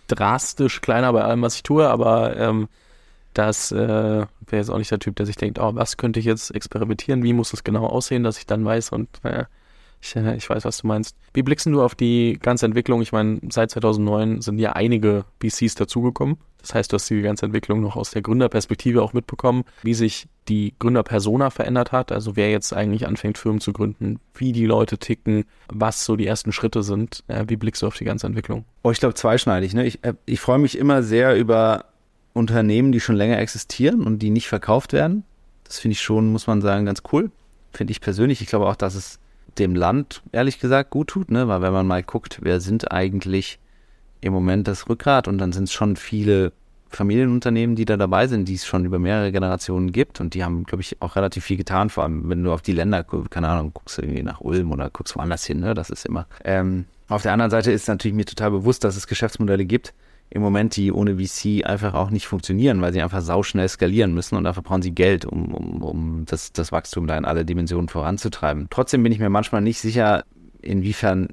drastisch 0.07 0.81
kleiner 0.81 1.12
bei 1.12 1.22
allem, 1.22 1.42
was 1.42 1.57
ich 1.57 1.62
tue, 1.64 1.88
aber 1.88 2.37
ähm, 2.37 2.68
Das 3.35 3.72
äh, 3.72 3.76
wäre 3.76 4.26
jetzt 4.50 4.70
auch 4.70 4.78
nicht 4.78 4.90
der 4.90 4.98
Typ, 4.98 5.16
der 5.16 5.26
sich 5.26 5.37
denkt, 5.37 5.59
oh, 5.59 5.74
was 5.74 5.96
könnte 5.96 6.20
ich 6.20 6.26
jetzt 6.26 6.55
experimentieren, 6.55 7.22
wie 7.22 7.33
muss 7.33 7.50
das 7.50 7.64
genau 7.64 7.87
aussehen, 7.87 8.22
dass 8.24 8.38
ich 8.38 8.46
dann 8.46 8.64
weiß 8.64 8.90
und 8.90 9.09
äh, 9.24 9.44
ich, 10.02 10.16
äh, 10.16 10.36
ich 10.36 10.50
weiß, 10.50 10.64
was 10.64 10.78
du 10.78 10.86
meinst. 10.86 11.16
Wie 11.32 11.42
blickst 11.42 11.66
du 11.66 11.82
auf 11.82 11.94
die 11.94 12.38
ganze 12.40 12.66
Entwicklung? 12.66 13.00
Ich 13.02 13.12
meine, 13.12 13.40
seit 13.50 13.70
2009 13.70 14.42
sind 14.42 14.58
ja 14.58 14.72
einige 14.72 15.24
BCs 15.38 15.76
dazugekommen. 15.76 16.36
Das 16.60 16.74
heißt, 16.74 16.92
du 16.92 16.94
hast 16.94 17.08
die 17.08 17.22
ganze 17.22 17.46
Entwicklung 17.46 17.80
noch 17.80 17.96
aus 17.96 18.10
der 18.10 18.22
Gründerperspektive 18.22 19.02
auch 19.02 19.12
mitbekommen, 19.12 19.64
wie 19.82 19.94
sich 19.94 20.26
die 20.48 20.74
Gründerpersona 20.78 21.50
verändert 21.50 21.92
hat. 21.92 22.12
Also 22.12 22.36
wer 22.36 22.50
jetzt 22.50 22.72
eigentlich 22.72 23.06
anfängt, 23.06 23.38
Firmen 23.38 23.60
zu 23.60 23.72
gründen, 23.72 24.20
wie 24.34 24.52
die 24.52 24.66
Leute 24.66 24.98
ticken, 24.98 25.44
was 25.68 26.04
so 26.04 26.16
die 26.16 26.26
ersten 26.26 26.52
Schritte 26.52 26.82
sind. 26.82 27.24
Äh, 27.28 27.44
wie 27.48 27.56
blickst 27.56 27.82
du 27.82 27.86
auf 27.86 27.96
die 27.96 28.04
ganze 28.04 28.26
Entwicklung? 28.26 28.64
Oh, 28.82 28.90
ich 28.90 29.00
glaube 29.00 29.14
zweischneidig. 29.14 29.74
Ne? 29.74 29.86
Ich, 29.86 30.04
äh, 30.04 30.14
ich 30.26 30.40
freue 30.40 30.58
mich 30.58 30.78
immer 30.78 31.02
sehr 31.02 31.36
über 31.36 31.86
Unternehmen, 32.32 32.92
die 32.92 33.00
schon 33.00 33.16
länger 33.16 33.38
existieren 33.38 34.02
und 34.02 34.20
die 34.20 34.30
nicht 34.30 34.48
verkauft 34.48 34.92
werden. 34.92 35.24
Das 35.64 35.78
finde 35.78 35.92
ich 35.92 36.00
schon, 36.00 36.30
muss 36.32 36.46
man 36.46 36.60
sagen, 36.60 36.86
ganz 36.86 37.02
cool. 37.12 37.30
Finde 37.72 37.92
ich 37.92 38.00
persönlich. 38.00 38.40
Ich 38.40 38.48
glaube 38.48 38.68
auch, 38.68 38.76
dass 38.76 38.94
es 38.94 39.18
dem 39.58 39.74
Land, 39.74 40.22
ehrlich 40.32 40.58
gesagt, 40.58 40.90
gut 40.90 41.08
tut, 41.08 41.30
ne? 41.30 41.48
Weil 41.48 41.62
wenn 41.62 41.72
man 41.72 41.86
mal 41.86 42.02
guckt, 42.02 42.38
wer 42.42 42.60
sind 42.60 42.90
eigentlich 42.90 43.58
im 44.20 44.32
Moment 44.32 44.68
das 44.68 44.88
Rückgrat 44.88 45.28
und 45.28 45.38
dann 45.38 45.52
sind 45.52 45.64
es 45.64 45.72
schon 45.72 45.96
viele 45.96 46.52
Familienunternehmen, 46.90 47.74
die 47.74 47.84
da 47.84 47.96
dabei 47.96 48.26
sind, 48.26 48.48
die 48.48 48.54
es 48.54 48.66
schon 48.66 48.84
über 48.84 48.98
mehrere 48.98 49.32
Generationen 49.32 49.92
gibt 49.92 50.20
und 50.20 50.34
die 50.34 50.44
haben, 50.44 50.64
glaube 50.64 50.82
ich, 50.82 51.00
auch 51.00 51.16
relativ 51.16 51.44
viel 51.44 51.56
getan, 51.56 51.90
vor 51.90 52.04
allem 52.04 52.28
wenn 52.28 52.44
du 52.44 52.52
auf 52.52 52.62
die 52.62 52.72
Länder, 52.72 53.04
keine 53.30 53.48
Ahnung, 53.48 53.72
guckst 53.72 53.98
irgendwie 53.98 54.22
nach 54.22 54.40
Ulm 54.40 54.72
oder 54.72 54.90
guckst 54.90 55.16
woanders 55.16 55.44
hin, 55.44 55.60
ne? 55.60 55.74
Das 55.74 55.90
ist 55.90 56.06
immer. 56.06 56.26
Ähm, 56.44 56.84
auf 57.08 57.22
der 57.22 57.32
anderen 57.32 57.50
Seite 57.50 57.72
ist 57.72 57.88
natürlich 57.88 58.14
mir 58.14 58.24
total 58.24 58.50
bewusst, 58.50 58.84
dass 58.84 58.96
es 58.96 59.06
Geschäftsmodelle 59.06 59.64
gibt, 59.64 59.94
im 60.34 60.40
Moment, 60.40 60.76
die 60.76 60.92
ohne 60.92 61.18
VC 61.18 61.66
einfach 61.66 61.92
auch 61.92 62.08
nicht 62.08 62.26
funktionieren, 62.26 62.80
weil 62.80 62.94
sie 62.94 63.02
einfach 63.02 63.20
sauschnell 63.20 63.68
skalieren 63.68 64.14
müssen 64.14 64.36
und 64.36 64.44
dafür 64.44 64.62
brauchen 64.62 64.80
sie 64.80 64.92
Geld, 64.94 65.26
um, 65.26 65.54
um, 65.54 65.82
um 65.82 66.24
das, 66.24 66.52
das 66.52 66.72
Wachstum 66.72 67.06
da 67.06 67.18
in 67.18 67.26
alle 67.26 67.44
Dimensionen 67.44 67.90
voranzutreiben. 67.90 68.68
Trotzdem 68.70 69.02
bin 69.02 69.12
ich 69.12 69.18
mir 69.18 69.28
manchmal 69.28 69.60
nicht 69.60 69.78
sicher, 69.80 70.24
inwiefern 70.62 71.28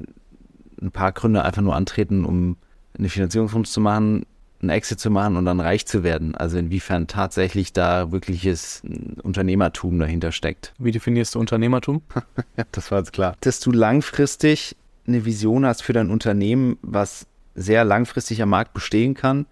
ein 0.82 0.92
paar 0.92 1.14
Gründer 1.14 1.46
einfach 1.46 1.62
nur 1.62 1.76
antreten, 1.76 2.26
um 2.26 2.58
eine 2.98 3.08
Finanzierungsrunde 3.08 3.70
zu 3.70 3.80
machen, 3.80 4.26
einen 4.62 4.70
Exit 4.72 5.00
zu 5.00 5.10
machen 5.10 5.38
und 5.38 5.46
dann 5.46 5.62
reich 5.62 5.86
zu 5.86 6.04
werden. 6.04 6.36
Also 6.36 6.58
inwiefern 6.58 7.08
tatsächlich 7.08 7.72
da 7.72 8.12
wirkliches 8.12 8.82
Unternehmertum 9.24 9.98
dahinter 9.98 10.34
steckt. 10.34 10.74
Wie 10.78 10.92
definierst 10.92 11.36
du 11.36 11.40
Unternehmertum? 11.40 12.02
das 12.74 12.92
war 12.92 13.00
jetzt 13.00 13.14
klar. 13.14 13.38
Dass 13.40 13.62
du 13.62 13.72
langfristig 13.72 14.76
eine 15.08 15.24
Vision 15.24 15.66
hast 15.66 15.84
für 15.84 15.94
dein 15.94 16.10
Unternehmen, 16.10 16.78
was 16.82 17.28
sehr 17.60 17.84
langfristig 17.84 18.42
am 18.42 18.50
Markt 18.50 18.74
bestehen 18.74 19.14
kann, 19.14 19.46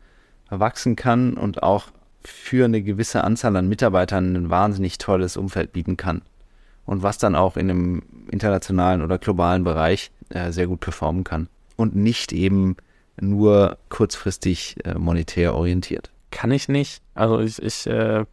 wachsen 0.50 0.96
kann 0.96 1.34
und 1.34 1.62
auch 1.62 1.88
für 2.24 2.66
eine 2.66 2.82
gewisse 2.82 3.24
Anzahl 3.24 3.56
an 3.56 3.70
Mitarbeitern 3.70 4.36
ein 4.36 4.50
wahnsinnig 4.50 4.98
tolles 4.98 5.38
Umfeld 5.38 5.74
bieten 5.74 5.98
kann. 5.98 6.22
Und 6.86 7.04
was 7.04 7.18
dann 7.18 7.36
auch 7.36 7.58
in 7.58 7.70
einem 7.70 8.04
internationalen 8.32 9.02
oder 9.02 9.18
globalen 9.18 9.64
Bereich 9.64 10.12
äh, 10.30 10.52
sehr 10.52 10.68
gut 10.68 10.80
performen 10.80 11.24
kann. 11.24 11.50
Und 11.76 11.96
nicht 11.96 12.32
eben 12.32 12.78
nur 13.20 13.78
kurzfristig 13.90 14.78
äh, 14.86 14.96
monetär 14.96 15.54
orientiert. 15.54 16.12
Kann 16.32 16.52
ich 16.52 16.70
nicht. 16.70 17.02
Also 17.14 17.40
ich, 17.40 17.62
ich, 17.62 17.88
äh, 17.88 18.26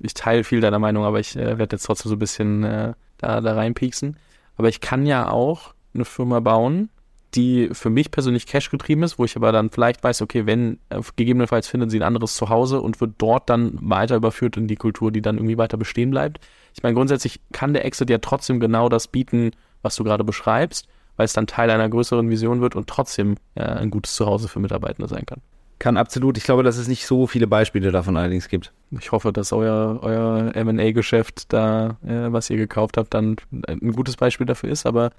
ich 0.00 0.14
teile 0.14 0.44
viel 0.44 0.60
deiner 0.60 0.78
Meinung, 0.78 1.04
aber 1.04 1.20
ich 1.20 1.36
äh, 1.36 1.58
werde 1.58 1.76
jetzt 1.76 1.84
trotzdem 1.84 2.08
so 2.08 2.16
ein 2.16 2.18
bisschen 2.18 2.64
äh, 2.64 2.94
da, 3.18 3.40
da 3.40 3.54
reinpieksen. 3.54 4.16
Aber 4.56 4.68
ich 4.68 4.80
kann 4.80 5.06
ja 5.06 5.28
auch 5.28 5.74
eine 5.94 6.04
Firma 6.04 6.40
bauen, 6.40 6.88
die 7.34 7.70
für 7.72 7.90
mich 7.90 8.10
persönlich 8.10 8.46
Cash 8.46 8.70
getrieben 8.70 9.02
ist, 9.02 9.18
wo 9.18 9.24
ich 9.24 9.36
aber 9.36 9.52
dann 9.52 9.70
vielleicht 9.70 10.04
weiß, 10.04 10.22
okay, 10.22 10.46
wenn 10.46 10.78
äh, 10.90 11.00
gegebenenfalls 11.16 11.66
findet 11.68 11.90
sie 11.90 11.98
ein 11.98 12.02
anderes 12.02 12.34
Zuhause 12.34 12.80
und 12.80 13.00
wird 13.00 13.14
dort 13.18 13.48
dann 13.48 13.78
weiter 13.80 14.16
überführt 14.16 14.56
in 14.56 14.68
die 14.68 14.76
Kultur, 14.76 15.10
die 15.10 15.22
dann 15.22 15.36
irgendwie 15.36 15.58
weiter 15.58 15.76
bestehen 15.76 16.10
bleibt. 16.10 16.40
Ich 16.74 16.82
meine, 16.82 16.94
grundsätzlich 16.94 17.40
kann 17.52 17.72
der 17.72 17.84
Exit 17.84 18.10
ja 18.10 18.18
trotzdem 18.18 18.60
genau 18.60 18.88
das 18.88 19.08
bieten, 19.08 19.52
was 19.82 19.96
du 19.96 20.04
gerade 20.04 20.24
beschreibst, 20.24 20.88
weil 21.16 21.24
es 21.24 21.32
dann 21.32 21.46
Teil 21.46 21.70
einer 21.70 21.88
größeren 21.88 22.28
Vision 22.28 22.60
wird 22.60 22.76
und 22.76 22.86
trotzdem 22.86 23.36
äh, 23.54 23.62
ein 23.62 23.90
gutes 23.90 24.14
Zuhause 24.14 24.48
für 24.48 24.60
Mitarbeitende 24.60 25.08
sein 25.08 25.24
kann. 25.26 25.40
Kann 25.78 25.96
absolut. 25.96 26.38
Ich 26.38 26.44
glaube, 26.44 26.62
dass 26.62 26.76
es 26.76 26.86
nicht 26.86 27.06
so 27.06 27.26
viele 27.26 27.48
Beispiele 27.48 27.90
davon 27.90 28.16
allerdings 28.16 28.48
gibt. 28.48 28.72
Ich 29.00 29.10
hoffe, 29.10 29.32
dass 29.32 29.52
euer, 29.52 29.98
euer 30.02 30.52
MA-Geschäft 30.64 31.52
da, 31.52 31.96
äh, 32.06 32.30
was 32.30 32.50
ihr 32.50 32.56
gekauft 32.56 32.96
habt, 32.96 33.12
dann 33.14 33.36
ein 33.66 33.92
gutes 33.92 34.16
Beispiel 34.16 34.46
dafür 34.46 34.70
ist, 34.70 34.86
aber 34.86 35.10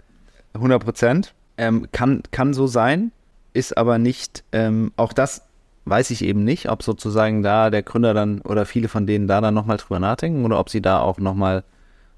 100 0.54 0.82
Prozent. 0.82 1.34
Ähm, 1.57 1.87
kann, 1.91 2.23
kann 2.31 2.53
so 2.53 2.67
sein, 2.67 3.11
ist 3.53 3.77
aber 3.77 3.97
nicht, 3.99 4.43
ähm, 4.51 4.91
auch 4.97 5.13
das 5.13 5.47
weiß 5.85 6.11
ich 6.11 6.23
eben 6.23 6.43
nicht, 6.43 6.69
ob 6.69 6.83
sozusagen 6.83 7.43
da 7.43 7.69
der 7.69 7.83
Gründer 7.83 8.13
dann 8.13 8.41
oder 8.41 8.65
viele 8.65 8.87
von 8.87 9.05
denen 9.05 9.27
da 9.27 9.41
dann 9.41 9.53
nochmal 9.53 9.77
drüber 9.77 9.99
nachdenken 9.99 10.45
oder 10.45 10.59
ob 10.59 10.69
sie 10.69 10.81
da 10.81 10.99
auch 10.99 11.17
nochmal 11.17 11.63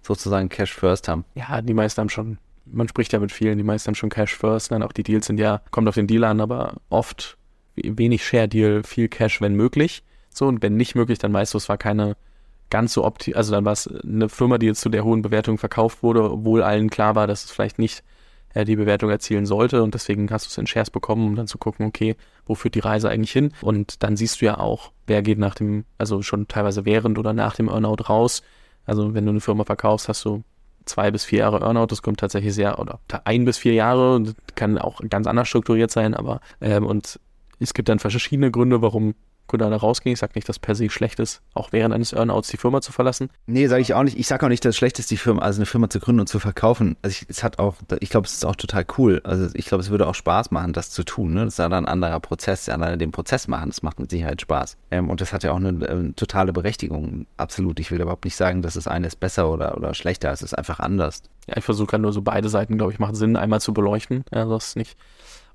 sozusagen 0.01 0.49
Cash 0.49 0.73
First 0.73 1.07
haben. 1.07 1.25
Ja, 1.33 1.61
die 1.61 1.73
meisten 1.73 1.99
haben 1.99 2.09
schon, 2.09 2.37
man 2.65 2.87
spricht 2.87 3.11
ja 3.11 3.19
mit 3.19 3.31
vielen, 3.31 3.57
die 3.57 3.63
meisten 3.63 3.87
haben 3.87 3.95
schon 3.95 4.09
Cash 4.09 4.35
First, 4.35 4.71
dann 4.71 4.83
auch 4.83 4.91
die 4.91 5.03
Deals 5.03 5.25
sind 5.25 5.39
ja, 5.39 5.61
kommt 5.71 5.87
auf 5.87 5.95
den 5.95 6.07
Deal 6.07 6.23
an, 6.23 6.41
aber 6.41 6.75
oft 6.89 7.37
wenig 7.75 8.25
Share 8.25 8.47
Deal, 8.47 8.83
viel 8.83 9.09
Cash, 9.09 9.41
wenn 9.41 9.55
möglich. 9.55 10.03
So, 10.29 10.47
und 10.47 10.61
wenn 10.61 10.77
nicht 10.77 10.95
möglich, 10.95 11.17
dann 11.17 11.33
weißt 11.33 11.53
du, 11.53 11.57
es 11.57 11.69
war 11.69 11.77
keine 11.77 12.15
ganz 12.69 12.93
so 12.93 13.03
optimal, 13.03 13.37
also 13.37 13.51
dann 13.51 13.65
war 13.65 13.73
es 13.73 13.87
eine 13.87 14.29
Firma, 14.29 14.57
die 14.57 14.67
jetzt 14.67 14.81
zu 14.81 14.89
der 14.89 15.03
hohen 15.03 15.21
Bewertung 15.21 15.57
verkauft 15.57 16.03
wurde, 16.03 16.31
obwohl 16.31 16.63
allen 16.63 16.89
klar 16.89 17.15
war, 17.15 17.27
dass 17.27 17.45
es 17.45 17.51
vielleicht 17.51 17.79
nicht 17.79 18.03
äh, 18.55 18.65
die 18.65 18.75
Bewertung 18.75 19.11
erzielen 19.11 19.45
sollte. 19.45 19.83
Und 19.83 19.93
deswegen 19.93 20.31
hast 20.31 20.47
du 20.47 20.49
es 20.49 20.57
in 20.57 20.65
Shares 20.65 20.89
bekommen, 20.89 21.27
um 21.27 21.35
dann 21.35 21.45
zu 21.45 21.59
gucken, 21.59 21.85
okay, 21.85 22.15
wo 22.47 22.55
führt 22.55 22.73
die 22.73 22.79
Reise 22.79 23.09
eigentlich 23.09 23.31
hin? 23.31 23.51
Und 23.61 24.01
dann 24.01 24.17
siehst 24.17 24.41
du 24.41 24.45
ja 24.45 24.57
auch, 24.57 24.91
wer 25.05 25.21
geht 25.21 25.37
nach 25.37 25.53
dem, 25.53 25.85
also 25.99 26.23
schon 26.23 26.47
teilweise 26.47 26.85
während 26.85 27.19
oder 27.19 27.33
nach 27.33 27.55
dem 27.55 27.69
Earnout 27.69 28.09
raus. 28.09 28.41
Also 28.85 29.13
wenn 29.13 29.25
du 29.25 29.31
eine 29.31 29.41
Firma 29.41 29.63
verkaufst, 29.63 30.09
hast 30.09 30.25
du 30.25 30.43
zwei 30.85 31.11
bis 31.11 31.25
vier 31.25 31.39
Jahre 31.39 31.61
Earnout, 31.61 31.87
das 31.87 32.01
kommt 32.01 32.19
tatsächlich 32.19 32.53
sehr, 32.53 32.79
oder 32.79 32.99
ein 33.25 33.45
bis 33.45 33.57
vier 33.57 33.73
Jahre, 33.73 34.23
kann 34.55 34.77
auch 34.77 35.01
ganz 35.09 35.27
anders 35.27 35.47
strukturiert 35.47 35.91
sein, 35.91 36.13
aber 36.13 36.41
ähm, 36.61 36.85
und 36.85 37.19
es 37.59 37.73
gibt 37.73 37.89
dann 37.89 37.99
verschiedene 37.99 38.51
Gründe, 38.51 38.81
warum 38.81 39.15
Gründer 39.47 39.69
da 39.69 39.77
rausgehen. 39.77 40.13
Ich 40.13 40.19
sage 40.19 40.33
nicht, 40.35 40.49
dass 40.49 40.59
per 40.59 40.75
se 40.75 40.89
schlecht 40.89 41.19
ist, 41.19 41.41
auch 41.53 41.71
während 41.71 41.93
eines 41.93 42.13
Earnouts 42.13 42.49
die 42.49 42.57
Firma 42.57 42.81
zu 42.81 42.91
verlassen. 42.91 43.29
Nee, 43.45 43.67
sage 43.67 43.81
ich 43.81 43.93
auch 43.93 44.03
nicht. 44.03 44.17
Ich 44.17 44.27
sage 44.27 44.45
auch 44.45 44.49
nicht, 44.49 44.65
dass 44.65 44.71
es 44.71 44.77
schlecht 44.77 44.99
ist, 44.99 45.11
die 45.11 45.17
Firma, 45.17 45.41
also 45.41 45.59
eine 45.59 45.65
Firma 45.65 45.89
zu 45.89 45.99
gründen 45.99 46.21
und 46.21 46.27
zu 46.27 46.39
verkaufen. 46.39 46.95
Also 47.01 47.13
ich, 47.13 47.29
es 47.29 47.43
hat 47.43 47.59
auch, 47.59 47.75
ich 47.99 48.09
glaube, 48.09 48.27
es 48.27 48.33
ist 48.33 48.45
auch 48.45 48.55
total 48.55 48.85
cool. 48.97 49.21
Also 49.23 49.49
ich 49.53 49.65
glaube, 49.65 49.83
es 49.83 49.89
würde 49.89 50.07
auch 50.07 50.15
Spaß 50.15 50.51
machen, 50.51 50.73
das 50.73 50.89
zu 50.89 51.03
tun. 51.03 51.33
Ne? 51.33 51.45
Das 51.45 51.55
ist 51.55 51.59
ja 51.59 51.69
dann 51.69 51.85
ein 51.85 51.91
anderer 51.91 52.19
Prozess, 52.19 52.69
alleine 52.69 52.97
den 52.97 53.11
Prozess 53.11 53.47
machen, 53.47 53.69
das 53.69 53.83
macht 53.83 53.99
mit 53.99 54.09
Sicherheit 54.09 54.41
Spaß. 54.41 54.77
Ähm, 54.91 55.09
und 55.09 55.21
das 55.21 55.33
hat 55.33 55.43
ja 55.43 55.51
auch 55.51 55.57
eine 55.57 55.69
äh, 55.85 56.11
totale 56.13 56.53
Berechtigung. 56.53 57.27
Absolut. 57.37 57.79
Ich 57.79 57.91
will 57.91 58.01
überhaupt 58.01 58.25
nicht 58.25 58.35
sagen, 58.35 58.61
dass 58.61 58.73
das 58.73 58.87
eine 58.87 59.07
ist 59.07 59.19
besser 59.19 59.51
oder, 59.51 59.77
oder 59.77 59.93
schlechter. 59.93 60.31
Es 60.31 60.41
ist 60.41 60.57
einfach 60.57 60.79
anders. 60.79 61.21
Ja, 61.47 61.57
ich 61.57 61.63
versuche 61.63 61.87
gerade 61.87 62.01
nur 62.01 62.13
so 62.13 62.21
beide 62.21 62.49
Seiten, 62.49 62.77
glaube 62.77 62.91
ich, 62.91 62.99
macht 62.99 63.15
Sinn, 63.15 63.35
einmal 63.35 63.61
zu 63.61 63.73
beleuchten. 63.73 64.23
Ja, 64.33 64.45
das 64.45 64.75
nicht. 64.75 64.97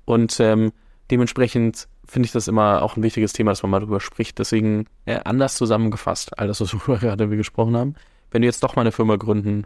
Und 0.05 0.39
ähm, 0.39 0.71
dementsprechend 1.09 1.87
finde 2.11 2.25
ich 2.25 2.33
das 2.33 2.49
immer 2.49 2.81
auch 2.81 2.97
ein 2.97 3.03
wichtiges 3.03 3.31
Thema, 3.31 3.51
dass 3.51 3.63
man 3.63 3.71
mal 3.71 3.79
drüber 3.79 4.01
spricht. 4.01 4.37
Deswegen 4.37 4.85
äh, 5.05 5.19
anders 5.23 5.55
zusammengefasst, 5.55 6.37
all 6.37 6.47
das, 6.47 6.59
was 6.59 6.73
wir 6.73 6.97
gerade 6.99 7.29
gesprochen 7.29 7.77
haben. 7.77 7.95
Wenn 8.31 8.41
du 8.41 8.47
jetzt 8.47 8.63
doch 8.63 8.75
mal 8.75 8.81
eine 8.81 8.91
Firma 8.91 9.15
gründen, 9.15 9.63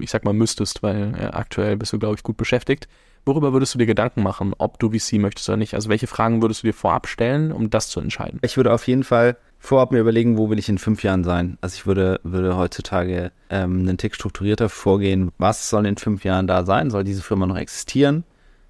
ich 0.00 0.10
sag 0.10 0.24
mal 0.24 0.32
müsstest, 0.32 0.82
weil 0.82 1.14
äh, 1.14 1.26
aktuell 1.26 1.76
bist 1.76 1.92
du, 1.92 1.98
glaube 1.98 2.14
ich, 2.14 2.22
gut 2.22 2.38
beschäftigt, 2.38 2.88
worüber 3.26 3.52
würdest 3.52 3.74
du 3.74 3.78
dir 3.78 3.84
Gedanken 3.84 4.22
machen, 4.22 4.54
ob 4.56 4.78
du 4.78 4.90
VC 4.90 5.18
möchtest 5.18 5.50
oder 5.50 5.58
nicht? 5.58 5.74
Also 5.74 5.90
welche 5.90 6.06
Fragen 6.06 6.40
würdest 6.40 6.62
du 6.62 6.68
dir 6.68 6.72
vorab 6.72 7.06
stellen, 7.06 7.52
um 7.52 7.68
das 7.68 7.88
zu 7.88 8.00
entscheiden? 8.00 8.40
Ich 8.42 8.56
würde 8.56 8.72
auf 8.72 8.86
jeden 8.86 9.04
Fall 9.04 9.36
vorab 9.58 9.92
mir 9.92 10.00
überlegen, 10.00 10.38
wo 10.38 10.48
will 10.48 10.58
ich 10.58 10.70
in 10.70 10.78
fünf 10.78 11.02
Jahren 11.02 11.24
sein. 11.24 11.58
Also 11.60 11.74
ich 11.74 11.86
würde, 11.86 12.20
würde 12.22 12.56
heutzutage 12.56 13.32
ähm, 13.50 13.80
einen 13.80 13.98
Tick 13.98 14.14
strukturierter 14.14 14.70
vorgehen. 14.70 15.30
Was 15.36 15.68
soll 15.68 15.84
in 15.84 15.98
fünf 15.98 16.24
Jahren 16.24 16.46
da 16.46 16.64
sein? 16.64 16.88
Soll 16.88 17.04
diese 17.04 17.22
Firma 17.22 17.46
noch 17.46 17.58
existieren? 17.58 18.24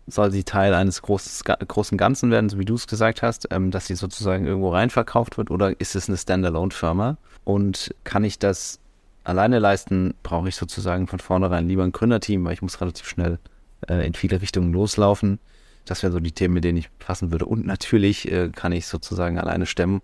Soll 0.06 0.30
sie 0.30 0.44
Teil 0.44 0.74
eines 0.74 1.02
groß, 1.02 1.42
großen 1.44 1.96
Ganzen 1.96 2.30
werden, 2.30 2.48
so 2.48 2.58
wie 2.58 2.64
du 2.64 2.74
es 2.74 2.86
gesagt 2.86 3.22
hast, 3.22 3.48
ähm, 3.50 3.70
dass 3.70 3.86
sie 3.86 3.94
sozusagen 3.94 4.46
irgendwo 4.46 4.70
reinverkauft 4.70 5.38
wird 5.38 5.50
oder 5.50 5.78
ist 5.80 5.94
es 5.94 6.08
eine 6.08 6.18
Standalone-Firma? 6.18 7.16
Und 7.44 7.94
kann 8.04 8.24
ich 8.24 8.38
das 8.38 8.80
alleine 9.24 9.58
leisten, 9.58 10.14
brauche 10.22 10.48
ich 10.48 10.56
sozusagen 10.56 11.06
von 11.06 11.20
vornherein 11.20 11.68
lieber 11.68 11.84
ein 11.84 11.92
Gründerteam, 11.92 12.44
weil 12.44 12.54
ich 12.54 12.62
muss 12.62 12.80
relativ 12.80 13.08
schnell 13.08 13.38
äh, 13.88 14.06
in 14.06 14.14
viele 14.14 14.40
Richtungen 14.40 14.72
loslaufen. 14.72 15.38
Das 15.84 16.02
wären 16.02 16.12
so 16.12 16.20
die 16.20 16.32
Themen, 16.32 16.54
mit 16.54 16.64
denen 16.64 16.78
ich 16.78 16.90
fassen 16.98 17.32
würde. 17.32 17.46
Und 17.46 17.66
natürlich 17.66 18.30
äh, 18.30 18.50
kann 18.50 18.72
ich 18.72 18.86
sozusagen 18.86 19.38
alleine 19.38 19.66
stemmen 19.66 20.02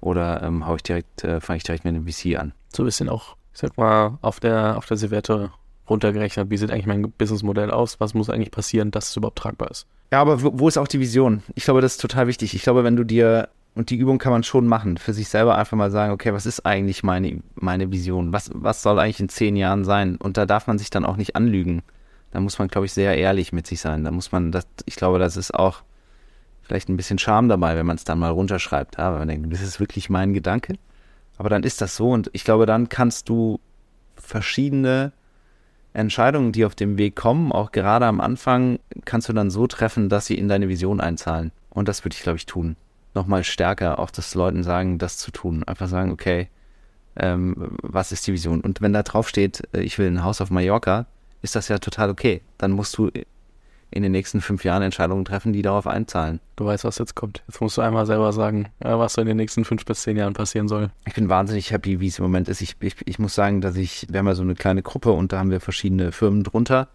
oder 0.00 0.42
ähm, 0.42 0.62
äh, 0.62 1.40
fange 1.40 1.56
ich 1.56 1.62
direkt 1.62 1.84
mit 1.84 1.94
einem 1.94 2.06
VC 2.06 2.38
an. 2.38 2.52
So 2.74 2.82
ein 2.82 2.86
bisschen 2.86 3.08
auch, 3.08 3.36
ich 3.52 3.60
sag 3.60 3.76
mal, 3.76 4.18
auf 4.20 4.40
der, 4.40 4.76
auf 4.76 4.86
der 4.86 4.96
Serviette 4.96 5.50
runtergerechnet, 5.88 6.50
wie 6.50 6.56
sieht 6.56 6.70
eigentlich 6.70 6.86
mein 6.86 7.10
Businessmodell 7.10 7.70
aus, 7.70 8.00
was 8.00 8.14
muss 8.14 8.30
eigentlich 8.30 8.50
passieren, 8.50 8.90
dass 8.90 9.10
es 9.10 9.16
überhaupt 9.16 9.38
tragbar 9.38 9.70
ist. 9.70 9.86
Ja, 10.12 10.20
aber 10.20 10.42
wo, 10.42 10.68
ist 10.68 10.78
auch 10.78 10.88
die 10.88 11.00
Vision? 11.00 11.42
Ich 11.54 11.64
glaube, 11.64 11.80
das 11.80 11.92
ist 11.92 12.00
total 12.00 12.26
wichtig. 12.26 12.54
Ich 12.54 12.62
glaube, 12.62 12.84
wenn 12.84 12.96
du 12.96 13.04
dir, 13.04 13.48
und 13.74 13.90
die 13.90 13.96
Übung 13.96 14.18
kann 14.18 14.32
man 14.32 14.44
schon 14.44 14.66
machen, 14.66 14.96
für 14.96 15.12
sich 15.12 15.28
selber 15.28 15.56
einfach 15.58 15.76
mal 15.76 15.90
sagen, 15.90 16.12
okay, 16.12 16.32
was 16.32 16.46
ist 16.46 16.64
eigentlich 16.64 17.02
meine, 17.02 17.40
meine 17.56 17.90
Vision? 17.90 18.32
Was, 18.32 18.50
was 18.54 18.82
soll 18.82 18.98
eigentlich 18.98 19.20
in 19.20 19.28
zehn 19.28 19.56
Jahren 19.56 19.84
sein? 19.84 20.16
Und 20.16 20.36
da 20.36 20.46
darf 20.46 20.66
man 20.66 20.78
sich 20.78 20.90
dann 20.90 21.04
auch 21.04 21.16
nicht 21.16 21.36
anlügen. 21.36 21.82
Da 22.30 22.40
muss 22.40 22.58
man, 22.58 22.68
glaube 22.68 22.86
ich, 22.86 22.92
sehr 22.92 23.16
ehrlich 23.16 23.52
mit 23.52 23.66
sich 23.66 23.80
sein. 23.80 24.04
Da 24.04 24.10
muss 24.10 24.32
man, 24.32 24.52
das, 24.52 24.66
ich 24.86 24.96
glaube, 24.96 25.18
das 25.18 25.36
ist 25.36 25.54
auch 25.54 25.82
vielleicht 26.62 26.88
ein 26.88 26.96
bisschen 26.96 27.18
Scham 27.18 27.48
dabei, 27.48 27.76
wenn 27.76 27.86
man 27.86 27.96
es 27.96 28.04
dann 28.04 28.18
mal 28.18 28.30
runterschreibt. 28.30 28.98
Aber 28.98 29.18
man 29.18 29.28
denkt, 29.28 29.52
das 29.52 29.60
ist 29.60 29.80
wirklich 29.80 30.08
mein 30.10 30.32
Gedanke. 30.32 30.74
Aber 31.36 31.48
dann 31.48 31.62
ist 31.62 31.80
das 31.80 31.96
so 31.96 32.10
und 32.10 32.30
ich 32.32 32.44
glaube, 32.44 32.66
dann 32.66 32.88
kannst 32.88 33.28
du 33.28 33.60
verschiedene 34.14 35.12
Entscheidungen, 35.94 36.52
die 36.52 36.64
auf 36.64 36.74
dem 36.74 36.98
Weg 36.98 37.16
kommen, 37.16 37.52
auch 37.52 37.72
gerade 37.72 38.06
am 38.06 38.20
Anfang, 38.20 38.78
kannst 39.04 39.28
du 39.28 39.32
dann 39.32 39.50
so 39.50 39.66
treffen, 39.66 40.08
dass 40.08 40.26
sie 40.26 40.36
in 40.36 40.48
deine 40.48 40.68
Vision 40.68 41.00
einzahlen. 41.00 41.52
Und 41.70 41.88
das 41.88 42.04
würde 42.04 42.16
ich, 42.16 42.22
glaube 42.22 42.36
ich, 42.36 42.46
tun. 42.46 42.76
Nochmal 43.14 43.44
stärker 43.44 44.00
auch 44.00 44.10
das 44.10 44.34
Leuten 44.34 44.64
sagen, 44.64 44.98
das 44.98 45.18
zu 45.18 45.30
tun. 45.30 45.62
Einfach 45.62 45.88
sagen, 45.88 46.10
okay, 46.10 46.48
ähm, 47.16 47.76
was 47.80 48.10
ist 48.10 48.26
die 48.26 48.32
Vision? 48.32 48.60
Und 48.60 48.80
wenn 48.80 48.92
da 48.92 49.04
drauf 49.04 49.28
steht, 49.28 49.62
äh, 49.72 49.82
ich 49.82 49.98
will 49.98 50.08
ein 50.08 50.24
Haus 50.24 50.40
auf 50.40 50.50
Mallorca, 50.50 51.06
ist 51.42 51.54
das 51.54 51.68
ja 51.68 51.78
total 51.78 52.10
okay. 52.10 52.42
Dann 52.58 52.72
musst 52.72 52.98
du 52.98 53.10
in 53.94 54.02
den 54.02 54.10
nächsten 54.10 54.40
fünf 54.40 54.64
Jahren 54.64 54.82
Entscheidungen 54.82 55.24
treffen, 55.24 55.52
die 55.52 55.62
darauf 55.62 55.86
einzahlen. 55.86 56.40
Du 56.56 56.64
weißt, 56.64 56.82
was 56.82 56.98
jetzt 56.98 57.14
kommt. 57.14 57.44
Jetzt 57.46 57.60
musst 57.60 57.76
du 57.76 57.80
einmal 57.80 58.06
selber 58.06 58.32
sagen, 58.32 58.66
was 58.80 59.12
so 59.12 59.20
in 59.20 59.28
den 59.28 59.36
nächsten 59.36 59.64
fünf 59.64 59.84
bis 59.84 60.02
zehn 60.02 60.16
Jahren 60.16 60.34
passieren 60.34 60.66
soll. 60.66 60.90
Ich 61.06 61.14
bin 61.14 61.28
wahnsinnig 61.28 61.70
happy, 61.70 62.00
wie 62.00 62.08
es 62.08 62.18
im 62.18 62.24
Moment 62.24 62.48
ist. 62.48 62.60
Ich, 62.60 62.74
ich, 62.80 62.96
ich 63.04 63.20
muss 63.20 63.36
sagen, 63.36 63.60
dass 63.60 63.76
ich, 63.76 64.08
wir 64.10 64.18
haben 64.18 64.26
ja 64.26 64.34
so 64.34 64.42
eine 64.42 64.56
kleine 64.56 64.82
Gruppe 64.82 65.12
und 65.12 65.32
da 65.32 65.38
haben 65.38 65.52
wir 65.52 65.60
verschiedene 65.60 66.10
Firmen 66.10 66.42
drunter. 66.42 66.88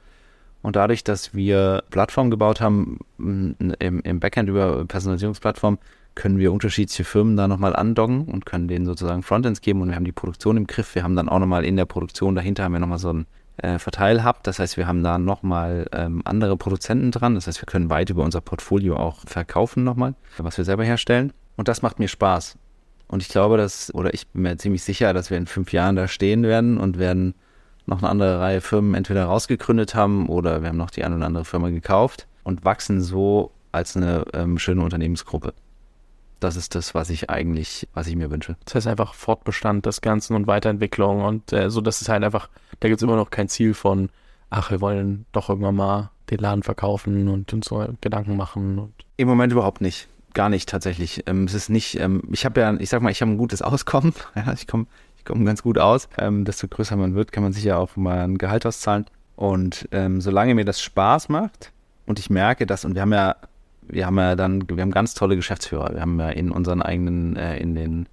Und 0.61 0.75
dadurch, 0.75 1.05
dass 1.05 1.33
wir 1.33 1.83
Plattformen 1.89 2.31
gebaut 2.31 2.59
haben, 2.59 2.99
im, 3.17 3.55
im 3.79 4.19
Backend 4.19 4.49
über 4.49 4.83
Personalisierungsplattform, 4.83 5.77
können 6.15 6.37
wir 6.37 6.51
unterschiedliche 6.51 7.05
Firmen 7.05 7.37
da 7.37 7.47
nochmal 7.47 7.77
andocken 7.77 8.23
und 8.23 8.45
können 8.45 8.67
denen 8.67 8.85
sozusagen 8.85 9.23
Frontends 9.23 9.61
geben 9.61 9.81
und 9.81 9.87
wir 9.87 9.95
haben 9.95 10.03
die 10.03 10.11
Produktion 10.11 10.57
im 10.57 10.67
Griff. 10.67 10.95
Wir 10.95 11.03
haben 11.03 11.15
dann 11.15 11.29
auch 11.29 11.39
nochmal 11.39 11.63
in 11.63 11.77
der 11.77 11.85
Produktion 11.85 12.35
dahinter 12.35 12.65
haben 12.65 12.73
wir 12.73 12.79
nochmal 12.79 12.99
so 12.99 13.13
ein 13.13 13.25
äh, 13.63 13.79
Verteilhub. 13.79 14.43
Das 14.43 14.59
heißt, 14.59 14.77
wir 14.77 14.87
haben 14.87 15.03
da 15.03 15.17
nochmal 15.17 15.87
ähm, 15.93 16.21
andere 16.25 16.57
Produzenten 16.57 17.11
dran. 17.11 17.35
Das 17.35 17.47
heißt, 17.47 17.61
wir 17.61 17.65
können 17.65 17.89
weit 17.89 18.09
über 18.09 18.23
unser 18.23 18.41
Portfolio 18.41 18.97
auch 18.97 19.19
verkaufen 19.25 19.83
nochmal, 19.83 20.15
was 20.37 20.57
wir 20.57 20.65
selber 20.65 20.83
herstellen. 20.83 21.33
Und 21.55 21.67
das 21.67 21.81
macht 21.81 21.99
mir 21.99 22.07
Spaß. 22.07 22.57
Und 23.07 23.21
ich 23.23 23.29
glaube, 23.29 23.57
dass, 23.57 23.93
oder 23.93 24.13
ich 24.13 24.27
bin 24.27 24.43
mir 24.43 24.57
ziemlich 24.57 24.83
sicher, 24.83 25.13
dass 25.13 25.29
wir 25.29 25.37
in 25.37 25.47
fünf 25.47 25.73
Jahren 25.73 25.95
da 25.95 26.07
stehen 26.07 26.43
werden 26.43 26.77
und 26.77 26.99
werden 26.99 27.33
noch 27.85 27.99
eine 27.99 28.09
andere 28.09 28.39
Reihe 28.39 28.61
Firmen 28.61 28.93
entweder 28.93 29.25
rausgegründet 29.25 29.95
haben 29.95 30.29
oder 30.29 30.61
wir 30.61 30.69
haben 30.69 30.77
noch 30.77 30.91
die 30.91 31.03
eine 31.03 31.15
oder 31.15 31.25
andere 31.25 31.45
Firma 31.45 31.69
gekauft 31.69 32.27
und 32.43 32.63
wachsen 32.65 33.01
so 33.01 33.51
als 33.71 33.97
eine 33.97 34.25
ähm, 34.33 34.59
schöne 34.59 34.83
Unternehmensgruppe 34.83 35.53
das 36.39 36.55
ist 36.55 36.75
das, 36.75 36.95
was 36.95 37.09
ich 37.09 37.29
eigentlich, 37.29 37.87
was 37.93 38.07
ich 38.07 38.15
mir 38.15 38.31
wünsche. 38.31 38.55
Das 38.65 38.75
heißt 38.75 38.87
einfach 38.87 39.13
Fortbestand 39.13 39.85
des 39.85 40.01
Ganzen 40.01 40.35
und 40.35 40.47
Weiterentwicklung 40.47 41.23
und 41.23 41.53
äh, 41.53 41.69
so, 41.69 41.81
das 41.81 42.01
ist 42.01 42.09
halt 42.09 42.23
einfach, 42.23 42.49
da 42.79 42.87
gibt 42.87 42.99
es 42.99 43.03
immer 43.03 43.15
noch 43.15 43.29
kein 43.29 43.49
Ziel 43.49 43.73
von, 43.73 44.09
ach, 44.49 44.71
wir 44.71 44.81
wollen 44.81 45.25
doch 45.31 45.49
irgendwann 45.49 45.75
mal 45.75 46.11
den 46.29 46.39
Laden 46.39 46.63
verkaufen 46.63 47.27
und 47.27 47.51
uns 47.53 47.67
so 47.67 47.87
Gedanken 48.01 48.37
machen. 48.37 48.79
Und 48.79 48.93
Im 49.17 49.27
Moment 49.27 49.51
überhaupt 49.51 49.81
nicht. 49.81 50.07
Gar 50.33 50.49
nicht 50.49 50.69
tatsächlich. 50.69 51.23
Ähm, 51.25 51.45
es 51.45 51.53
ist 51.53 51.69
nicht, 51.69 51.99
ähm, 51.99 52.21
ich 52.31 52.45
habe 52.45 52.61
ja, 52.61 52.73
ich 52.75 52.89
sag 52.89 53.01
mal, 53.01 53.11
ich 53.11 53.21
habe 53.21 53.31
ein 53.31 53.37
gutes 53.37 53.61
Auskommen. 53.61 54.13
Ja, 54.35 54.53
ich 54.53 54.67
komme 54.67 54.85
ich 55.17 55.25
komm 55.25 55.43
ganz 55.43 55.63
gut 55.63 55.77
aus. 55.77 56.07
Ähm, 56.17 56.45
desto 56.45 56.67
größer 56.67 56.95
man 56.95 57.13
wird, 57.13 57.31
kann 57.31 57.43
man 57.43 57.51
sicher 57.51 57.77
auch 57.77 57.95
mal 57.97 58.19
ein 58.19 58.37
Gehalt 58.37 58.65
auszahlen. 58.65 59.05
Und 59.35 59.87
ähm, 59.91 60.21
solange 60.21 60.55
mir 60.55 60.65
das 60.65 60.81
Spaß 60.81 61.29
macht 61.29 61.71
und 62.05 62.19
ich 62.19 62.29
merke 62.29 62.65
das, 62.65 62.85
und 62.85 62.95
wir 62.95 63.01
haben 63.01 63.13
ja 63.13 63.35
wir 63.89 64.05
haben 64.05 64.17
ja 64.17 64.35
dann, 64.35 64.67
wir 64.69 64.81
haben 64.81 64.91
ganz 64.91 65.13
tolle 65.13 65.35
Geschäftsführer. 65.35 65.93
Wir 65.93 66.01
haben 66.01 66.19
ja 66.19 66.29
in 66.29 66.51
unseren 66.51 66.81
eigenen, 66.81 67.35
äh, 67.35 67.57
in 67.57 67.75
den 67.75 68.07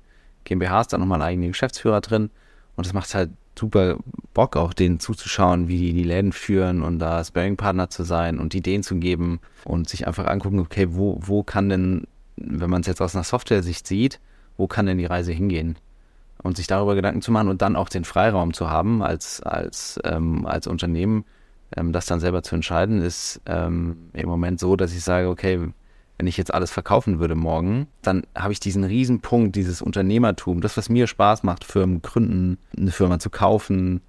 GmbHs 0.45 0.89
dann 0.89 1.01
nochmal 1.01 1.21
einen 1.21 1.29
eigenen 1.29 1.51
Geschäftsführer 1.51 2.01
drin. 2.01 2.31
Und 2.77 2.87
das 2.87 2.93
macht 2.93 3.15
halt 3.15 3.31
super 3.59 3.97
Bock, 4.35 4.57
auch 4.57 4.75
denen 4.75 5.01
zuzuschauen, 5.01 5.69
wie 5.69 5.79
die 5.79 5.93
die 5.93 6.03
Läden 6.03 6.33
führen 6.33 6.83
und 6.83 6.99
da 6.99 7.25
Sparing-Partner 7.25 7.89
zu 7.89 8.03
sein 8.05 8.39
und 8.39 8.55
Ideen 8.55 8.83
zu 8.83 8.97
geben 8.97 9.41
und 9.65 9.89
sich 9.89 10.07
einfach 10.07 10.27
angucken, 10.27 10.59
okay, 10.59 10.89
wo, 10.91 11.19
wo 11.21 11.43
kann 11.43 11.69
denn, 11.69 12.07
wenn 12.37 12.71
man 12.71 12.83
es 12.83 12.87
jetzt 12.87 13.01
aus 13.01 13.15
einer 13.15 13.25
Software-Sicht 13.25 13.87
sieht, 13.87 14.21
wo 14.57 14.67
kann 14.67 14.87
denn 14.87 14.99
die 14.99 15.07
Reise 15.07 15.33
hingehen? 15.33 15.77
Und 16.43 16.59
sich 16.59 16.67
darüber 16.67 16.95
Gedanken 16.95 17.23
zu 17.23 17.33
machen 17.33 17.49
und 17.49 17.63
dann 17.63 17.77
auch 17.77 17.89
den 17.89 18.05
Freiraum 18.05 18.53
zu 18.53 18.71
haben 18.71 19.03
als, 19.03 19.43
als, 19.43 19.99
ähm, 20.05 20.47
als 20.47 20.67
Unternehmen, 20.67 21.25
ähm, 21.75 21.93
das 21.93 22.07
dann 22.07 22.21
selber 22.21 22.43
zu 22.43 22.55
entscheiden, 22.55 23.03
ist 23.03 23.41
ähm, 23.47 24.11
im 24.13 24.29
Moment 24.29 24.61
so, 24.61 24.77
dass 24.77 24.93
ich 24.93 25.03
sage, 25.03 25.29
okay, 25.29 25.69
wenn 26.19 26.27
ich 26.27 26.37
jetzt 26.37 26.55
alles 26.55 26.71
verkaufen 26.71 27.19
würde 27.19 27.35
morgen, 27.35 27.89
dann 28.03 28.23
habe 28.35 28.53
ich 28.53 28.61
diesen 28.61 28.85
riesen 28.85 29.21
Punkt, 29.21 29.57
dieses 29.57 29.83
Unternehmertum, 29.83 30.61
das, 30.61 30.77
was 30.77 30.89
mir 30.89 31.07
Spaß 31.07 31.43
macht, 31.43 31.65
Firmen 31.65 32.01
gründen, 32.01 32.59
eine 32.77 32.91
Firma 32.91 33.19
zu 33.19 33.29
kaufen, 33.29 34.01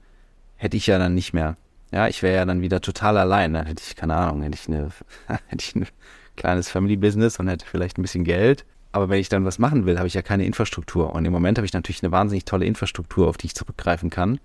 hätte 0.56 0.78
ich 0.78 0.88
ja 0.88 0.98
dann 1.00 1.16
nicht 1.16 1.34
mehr. 1.34 1.58
Ja, 1.92 2.08
ich 2.08 2.24
wäre 2.24 2.36
ja 2.36 2.46
dann 2.46 2.62
wieder 2.62 2.82
total 2.82 3.18
allein. 3.18 3.54
Dann 3.54 3.66
hätte 3.66 3.84
ich, 3.86 3.96
keine 3.96 4.16
Ahnung, 4.16 4.42
hätte 4.42 4.58
ich, 4.60 4.68
eine, 4.68 4.90
hätte 5.48 5.64
ich 5.64 5.76
ein 5.76 5.88
kleines 6.36 6.70
Family-Business 6.70 7.40
und 7.40 7.48
hätte 7.48 7.66
vielleicht 7.66 7.98
ein 7.98 8.02
bisschen 8.02 8.24
Geld. 8.24 8.66
Aber 8.94 9.10
wenn 9.10 9.20
ich 9.20 9.30
dann 9.30 9.46
was 9.46 9.60
machen 9.60 9.86
will, 9.86 9.98
habe 9.98 10.08
ich 10.08 10.14
ja 10.14 10.22
keine 10.22 10.46
Infrastruktur. 10.46 11.14
Und 11.14 11.26
im 11.26 11.34
Moment 11.34 11.58
habe 11.58 11.66
ich 11.66 11.74
natürlich 11.74 12.04
eine 12.04 12.12
wahnsinnig 12.12 12.46
tolle 12.46 12.66
Infrastruktur, 12.66 13.28
auf 13.28 13.38
die 13.38 13.48
ich 13.48 13.56
zurückgreifen 13.56 14.10
kann 14.10 14.40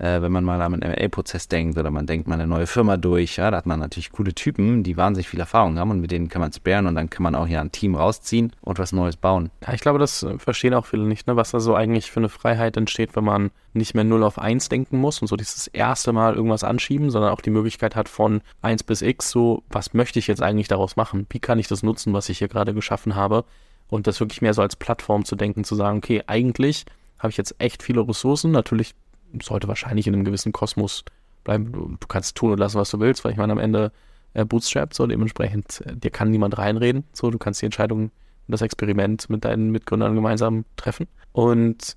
äh, 0.00 0.22
wenn 0.22 0.32
man 0.32 0.44
mal 0.44 0.60
an 0.62 0.82
einen 0.82 0.92
MA-Prozess 0.92 1.48
denkt 1.48 1.76
oder 1.76 1.90
man 1.90 2.06
denkt 2.06 2.26
mal 2.26 2.34
eine 2.34 2.46
neue 2.46 2.66
Firma 2.66 2.96
durch, 2.96 3.36
ja, 3.36 3.50
da 3.50 3.58
hat 3.58 3.66
man 3.66 3.80
natürlich 3.80 4.10
coole 4.10 4.34
Typen, 4.34 4.82
die 4.82 4.96
wahnsinnig 4.96 5.28
viel 5.28 5.40
Erfahrung 5.40 5.78
haben 5.78 5.90
und 5.90 6.00
mit 6.00 6.10
denen 6.10 6.28
kann 6.28 6.40
man 6.40 6.52
sparen 6.52 6.86
und 6.86 6.94
dann 6.94 7.10
kann 7.10 7.22
man 7.22 7.34
auch 7.34 7.46
hier 7.46 7.60
ein 7.60 7.70
Team 7.70 7.94
rausziehen 7.94 8.52
und 8.62 8.78
was 8.78 8.92
Neues 8.92 9.16
bauen. 9.16 9.50
Ja, 9.66 9.74
ich 9.74 9.82
glaube, 9.82 9.98
das 9.98 10.22
äh, 10.22 10.38
verstehen 10.38 10.72
auch 10.72 10.86
viele 10.86 11.04
nicht, 11.04 11.26
ne, 11.26 11.36
was 11.36 11.50
da 11.50 11.60
so 11.60 11.74
eigentlich 11.74 12.10
für 12.10 12.20
eine 12.20 12.30
Freiheit 12.30 12.78
entsteht, 12.78 13.14
wenn 13.14 13.24
man 13.24 13.50
nicht 13.74 13.94
mehr 13.94 14.04
0 14.04 14.24
auf 14.24 14.38
1 14.38 14.70
denken 14.70 14.98
muss 14.98 15.20
und 15.20 15.28
so 15.28 15.36
dieses 15.36 15.66
erste 15.66 16.12
Mal 16.12 16.34
irgendwas 16.34 16.64
anschieben, 16.64 17.10
sondern 17.10 17.32
auch 17.32 17.42
die 17.42 17.50
Möglichkeit 17.50 17.94
hat 17.94 18.08
von 18.08 18.40
1 18.62 18.84
bis 18.84 19.02
x, 19.02 19.30
so, 19.30 19.62
was 19.68 19.92
möchte 19.92 20.18
ich 20.18 20.26
jetzt 20.26 20.42
eigentlich 20.42 20.68
daraus 20.68 20.96
machen? 20.96 21.26
Wie 21.28 21.40
kann 21.40 21.58
ich 21.58 21.68
das 21.68 21.82
nutzen, 21.82 22.14
was 22.14 22.30
ich 22.30 22.38
hier 22.38 22.48
gerade 22.48 22.72
geschaffen 22.72 23.14
habe? 23.14 23.44
Und 23.88 24.06
das 24.06 24.20
wirklich 24.20 24.40
mehr 24.40 24.54
so 24.54 24.62
als 24.62 24.76
Plattform 24.76 25.24
zu 25.24 25.36
denken, 25.36 25.64
zu 25.64 25.74
sagen, 25.74 25.98
okay, 25.98 26.22
eigentlich 26.26 26.86
habe 27.18 27.30
ich 27.30 27.36
jetzt 27.36 27.56
echt 27.58 27.82
viele 27.82 28.06
Ressourcen, 28.06 28.50
natürlich 28.50 28.94
sollte 29.42 29.68
wahrscheinlich 29.68 30.06
in 30.06 30.14
einem 30.14 30.24
gewissen 30.24 30.52
Kosmos 30.52 31.04
bleiben. 31.44 31.72
Du, 31.72 31.96
du 31.98 32.06
kannst 32.06 32.36
tun 32.36 32.52
und 32.52 32.58
lassen, 32.58 32.78
was 32.78 32.90
du 32.90 33.00
willst, 33.00 33.24
weil 33.24 33.32
ich 33.32 33.38
meine, 33.38 33.52
am 33.52 33.58
Ende 33.58 33.92
äh, 34.34 34.44
bootstrapped, 34.44 34.94
so 34.94 35.06
dementsprechend, 35.06 35.82
äh, 35.86 35.96
dir 35.96 36.10
kann 36.10 36.30
niemand 36.30 36.58
reinreden. 36.58 37.04
So, 37.12 37.30
du 37.30 37.38
kannst 37.38 37.62
die 37.62 37.66
Entscheidung 37.66 38.10
das 38.48 38.62
Experiment 38.62 39.30
mit 39.30 39.44
deinen 39.44 39.70
Mitgründern 39.70 40.14
gemeinsam 40.14 40.64
treffen. 40.76 41.06
Und 41.32 41.96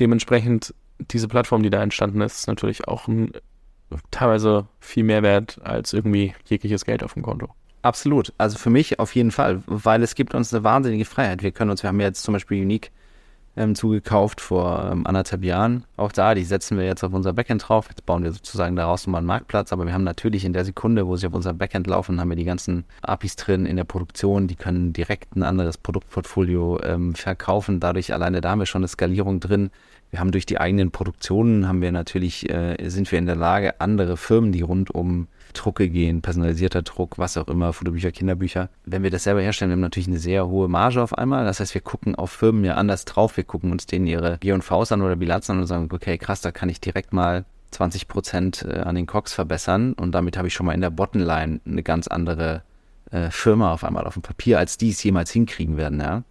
dementsprechend, 0.00 0.74
diese 0.98 1.28
Plattform, 1.28 1.62
die 1.62 1.70
da 1.70 1.82
entstanden 1.82 2.20
ist, 2.20 2.40
ist 2.40 2.46
natürlich 2.48 2.88
auch 2.88 3.06
ein, 3.08 3.32
teilweise 4.10 4.66
viel 4.80 5.04
mehr 5.04 5.22
wert 5.22 5.60
als 5.62 5.92
irgendwie 5.92 6.34
jegliches 6.46 6.84
Geld 6.84 7.02
auf 7.02 7.14
dem 7.14 7.22
Konto. 7.22 7.48
Absolut. 7.82 8.32
Also 8.36 8.58
für 8.58 8.70
mich 8.70 8.98
auf 8.98 9.14
jeden 9.14 9.30
Fall, 9.30 9.62
weil 9.66 10.02
es 10.02 10.16
gibt 10.16 10.34
uns 10.34 10.52
eine 10.52 10.64
wahnsinnige 10.64 11.04
Freiheit. 11.04 11.42
Wir 11.42 11.52
können 11.52 11.70
uns, 11.70 11.84
wir 11.84 11.88
haben 11.88 12.00
jetzt 12.00 12.24
zum 12.24 12.32
Beispiel 12.32 12.60
Unique 12.60 12.90
ähm, 13.56 13.74
zugekauft 13.74 14.40
vor 14.40 14.88
ähm, 14.90 15.06
anderthalb 15.06 15.42
Jahren. 15.44 15.84
Auch 15.96 16.12
da, 16.12 16.34
die 16.34 16.44
setzen 16.44 16.78
wir 16.78 16.84
jetzt 16.84 17.02
auf 17.02 17.12
unser 17.12 17.32
Backend 17.32 17.66
drauf. 17.68 17.86
Jetzt 17.88 18.04
bauen 18.04 18.22
wir 18.22 18.32
sozusagen 18.32 18.76
daraus 18.76 19.06
nochmal 19.06 19.20
einen 19.20 19.26
Marktplatz, 19.26 19.72
aber 19.72 19.86
wir 19.86 19.92
haben 19.92 20.04
natürlich 20.04 20.44
in 20.44 20.52
der 20.52 20.64
Sekunde, 20.64 21.06
wo 21.06 21.16
sie 21.16 21.26
auf 21.26 21.34
unser 21.34 21.54
Backend 21.54 21.86
laufen, 21.86 22.20
haben 22.20 22.28
wir 22.28 22.36
die 22.36 22.44
ganzen 22.44 22.84
APIs 23.02 23.36
drin 23.36 23.66
in 23.66 23.76
der 23.76 23.84
Produktion. 23.84 24.46
Die 24.46 24.56
können 24.56 24.92
direkt 24.92 25.34
ein 25.36 25.42
anderes 25.42 25.78
Produktportfolio 25.78 26.80
ähm, 26.82 27.14
verkaufen. 27.14 27.80
Dadurch 27.80 28.12
alleine 28.12 28.40
da 28.40 28.50
haben 28.50 28.58
wir 28.58 28.66
schon 28.66 28.80
eine 28.80 28.88
Skalierung 28.88 29.40
drin. 29.40 29.70
Wir 30.10 30.20
haben 30.20 30.32
durch 30.32 30.46
die 30.46 30.58
eigenen 30.58 30.90
Produktionen 30.90 31.66
haben 31.66 31.82
wir 31.82 31.92
natürlich, 31.92 32.48
äh, 32.48 32.76
sind 32.88 33.10
wir 33.10 33.18
in 33.18 33.26
der 33.26 33.36
Lage, 33.36 33.80
andere 33.80 34.16
Firmen, 34.16 34.52
die 34.52 34.62
rund 34.62 34.94
um 34.94 35.28
Drucke 35.52 35.88
gehen, 35.88 36.22
personalisierter 36.22 36.82
Druck, 36.82 37.18
was 37.18 37.36
auch 37.36 37.48
immer, 37.48 37.72
Fotobücher, 37.72 38.12
Kinderbücher. 38.12 38.68
Wenn 38.84 39.02
wir 39.02 39.10
das 39.10 39.24
selber 39.24 39.42
herstellen, 39.42 39.70
wir 39.70 39.74
haben 39.74 39.80
natürlich 39.80 40.08
eine 40.08 40.18
sehr 40.18 40.46
hohe 40.48 40.68
Marge 40.68 41.02
auf 41.02 41.16
einmal. 41.16 41.44
Das 41.44 41.60
heißt, 41.60 41.74
wir 41.74 41.80
gucken 41.80 42.14
auf 42.14 42.30
Firmen 42.30 42.64
ja 42.64 42.74
anders 42.74 43.04
drauf. 43.04 43.36
Wir 43.36 43.44
gucken 43.44 43.72
uns 43.72 43.86
denen 43.86 44.06
ihre 44.06 44.38
G&Vs 44.38 44.92
an 44.92 45.02
oder 45.02 45.16
Bilanzen 45.16 45.52
an 45.52 45.60
und 45.60 45.66
sagen, 45.66 45.88
okay, 45.92 46.18
krass, 46.18 46.40
da 46.40 46.50
kann 46.50 46.68
ich 46.68 46.80
direkt 46.80 47.12
mal 47.12 47.44
20 47.70 48.08
Prozent 48.08 48.66
äh, 48.68 48.78
an 48.78 48.94
den 48.94 49.06
Cox 49.06 49.32
verbessern 49.32 49.92
und 49.92 50.12
damit 50.12 50.36
habe 50.36 50.48
ich 50.48 50.54
schon 50.54 50.66
mal 50.66 50.72
in 50.72 50.80
der 50.80 50.90
Bottomline 50.90 51.60
eine 51.66 51.82
ganz 51.82 52.06
andere 52.08 52.62
äh, 53.10 53.30
Firma 53.30 53.72
auf 53.72 53.84
einmal 53.84 54.06
auf 54.06 54.14
dem 54.14 54.22
Papier, 54.22 54.58
als 54.58 54.78
die 54.78 54.90
es 54.90 55.02
jemals 55.02 55.30
hinkriegen 55.30 55.76
werden, 55.76 56.00
ja. 56.00 56.24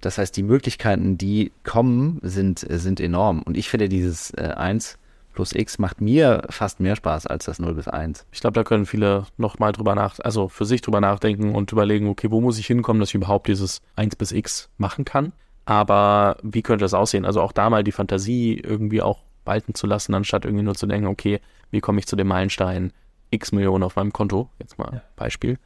Das 0.00 0.18
heißt, 0.18 0.36
die 0.36 0.42
Möglichkeiten, 0.42 1.16
die 1.16 1.52
kommen, 1.64 2.20
sind, 2.22 2.66
sind 2.68 3.00
enorm. 3.00 3.42
Und 3.42 3.56
ich 3.56 3.70
finde 3.70 3.88
dieses 3.88 4.30
äh, 4.34 4.52
1 4.54 4.98
plus 5.36 5.52
X 5.52 5.78
macht 5.78 6.00
mir 6.00 6.42
fast 6.50 6.80
mehr 6.80 6.96
Spaß 6.96 7.26
als 7.26 7.44
das 7.44 7.60
0 7.60 7.74
bis 7.74 7.86
1. 7.86 8.26
Ich 8.32 8.40
glaube, 8.40 8.54
da 8.54 8.64
können 8.64 8.86
viele 8.86 9.26
nochmal 9.36 9.72
drüber 9.72 9.94
nach, 9.94 10.18
also 10.18 10.48
für 10.48 10.64
sich 10.64 10.80
drüber 10.80 11.00
nachdenken 11.00 11.54
und 11.54 11.70
überlegen, 11.70 12.08
okay, 12.08 12.30
wo 12.30 12.40
muss 12.40 12.58
ich 12.58 12.66
hinkommen, 12.66 12.98
dass 12.98 13.10
ich 13.10 13.14
überhaupt 13.14 13.46
dieses 13.46 13.82
1 13.94 14.16
bis 14.16 14.32
X 14.32 14.70
machen 14.78 15.04
kann. 15.04 15.32
Aber 15.66 16.38
wie 16.42 16.62
könnte 16.62 16.84
das 16.84 16.94
aussehen? 16.94 17.24
Also 17.24 17.42
auch 17.42 17.52
da 17.52 17.70
mal 17.70 17.84
die 17.84 17.92
Fantasie 17.92 18.58
irgendwie 18.58 19.02
auch 19.02 19.20
walten 19.44 19.74
zu 19.74 19.86
lassen, 19.86 20.14
anstatt 20.14 20.44
irgendwie 20.44 20.64
nur 20.64 20.74
zu 20.74 20.86
denken, 20.86 21.06
okay, 21.06 21.40
wie 21.70 21.80
komme 21.80 22.00
ich 22.00 22.06
zu 22.06 22.16
dem 22.16 22.28
Meilenstein 22.28 22.92
X 23.30 23.52
Millionen 23.52 23.84
auf 23.84 23.96
meinem 23.96 24.12
Konto? 24.12 24.48
Jetzt 24.58 24.78
mal 24.78 24.90
ja. 24.92 25.02
Beispiel. 25.16 25.58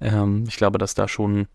Ähm, 0.00 0.44
ich 0.48 0.56
glaube, 0.56 0.78
dass 0.78 0.94
da 0.94 1.06
schon 1.06 1.46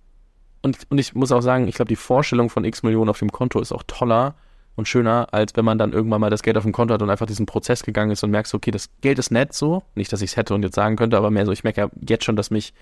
und, 0.61 0.79
und 0.89 0.97
ich 0.97 1.13
muss 1.15 1.31
auch 1.31 1.41
sagen, 1.41 1.67
ich 1.67 1.75
glaube, 1.75 1.89
die 1.89 1.95
Vorstellung 1.95 2.49
von 2.49 2.65
x 2.65 2.83
Millionen 2.83 3.09
auf 3.09 3.19
dem 3.19 3.31
Konto 3.31 3.59
ist 3.59 3.71
auch 3.71 3.83
toller 3.85 4.35
und 4.77 4.87
schöner, 4.87 5.27
als 5.31 5.55
wenn 5.55 5.65
man 5.65 5.77
dann 5.77 5.91
irgendwann 5.91 6.21
mal 6.21 6.29
das 6.29 6.43
Geld 6.43 6.55
auf 6.55 6.63
dem 6.63 6.71
Konto 6.71 6.93
hat 6.93 7.01
und 7.01 7.09
einfach 7.09 7.25
diesen 7.25 7.47
Prozess 7.47 7.83
gegangen 7.83 8.11
ist 8.11 8.23
und 8.23 8.31
merkst, 8.31 8.53
okay, 8.53 8.71
das 8.71 8.89
Geld 9.01 9.19
ist 9.19 9.31
nett 9.31 9.53
so. 9.53 9.83
Nicht, 9.95 10.13
dass 10.13 10.21
ich 10.21 10.31
es 10.31 10.37
hätte 10.37 10.53
und 10.53 10.63
jetzt 10.63 10.75
sagen 10.75 10.95
könnte, 10.95 11.17
aber 11.17 11.31
mehr 11.31 11.45
so, 11.45 11.51
ich 11.51 11.63
merke 11.63 11.81
ja 11.81 11.89
jetzt 12.07 12.23
schon, 12.23 12.35
dass 12.35 12.51
mich 12.51 12.73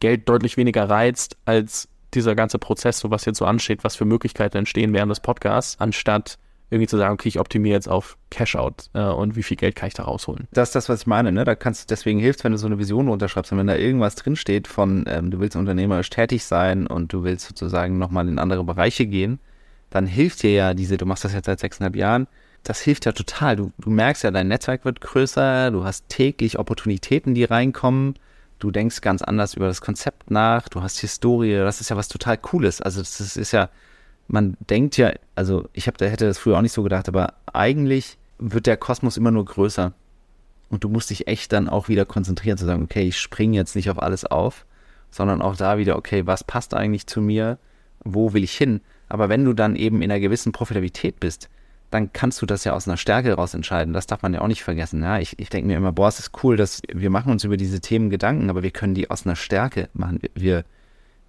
Geld 0.00 0.28
deutlich 0.28 0.56
weniger 0.56 0.88
reizt 0.88 1.36
als 1.44 1.88
dieser 2.14 2.34
ganze 2.34 2.58
Prozess, 2.58 2.98
so 2.98 3.10
was 3.10 3.26
jetzt 3.26 3.38
so 3.38 3.44
ansteht, 3.44 3.84
was 3.84 3.96
für 3.96 4.06
Möglichkeiten 4.06 4.56
entstehen 4.56 4.92
während 4.94 5.10
des 5.10 5.20
Podcasts, 5.20 5.78
anstatt 5.78 6.38
irgendwie 6.70 6.88
zu 6.88 6.96
sagen, 6.96 7.12
okay, 7.12 7.28
ich 7.28 7.38
optimiere 7.38 7.74
jetzt 7.74 7.88
auf 7.88 8.16
Cash-out 8.30 8.88
äh, 8.94 9.02
und 9.02 9.36
wie 9.36 9.42
viel 9.42 9.58
Geld 9.58 9.76
kann 9.76 9.88
ich 9.88 9.94
da 9.94 10.04
rausholen. 10.04 10.48
Das 10.52 10.70
ist 10.70 10.74
das, 10.74 10.88
was 10.88 11.02
ich 11.02 11.06
meine. 11.06 11.30
Ne? 11.30 11.44
Da 11.44 11.54
kannst 11.54 11.90
deswegen 11.90 12.18
hilft, 12.18 12.44
wenn 12.44 12.52
du 12.52 12.58
so 12.58 12.66
eine 12.66 12.78
Vision 12.78 13.10
unterschreibst 13.10 13.52
und 13.52 13.58
wenn 13.58 13.66
da 13.66 13.76
irgendwas 13.76 14.14
drinsteht 14.14 14.68
von, 14.68 15.04
ähm, 15.06 15.30
du 15.30 15.38
willst 15.38 15.54
unternehmerisch 15.54 16.08
tätig 16.08 16.44
sein 16.44 16.86
und 16.86 17.12
du 17.12 17.24
willst 17.24 17.46
sozusagen 17.46 17.98
nochmal 17.98 18.26
in 18.26 18.38
andere 18.38 18.64
Bereiche 18.64 19.06
gehen, 19.06 19.38
dann 19.92 20.06
hilft 20.06 20.42
dir 20.42 20.52
ja 20.52 20.74
diese, 20.74 20.96
du 20.96 21.06
machst 21.06 21.24
das 21.24 21.34
jetzt 21.34 21.46
seit 21.46 21.60
sechseinhalb 21.60 21.96
Jahren, 21.96 22.26
das 22.64 22.80
hilft 22.80 23.04
ja 23.04 23.12
total. 23.12 23.56
Du, 23.56 23.72
du 23.78 23.90
merkst 23.90 24.24
ja, 24.24 24.30
dein 24.30 24.48
Netzwerk 24.48 24.84
wird 24.84 25.00
größer, 25.00 25.70
du 25.70 25.84
hast 25.84 26.08
täglich 26.08 26.58
Opportunitäten, 26.58 27.34
die 27.34 27.44
reinkommen, 27.44 28.14
du 28.58 28.70
denkst 28.70 29.02
ganz 29.02 29.20
anders 29.20 29.54
über 29.54 29.66
das 29.66 29.82
Konzept 29.82 30.30
nach, 30.30 30.68
du 30.68 30.82
hast 30.82 30.98
Historie, 31.00 31.56
das 31.56 31.80
ist 31.80 31.90
ja 31.90 31.96
was 31.96 32.08
total 32.08 32.38
Cooles. 32.38 32.80
Also 32.80 33.00
das 33.00 33.20
ist, 33.20 33.36
ist 33.36 33.52
ja, 33.52 33.68
man 34.28 34.56
denkt 34.70 34.96
ja, 34.96 35.12
also 35.34 35.68
ich 35.74 35.88
hab, 35.88 36.00
hätte 36.00 36.26
das 36.26 36.38
früher 36.38 36.56
auch 36.56 36.62
nicht 36.62 36.72
so 36.72 36.82
gedacht, 36.82 37.08
aber 37.08 37.34
eigentlich 37.52 38.16
wird 38.38 38.66
der 38.66 38.78
Kosmos 38.78 39.18
immer 39.18 39.30
nur 39.30 39.44
größer. 39.44 39.92
Und 40.70 40.84
du 40.84 40.88
musst 40.88 41.10
dich 41.10 41.26
echt 41.28 41.52
dann 41.52 41.68
auch 41.68 41.88
wieder 41.88 42.06
konzentrieren, 42.06 42.56
zu 42.56 42.64
sagen, 42.64 42.84
okay, 42.84 43.02
ich 43.02 43.18
springe 43.18 43.56
jetzt 43.56 43.76
nicht 43.76 43.90
auf 43.90 44.00
alles 44.00 44.24
auf, 44.24 44.64
sondern 45.10 45.42
auch 45.42 45.54
da 45.54 45.76
wieder, 45.76 45.96
okay, 45.96 46.26
was 46.26 46.44
passt 46.44 46.72
eigentlich 46.72 47.06
zu 47.06 47.20
mir? 47.20 47.58
Wo 48.04 48.32
will 48.32 48.42
ich 48.42 48.56
hin? 48.56 48.80
Aber 49.12 49.28
wenn 49.28 49.44
du 49.44 49.52
dann 49.52 49.76
eben 49.76 50.00
in 50.00 50.10
einer 50.10 50.20
gewissen 50.20 50.52
Profitabilität 50.52 51.20
bist, 51.20 51.50
dann 51.90 52.14
kannst 52.14 52.40
du 52.40 52.46
das 52.46 52.64
ja 52.64 52.72
aus 52.72 52.88
einer 52.88 52.96
Stärke 52.96 53.28
heraus 53.28 53.52
entscheiden. 53.52 53.92
Das 53.92 54.06
darf 54.06 54.22
man 54.22 54.32
ja 54.32 54.40
auch 54.40 54.48
nicht 54.48 54.62
vergessen. 54.62 55.02
Ja, 55.02 55.18
ich, 55.18 55.38
ich 55.38 55.50
denke 55.50 55.66
mir 55.66 55.76
immer, 55.76 55.92
boah, 55.92 56.08
es 56.08 56.18
ist 56.18 56.30
cool, 56.42 56.56
dass 56.56 56.80
wir 56.90 57.10
machen 57.10 57.30
uns 57.30 57.44
über 57.44 57.58
diese 57.58 57.82
Themen 57.82 58.08
Gedanken, 58.08 58.48
aber 58.48 58.62
wir 58.62 58.70
können 58.70 58.94
die 58.94 59.10
aus 59.10 59.26
einer 59.26 59.36
Stärke 59.36 59.90
machen. 59.92 60.18
Wir, 60.32 60.64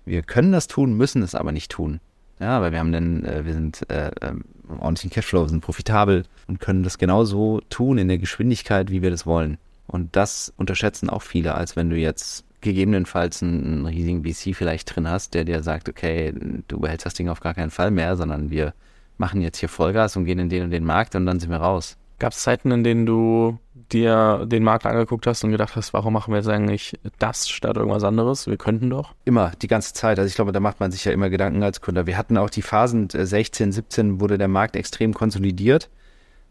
wir 0.06 0.22
können 0.22 0.54
das 0.54 0.67
tun, 0.67 0.96
müssen 0.96 1.24
es 1.24 1.36
aber 1.36 1.52
nicht 1.52 1.74
tun. 1.74 2.00
Ja, 2.39 2.62
weil 2.62 2.72
wir 2.72 2.80
haben 2.80 2.93
dann, 2.93 3.26
äh, 3.26 3.43
wir 3.43 3.52
sind 3.52 3.82
äh, 3.91 4.08
äh, 4.08 4.34
ordentlichen 4.80 5.12
Cashflow, 5.12 5.50
sind 5.50 5.60
profitabel 5.60 6.24
und 6.48 6.62
können 6.62 6.84
das 6.84 6.98
genauso 6.98 7.60
tun 7.69 7.98
in 7.98 8.08
der 8.08 8.17
Geschwindigkeit, 8.17 8.91
wie 8.91 9.02
wir 9.02 9.12
das 9.12 9.26
wollen. 9.26 9.58
Und 9.88 10.15
das 10.15 10.54
unterschätzen 10.56 11.10
auch 11.10 11.22
viele, 11.22 11.54
als 11.56 11.76
wenn 11.76 11.89
du 11.89 11.98
jetzt 11.98 12.46
gegebenenfalls 12.63 13.43
einen, 13.43 13.86
riesigen 13.86 14.23
VC 14.23 14.56
vielleicht 14.56 14.95
drin 14.95 15.08
hast, 15.08 15.34
der 15.34 15.45
dir 15.45 15.62
sagt, 15.62 15.89
okay, 15.89 16.34
du 16.67 16.80
behältst 16.80 17.06
das 17.06 17.13
Ding 17.13 17.30
auf 17.30 17.39
gar 17.39 17.54
keinen 17.54 17.71
Fall 17.71 17.91
mehr, 17.91 18.15
sondern 18.15 18.49
wir 18.49 18.73
machen 19.17 19.41
jetzt 19.41 19.60
hier 19.60 19.69
Vollgas 19.69 20.17
und 20.17 20.26
gehen 20.26 20.39
in 20.39 20.49
den 20.49 20.63
und 20.63 20.71
den 20.71 20.86
Markt 20.86 21.15
und 21.15 21.26
dann 21.26 21.39
sind 21.39 21.52
wir 21.52 21.58
raus. 21.58 21.97
Gab 22.19 22.34
es 22.34 22.39
Zeiten, 22.39 22.71
in 22.71 22.84
denen 22.84 23.06
du 23.06 23.60
dir 23.91 24.45
den 24.45 24.63
Markt 24.63 24.86
angeguckt 24.86 25.28
hast 25.28 25.43
und 25.43 25.52
gedacht 25.52 25.76
hast, 25.76 25.93
warum 25.93 26.13
machen 26.13 26.32
wir 26.32 26.38
jetzt 26.38 26.47
eigentlich 26.47 26.97
das 27.19 27.49
statt 27.49 27.78
irgendwas 27.78 28.04
anderes? 28.04 28.47
Wir 28.47 28.58
könnten 28.58 28.89
doch. 28.89 29.13
Immer, 29.26 29.52
die 29.62 29.67
ganze 29.67 29.93
Zeit. 29.93 30.19
Also 30.19 30.28
ich 30.28 30.36
glaube, 30.36 30.52
da 30.52 30.60
macht 30.60 30.80
man 30.80 30.91
sich 30.91 31.06
ja 31.06 31.12
immer 31.12 31.30
Gedanken 31.30 31.63
als 31.63 31.82
Gründer. 31.82 32.08
Wir 32.08 32.17
hatten 32.17 32.38
auch 32.38 32.49
die 32.49 32.62
Phasen 32.62 33.10
16, 33.10 33.69
äh, 33.69 33.73
17, 33.73 34.19
wurde 34.21 34.38
der 34.38 34.47
Markt 34.47 34.76
extrem 34.76 35.13
konsolidiert. 35.13 35.89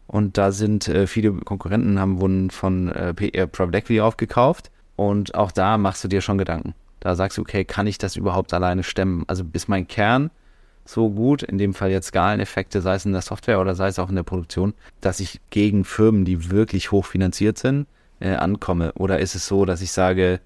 Und 0.07 0.37
da 0.37 0.51
sind 0.51 0.87
äh, 0.87 1.07
viele 1.07 1.31
Konkurrenten 1.31 1.99
haben 1.99 2.19
wurden 2.19 2.49
von 2.49 2.89
äh, 2.89 3.13
PR 3.13 3.47
Private 3.47 3.77
Equity 3.77 4.01
aufgekauft. 4.01 4.69
Und 4.95 5.35
auch 5.35 5.51
da 5.51 5.77
machst 5.77 6.03
du 6.03 6.07
dir 6.07 6.21
schon 6.21 6.37
Gedanken. 6.37 6.75
Da 6.99 7.15
sagst 7.15 7.37
du, 7.37 7.41
okay, 7.41 7.65
kann 7.65 7.87
ich 7.87 7.97
das 7.97 8.15
überhaupt 8.15 8.53
alleine 8.53 8.83
stemmen? 8.83 9.23
Also 9.27 9.43
bis 9.43 9.67
mein 9.67 9.87
Kern 9.87 10.31
so 10.85 11.09
gut, 11.09 11.43
in 11.43 11.57
dem 11.57 11.73
Fall 11.73 11.91
jetzt 11.91 12.07
Skaleneffekte, 12.07 12.81
sei 12.81 12.95
es 12.95 13.05
in 13.05 13.13
der 13.13 13.21
Software 13.21 13.59
oder 13.59 13.75
sei 13.75 13.87
es 13.87 13.99
auch 13.99 14.09
in 14.09 14.15
der 14.15 14.23
Produktion, 14.23 14.73
dass 15.01 15.19
ich 15.19 15.39
gegen 15.49 15.85
Firmen, 15.85 16.25
die 16.25 16.51
wirklich 16.51 16.91
hochfinanziert 16.91 17.57
sind, 17.57 17.87
äh, 18.19 18.35
ankomme? 18.35 18.91
Oder 18.93 19.19
ist 19.19 19.35
es 19.35 19.47
so, 19.47 19.65
dass 19.65 19.81
ich 19.81 19.91
sage, 19.91 20.39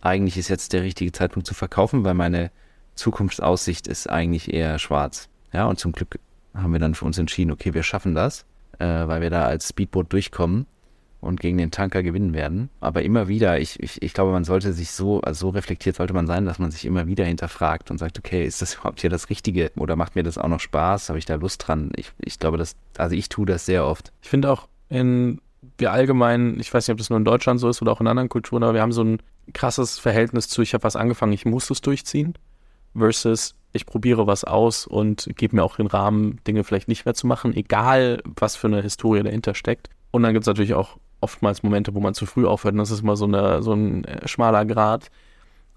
eigentlich 0.00 0.36
ist 0.36 0.48
jetzt 0.48 0.72
der 0.72 0.82
richtige 0.82 1.12
Zeitpunkt 1.12 1.46
zu 1.46 1.54
verkaufen, 1.54 2.04
weil 2.04 2.14
meine 2.14 2.50
Zukunftsaussicht 2.94 3.86
ist 3.86 4.08
eigentlich 4.08 4.52
eher 4.52 4.78
schwarz. 4.78 5.28
Ja, 5.52 5.66
und 5.66 5.78
zum 5.78 5.92
Glück 5.92 6.18
haben 6.54 6.72
wir 6.72 6.80
dann 6.80 6.94
für 6.94 7.04
uns 7.04 7.18
entschieden, 7.18 7.50
okay, 7.50 7.74
wir 7.74 7.82
schaffen 7.82 8.14
das, 8.14 8.44
äh, 8.78 8.86
weil 8.86 9.20
wir 9.20 9.30
da 9.30 9.44
als 9.44 9.68
Speedboot 9.68 10.12
durchkommen 10.12 10.66
und 11.22 11.40
gegen 11.40 11.56
den 11.56 11.70
Tanker 11.70 12.02
gewinnen 12.02 12.34
werden. 12.34 12.68
Aber 12.80 13.02
immer 13.02 13.28
wieder, 13.28 13.58
ich, 13.60 13.80
ich, 13.80 14.02
ich 14.02 14.12
glaube, 14.12 14.32
man 14.32 14.44
sollte 14.44 14.72
sich 14.72 14.90
so, 14.90 15.20
also 15.20 15.46
so 15.46 15.50
reflektiert 15.50 15.96
sollte 15.96 16.12
man 16.12 16.26
sein, 16.26 16.44
dass 16.44 16.58
man 16.58 16.70
sich 16.70 16.84
immer 16.84 17.06
wieder 17.06 17.24
hinterfragt 17.24 17.90
und 17.90 17.98
sagt, 17.98 18.18
okay, 18.18 18.44
ist 18.44 18.60
das 18.60 18.74
überhaupt 18.78 19.00
hier 19.00 19.10
das 19.10 19.30
Richtige? 19.30 19.70
Oder 19.76 19.96
macht 19.96 20.16
mir 20.16 20.24
das 20.24 20.36
auch 20.36 20.48
noch 20.48 20.60
Spaß? 20.60 21.08
Habe 21.08 21.18
ich 21.18 21.24
da 21.24 21.36
Lust 21.36 21.66
dran? 21.66 21.92
Ich, 21.96 22.12
ich 22.18 22.38
glaube, 22.38 22.58
das, 22.58 22.74
also 22.98 23.14
ich 23.14 23.28
tue 23.28 23.46
das 23.46 23.64
sehr 23.64 23.86
oft. 23.86 24.12
Ich 24.20 24.28
finde 24.28 24.50
auch 24.50 24.68
in 24.88 25.40
wir 25.78 25.92
allgemein, 25.92 26.58
ich 26.58 26.74
weiß 26.74 26.88
nicht, 26.88 26.92
ob 26.92 26.98
das 26.98 27.08
nur 27.08 27.18
in 27.18 27.24
Deutschland 27.24 27.60
so 27.60 27.68
ist 27.68 27.80
oder 27.82 27.92
auch 27.92 28.00
in 28.00 28.08
anderen 28.08 28.28
Kulturen, 28.28 28.64
aber 28.64 28.74
wir 28.74 28.82
haben 28.82 28.90
so 28.92 29.04
ein 29.04 29.22
krasses 29.52 29.98
Verhältnis 29.98 30.48
zu, 30.48 30.60
ich 30.60 30.74
habe 30.74 30.82
was 30.82 30.96
angefangen, 30.96 31.32
ich 31.32 31.44
muss 31.44 31.70
es 31.70 31.80
durchziehen, 31.80 32.34
versus 32.96 33.54
ich 33.72 33.86
probiere 33.86 34.26
was 34.26 34.44
aus 34.44 34.86
und 34.86 35.30
gebe 35.36 35.56
mir 35.56 35.62
auch 35.62 35.76
den 35.76 35.86
Rahmen, 35.86 36.40
Dinge 36.46 36.64
vielleicht 36.64 36.88
nicht 36.88 37.04
mehr 37.04 37.14
zu 37.14 37.26
machen, 37.26 37.54
egal 37.54 38.22
was 38.24 38.56
für 38.56 38.66
eine 38.66 38.82
Historie 38.82 39.22
dahinter 39.22 39.54
steckt. 39.54 39.88
Und 40.10 40.24
dann 40.24 40.34
gibt 40.34 40.42
es 40.42 40.46
natürlich 40.48 40.74
auch 40.74 40.98
oftmals 41.22 41.62
Momente, 41.62 41.94
wo 41.94 42.00
man 42.00 42.14
zu 42.14 42.26
früh 42.26 42.46
aufhört. 42.46 42.74
Und 42.74 42.78
das 42.78 42.90
ist 42.90 43.02
immer 43.02 43.16
so, 43.16 43.24
eine, 43.24 43.62
so 43.62 43.72
ein 43.72 44.04
äh, 44.04 44.26
schmaler 44.28 44.64
Grad. 44.64 45.10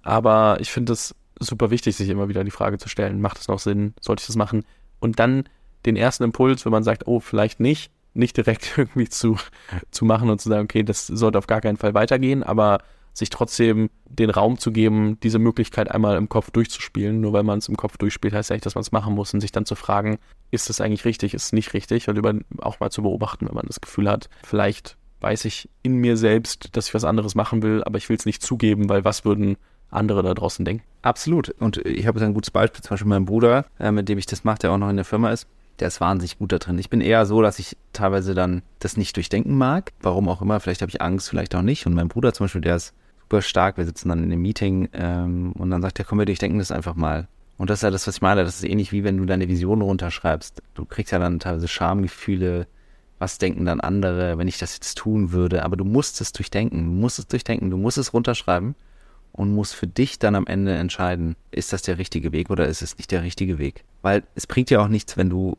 Aber 0.03 0.57
ich 0.59 0.71
finde 0.71 0.93
es 0.93 1.15
super 1.39 1.71
wichtig, 1.71 1.95
sich 1.95 2.09
immer 2.09 2.29
wieder 2.29 2.43
die 2.43 2.51
Frage 2.51 2.77
zu 2.77 2.89
stellen, 2.89 3.21
macht 3.21 3.39
es 3.39 3.47
noch 3.47 3.59
Sinn? 3.59 3.93
Sollte 3.99 4.21
ich 4.21 4.27
das 4.27 4.35
machen? 4.35 4.63
Und 4.99 5.19
dann 5.19 5.43
den 5.85 5.95
ersten 5.95 6.23
Impuls, 6.23 6.65
wenn 6.65 6.71
man 6.71 6.83
sagt, 6.83 7.07
oh, 7.07 7.19
vielleicht 7.19 7.59
nicht, 7.59 7.91
nicht 8.13 8.37
direkt 8.37 8.73
irgendwie 8.77 9.09
zu, 9.09 9.37
zu 9.91 10.05
machen 10.05 10.29
und 10.29 10.41
zu 10.41 10.49
sagen, 10.49 10.63
okay, 10.63 10.83
das 10.83 11.07
sollte 11.07 11.37
auf 11.37 11.47
gar 11.47 11.61
keinen 11.61 11.77
Fall 11.77 11.93
weitergehen, 11.93 12.43
aber 12.43 12.79
sich 13.13 13.29
trotzdem 13.29 13.89
den 14.09 14.29
Raum 14.29 14.57
zu 14.57 14.71
geben, 14.71 15.17
diese 15.23 15.39
Möglichkeit 15.39 15.89
einmal 15.89 16.17
im 16.17 16.27
Kopf 16.27 16.51
durchzuspielen. 16.51 17.21
Nur 17.21 17.31
weil 17.31 17.43
man 17.43 17.59
es 17.59 17.69
im 17.69 17.77
Kopf 17.77 17.97
durchspielt, 17.97 18.33
heißt 18.33 18.49
ja 18.49 18.55
nicht, 18.55 18.65
dass 18.65 18.75
man 18.75 18.81
es 18.81 18.91
machen 18.91 19.15
muss 19.15 19.33
und 19.33 19.39
sich 19.39 19.53
dann 19.53 19.65
zu 19.65 19.75
fragen, 19.75 20.17
ist 20.51 20.69
das 20.69 20.81
eigentlich 20.81 21.05
richtig, 21.05 21.33
ist 21.33 21.45
es 21.45 21.53
nicht 21.53 21.73
richtig 21.73 22.09
und 22.09 22.17
über, 22.17 22.33
auch 22.59 22.79
mal 22.81 22.89
zu 22.89 23.03
beobachten, 23.03 23.47
wenn 23.47 23.55
man 23.55 23.67
das 23.67 23.79
Gefühl 23.79 24.09
hat, 24.09 24.29
vielleicht 24.43 24.97
weiß 25.21 25.45
ich 25.45 25.69
in 25.81 25.95
mir 25.95 26.17
selbst, 26.17 26.69
dass 26.73 26.87
ich 26.87 26.93
was 26.93 27.03
anderes 27.03 27.35
machen 27.35 27.63
will, 27.63 27.83
aber 27.83 27.97
ich 27.97 28.09
will 28.09 28.17
es 28.17 28.25
nicht 28.25 28.41
zugeben, 28.41 28.89
weil 28.89 29.05
was 29.05 29.25
würden 29.25 29.57
andere 29.89 30.23
da 30.23 30.33
draußen 30.33 30.65
denken? 30.65 30.83
Absolut. 31.01 31.49
Und 31.59 31.77
ich 31.85 32.07
habe 32.07 32.19
ein 32.21 32.33
gutes 32.33 32.51
Beispiel, 32.51 32.81
zum 32.81 32.91
Beispiel 32.91 33.09
mein 33.09 33.25
Bruder, 33.25 33.65
äh, 33.79 33.91
mit 33.91 34.09
dem 34.09 34.17
ich 34.17 34.25
das 34.25 34.43
mache, 34.43 34.59
der 34.59 34.71
auch 34.71 34.77
noch 34.77 34.89
in 34.89 34.95
der 34.95 35.05
Firma 35.05 35.31
ist. 35.31 35.47
Der 35.79 35.87
ist 35.89 35.99
wahnsinnig 35.99 36.37
gut 36.37 36.51
da 36.51 36.57
drin. 36.57 36.79
Ich 36.79 36.89
bin 36.89 37.01
eher 37.01 37.25
so, 37.25 37.41
dass 37.41 37.59
ich 37.59 37.75
teilweise 37.91 38.33
dann 38.33 38.61
das 38.79 38.95
nicht 38.97 39.15
durchdenken 39.15 39.57
mag. 39.57 39.91
Warum 40.01 40.29
auch 40.29 40.41
immer. 40.41 40.59
Vielleicht 40.59 40.81
habe 40.81 40.89
ich 40.89 41.01
Angst, 41.01 41.29
vielleicht 41.29 41.53
auch 41.53 41.61
nicht. 41.61 41.85
Und 41.85 41.93
mein 41.93 42.07
Bruder 42.07 42.33
zum 42.33 42.45
Beispiel, 42.45 42.61
der 42.61 42.77
ist 42.77 42.93
super 43.21 43.41
stark. 43.41 43.77
Wir 43.77 43.85
sitzen 43.85 44.09
dann 44.09 44.19
in 44.19 44.31
einem 44.31 44.41
Meeting 44.41 44.89
ähm, 44.93 45.51
und 45.53 45.69
dann 45.69 45.81
sagt 45.81 45.99
er, 45.99 46.05
komm, 46.05 46.19
wir 46.19 46.25
durchdenken 46.25 46.59
das 46.59 46.71
einfach 46.71 46.95
mal. 46.95 47.27
Und 47.57 47.69
das 47.69 47.79
ist 47.79 47.83
ja 47.83 47.91
das, 47.91 48.07
was 48.07 48.15
ich 48.15 48.21
meine. 48.21 48.43
Das 48.43 48.55
ist 48.55 48.63
ähnlich 48.63 48.91
wie 48.91 49.03
wenn 49.03 49.17
du 49.17 49.25
deine 49.25 49.47
Vision 49.47 49.81
runterschreibst. 49.81 50.61
Du 50.75 50.85
kriegst 50.85 51.11
ja 51.11 51.19
dann 51.19 51.39
teilweise 51.39 51.67
Schamgefühle, 51.67 52.67
was 53.19 53.37
denken 53.37 53.65
dann 53.65 53.79
andere, 53.79 54.37
wenn 54.37 54.47
ich 54.47 54.57
das 54.57 54.75
jetzt 54.75 54.97
tun 54.97 55.31
würde. 55.31 55.63
Aber 55.63 55.77
du 55.77 55.85
musst 55.85 56.19
es 56.21 56.31
durchdenken, 56.31 56.85
du 56.85 56.91
musst 56.91 57.19
es 57.19 57.27
durchdenken, 57.27 57.69
du 57.69 57.77
musst 57.77 57.97
es 57.97 58.13
runterschreiben 58.13 58.75
und 59.31 59.53
musst 59.53 59.75
für 59.75 59.87
dich 59.87 60.19
dann 60.19 60.35
am 60.35 60.47
Ende 60.47 60.73
entscheiden, 60.75 61.35
ist 61.51 61.73
das 61.73 61.81
der 61.81 61.97
richtige 61.97 62.31
Weg 62.31 62.49
oder 62.49 62.67
ist 62.67 62.81
es 62.81 62.97
nicht 62.97 63.11
der 63.11 63.23
richtige 63.23 63.57
Weg. 63.57 63.83
Weil 64.01 64.23
es 64.35 64.47
bringt 64.47 64.69
ja 64.69 64.81
auch 64.81 64.87
nichts, 64.87 65.17
wenn 65.17 65.29
du 65.29 65.57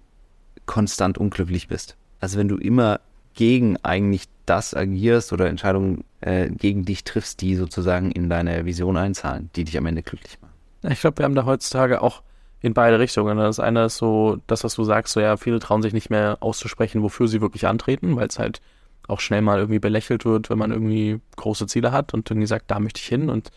konstant 0.66 1.19
unglücklich 1.19 1.69
bist. 1.69 1.97
Also 2.21 2.38
wenn 2.38 2.49
du 2.49 2.57
immer 2.57 3.01
gegen 3.35 3.77
eigentlich 3.83 4.25
das 4.47 4.75
agierst 4.75 5.33
oder 5.33 5.49
Entscheidungen 5.49 6.05
äh, 6.21 6.49
gegen 6.49 6.85
dich 6.85 7.05
triffst, 7.05 7.40
die 7.40 7.55
sozusagen 7.57 8.11
in 8.12 8.31
deine 8.31 8.64
Vision 8.64 8.97
einzahlen, 8.97 9.51
die 9.57 9.64
dich 9.64 9.77
am 9.77 9.87
Ende 9.87 10.03
glücklich 10.03 10.38
machen. 10.40 10.55
Ich 10.90 11.01
glaube, 11.01 11.19
wir 11.19 11.25
haben 11.25 11.35
da 11.35 11.45
heutzutage 11.45 12.01
auch 12.01 12.23
in 12.61 12.75
beide 12.75 12.99
Richtungen. 12.99 13.37
Das 13.38 13.61
eine 13.61 13.87
ist 13.87 13.99
so, 13.99 14.38
das, 14.47 14.64
was 14.64 14.75
du 14.75 14.85
sagst, 14.85 15.12
so 15.12 15.21
ja, 15.21 15.37
viele 15.37 15.59
trauen 15.59 15.83
sich 15.83 15.92
nicht 15.92 16.11
mehr 16.11 16.38
auszusprechen, 16.40 17.03
wofür 17.03 17.29
sie 17.29 17.40
wirklich 17.40 17.66
antreten, 17.66 18.16
weil 18.16 18.29
es 18.29 18.38
halt 18.38 18.61
auch 19.09 19.21
schnell 19.21 19.42
mal 19.42 19.59
irgendwie 19.59 19.79
belächelt 19.79 20.25
wird, 20.25 20.51
wenn 20.51 20.59
man 20.59 20.73
irgendwie 20.73 21.21
große 21.37 21.66
Ziele 21.66 21.92
hat 21.92 22.12
und 22.12 22.29
irgendwie 22.31 22.47
sagt, 22.47 22.71
da 22.71 22.81
möchte 22.81 23.01
ich 23.01 23.07
hin 23.07 23.31
und 23.31 23.51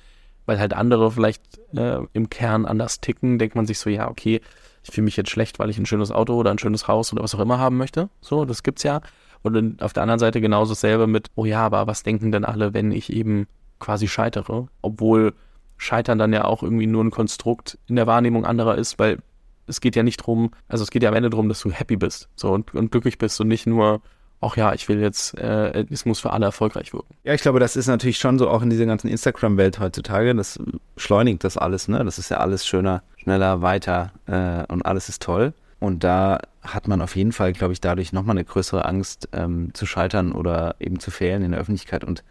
weil 0.46 0.60
halt 0.60 0.74
andere 0.74 1.12
vielleicht 1.12 1.44
äh, 1.76 2.00
im 2.14 2.30
Kern 2.30 2.66
anders 2.66 3.02
ticken, 3.02 3.40
denkt 3.40 3.56
man 3.56 3.66
sich 3.66 3.80
so, 3.80 3.90
ja, 3.90 4.10
okay, 4.10 4.42
ich 4.84 4.92
fühle 4.92 5.06
mich 5.06 5.18
jetzt 5.18 5.30
schlecht, 5.30 5.60
weil 5.60 5.70
ich 5.70 5.78
ein 5.78 5.86
schönes 5.86 6.12
Auto 6.12 6.34
oder 6.34 6.52
ein 6.52 6.60
schönes 6.60 6.88
Haus 6.88 7.14
oder 7.14 7.24
was 7.24 7.36
auch 7.36 7.40
immer 7.40 7.60
haben 7.60 7.78
möchte. 7.78 8.10
So, 8.22 8.46
das 8.46 8.64
gibt's 8.64 8.84
ja. 8.84 9.02
Und 9.42 9.82
auf 9.82 9.94
der 9.94 10.04
anderen 10.04 10.20
Seite 10.20 10.42
genauso 10.42 10.72
dasselbe 10.72 11.08
mit, 11.08 11.28
oh 11.36 11.46
ja, 11.46 11.66
aber 11.66 11.88
was 11.88 12.04
denken 12.04 12.32
denn 12.32 12.46
alle, 12.46 12.74
wenn 12.74 12.92
ich 12.92 13.14
eben 13.14 13.48
quasi 13.80 14.08
scheitere? 14.08 14.68
Obwohl 14.82 15.34
Scheitern 15.80 16.20
dann 16.20 16.34
ja 16.34 16.46
auch 16.46 16.62
irgendwie 16.62 16.86
nur 16.86 17.04
ein 17.04 17.10
Konstrukt 17.10 17.80
in 17.88 17.96
der 17.96 18.06
Wahrnehmung 18.06 18.46
anderer 18.46 18.78
ist, 18.78 19.00
weil 19.00 19.20
es 19.66 19.82
geht 19.82 19.96
ja 19.96 20.04
nicht 20.04 20.18
drum, 20.18 20.52
also 20.68 20.84
es 20.84 20.92
geht 20.92 21.04
ja 21.04 21.10
am 21.10 21.16
Ende 21.16 21.30
darum, 21.30 21.50
dass 21.50 21.62
du 21.62 21.72
happy 21.72 21.96
bist 21.96 22.28
so 22.36 22.52
und, 22.52 22.76
und 22.76 22.92
glücklich 22.92 23.18
bist 23.18 23.40
und 23.40 23.48
nicht 23.48 23.66
nur, 23.66 24.02
ach 24.42 24.58
ja, 24.58 24.74
ich 24.74 24.90
will 24.90 25.00
jetzt, 25.00 25.38
äh, 25.38 25.86
es 25.90 26.06
muss 26.06 26.20
für 26.20 26.32
alle 26.32 26.46
erfolgreich 26.46 26.94
wirken. 26.94 27.16
Ja, 27.24 27.34
ich 27.34 27.42
glaube, 27.42 27.60
das 27.60 27.76
ist 27.76 27.88
natürlich 27.88 28.18
schon 28.18 28.38
so 28.38 28.50
auch 28.50 28.62
in 28.62 28.70
dieser 28.70 28.86
ganzen 28.86 29.08
Instagram-Welt 29.08 29.80
heutzutage. 29.80 30.36
Das 30.36 30.60
beschleunigt 30.96 31.44
das 31.44 31.58
alles, 31.58 31.88
ne? 31.88 32.04
Das 32.04 32.20
ist 32.20 32.30
ja 32.30 32.38
alles 32.38 32.66
schöner, 32.66 33.04
schneller, 33.18 33.62
weiter 33.62 34.12
äh, 34.26 34.72
und 34.72 34.86
alles 34.86 35.08
ist 35.10 35.22
toll. 35.22 35.54
Und 35.80 36.04
da 36.04 36.40
hat 36.62 36.88
man 36.88 37.02
auf 37.02 37.16
jeden 37.16 37.32
Fall, 37.32 37.54
glaube 37.54 37.74
ich, 37.74 37.80
dadurch 37.80 38.12
nochmal 38.12 38.36
eine 38.36 38.44
größere 38.44 38.84
Angst 38.84 39.30
ähm, 39.32 39.74
zu 39.74 39.86
scheitern 39.86 40.34
oder 40.34 40.76
eben 40.80 41.00
zu 41.00 41.10
fehlen 41.10 41.42
in 41.42 41.52
der 41.52 41.62
Öffentlichkeit. 41.62 42.04
Und 42.04 42.24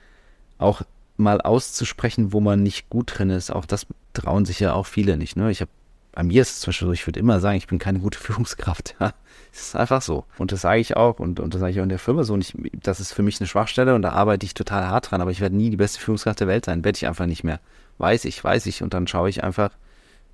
auch 0.58 0.82
mal 1.18 1.40
auszusprechen, 1.40 2.32
wo 2.32 2.40
man 2.40 2.62
nicht 2.62 2.88
gut 2.90 3.18
drin 3.18 3.30
ist, 3.30 3.50
auch 3.50 3.66
das 3.66 3.86
trauen 4.14 4.44
sich 4.44 4.60
ja 4.60 4.72
auch 4.72 4.86
viele 4.86 5.16
nicht. 5.16 5.36
Ne? 5.36 5.50
Ich 5.50 5.60
habe 5.60 5.70
bei 6.18 6.24
mir 6.24 6.42
ist 6.42 6.50
es 6.50 6.60
zum 6.60 6.70
Beispiel 6.70 6.88
so, 6.88 6.92
ich 6.92 7.06
würde 7.06 7.20
immer 7.20 7.38
sagen, 7.38 7.58
ich 7.58 7.68
bin 7.68 7.78
keine 7.78 8.00
gute 8.00 8.18
Führungskraft. 8.18 8.96
Ja. 8.98 9.12
Es 9.52 9.68
ist 9.68 9.76
einfach 9.76 10.02
so. 10.02 10.24
Und 10.36 10.50
das 10.50 10.62
sage 10.62 10.80
ich 10.80 10.96
auch 10.96 11.20
und, 11.20 11.38
und 11.38 11.54
das 11.54 11.60
sage 11.60 11.70
ich 11.70 11.78
auch 11.78 11.84
in 11.84 11.88
der 11.88 12.00
Firma 12.00 12.24
so. 12.24 12.34
Und 12.34 12.40
ich, 12.40 12.54
das 12.72 12.98
ist 12.98 13.12
für 13.12 13.22
mich 13.22 13.40
eine 13.40 13.46
Schwachstelle 13.46 13.94
und 13.94 14.02
da 14.02 14.10
arbeite 14.10 14.44
ich 14.44 14.52
total 14.52 14.88
hart 14.88 15.10
dran, 15.10 15.20
aber 15.20 15.30
ich 15.30 15.40
werde 15.40 15.54
nie 15.54 15.70
die 15.70 15.76
beste 15.76 16.00
Führungskraft 16.00 16.40
der 16.40 16.48
Welt 16.48 16.64
sein. 16.64 16.82
Werde 16.82 16.96
ich 16.96 17.06
einfach 17.06 17.26
nicht 17.26 17.44
mehr. 17.44 17.60
Weiß 17.98 18.24
ich, 18.24 18.42
weiß 18.42 18.66
ich. 18.66 18.82
Und 18.82 18.94
dann 18.94 19.06
schaue 19.06 19.28
ich 19.28 19.44
einfach, 19.44 19.70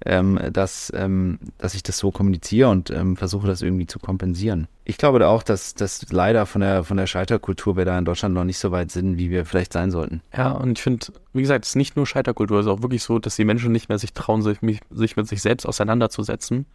ähm, 0.05 0.39
dass, 0.53 0.93
ähm, 0.95 1.39
dass 1.59 1.75
ich 1.75 1.83
das 1.83 1.99
so 1.99 2.11
kommuniziere 2.11 2.69
und 2.69 2.91
ähm, 2.91 3.17
versuche 3.17 3.47
das 3.47 3.63
irgendwie 3.63 3.87
zu 3.87 3.99
kompensieren. 3.99 4.69
Ich 4.85 4.99
glaube 4.99 5.27
auch, 5.27 5.43
dass, 5.43 5.75
dass 5.75 6.11
leider 6.13 6.45
von 6.47 6.61
der, 6.61 6.85
von 6.85 6.97
der 6.97 7.07
Scheiterkultur 7.07 7.77
wir 7.77 7.85
da 7.85 7.99
in 7.99 8.05
Deutschland 8.05 8.35
noch 8.35 8.45
nicht 8.45 8.59
so 8.59 8.71
weit 8.71 8.91
sind, 8.91 9.17
wie 9.17 9.31
wir 9.31 9.47
vielleicht 9.47 9.73
sein 9.73 9.91
sollten. 9.91 10.21
Ja, 10.37 10.53
und 10.53 10.79
ich 10.79 10.83
finde, 10.83 11.07
wie 11.33 11.41
gesagt, 11.41 11.65
es 11.65 11.71
ist 11.71 11.77
nicht 11.77 11.97
nur 11.97 12.07
Scheiterkultur, 12.07 12.61
es 12.61 12.67
ist 12.67 12.73
auch 12.73 12.83
wirklich 12.83 13.03
so, 13.03 13.19
dass 13.19 13.37
die 13.37 13.45
Menschen 13.45 13.73
nicht 13.73 13.89
mehr 13.89 13.99
sich 13.99 14.13
trauen, 14.13 14.43
sich, 14.43 14.59
sich 14.91 15.17
mit 15.17 15.27
sich 15.27 15.41
selbst 15.41 15.65
auseinanderzusetzen, 15.65 16.67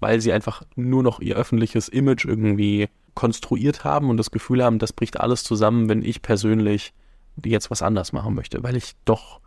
weil 0.00 0.20
sie 0.20 0.32
einfach 0.32 0.64
nur 0.74 1.02
noch 1.04 1.20
ihr 1.20 1.36
öffentliches 1.36 1.88
Image 1.88 2.24
irgendwie 2.24 2.88
konstruiert 3.14 3.84
haben 3.84 4.10
und 4.10 4.16
das 4.16 4.32
Gefühl 4.32 4.64
haben, 4.64 4.80
das 4.80 4.92
bricht 4.92 5.20
alles 5.20 5.44
zusammen, 5.44 5.88
wenn 5.88 6.02
ich 6.02 6.22
persönlich 6.22 6.92
jetzt 7.44 7.70
was 7.70 7.82
anders 7.82 8.12
machen 8.12 8.34
möchte, 8.34 8.62
weil 8.64 8.76
ich 8.76 8.94
doch 9.04 9.40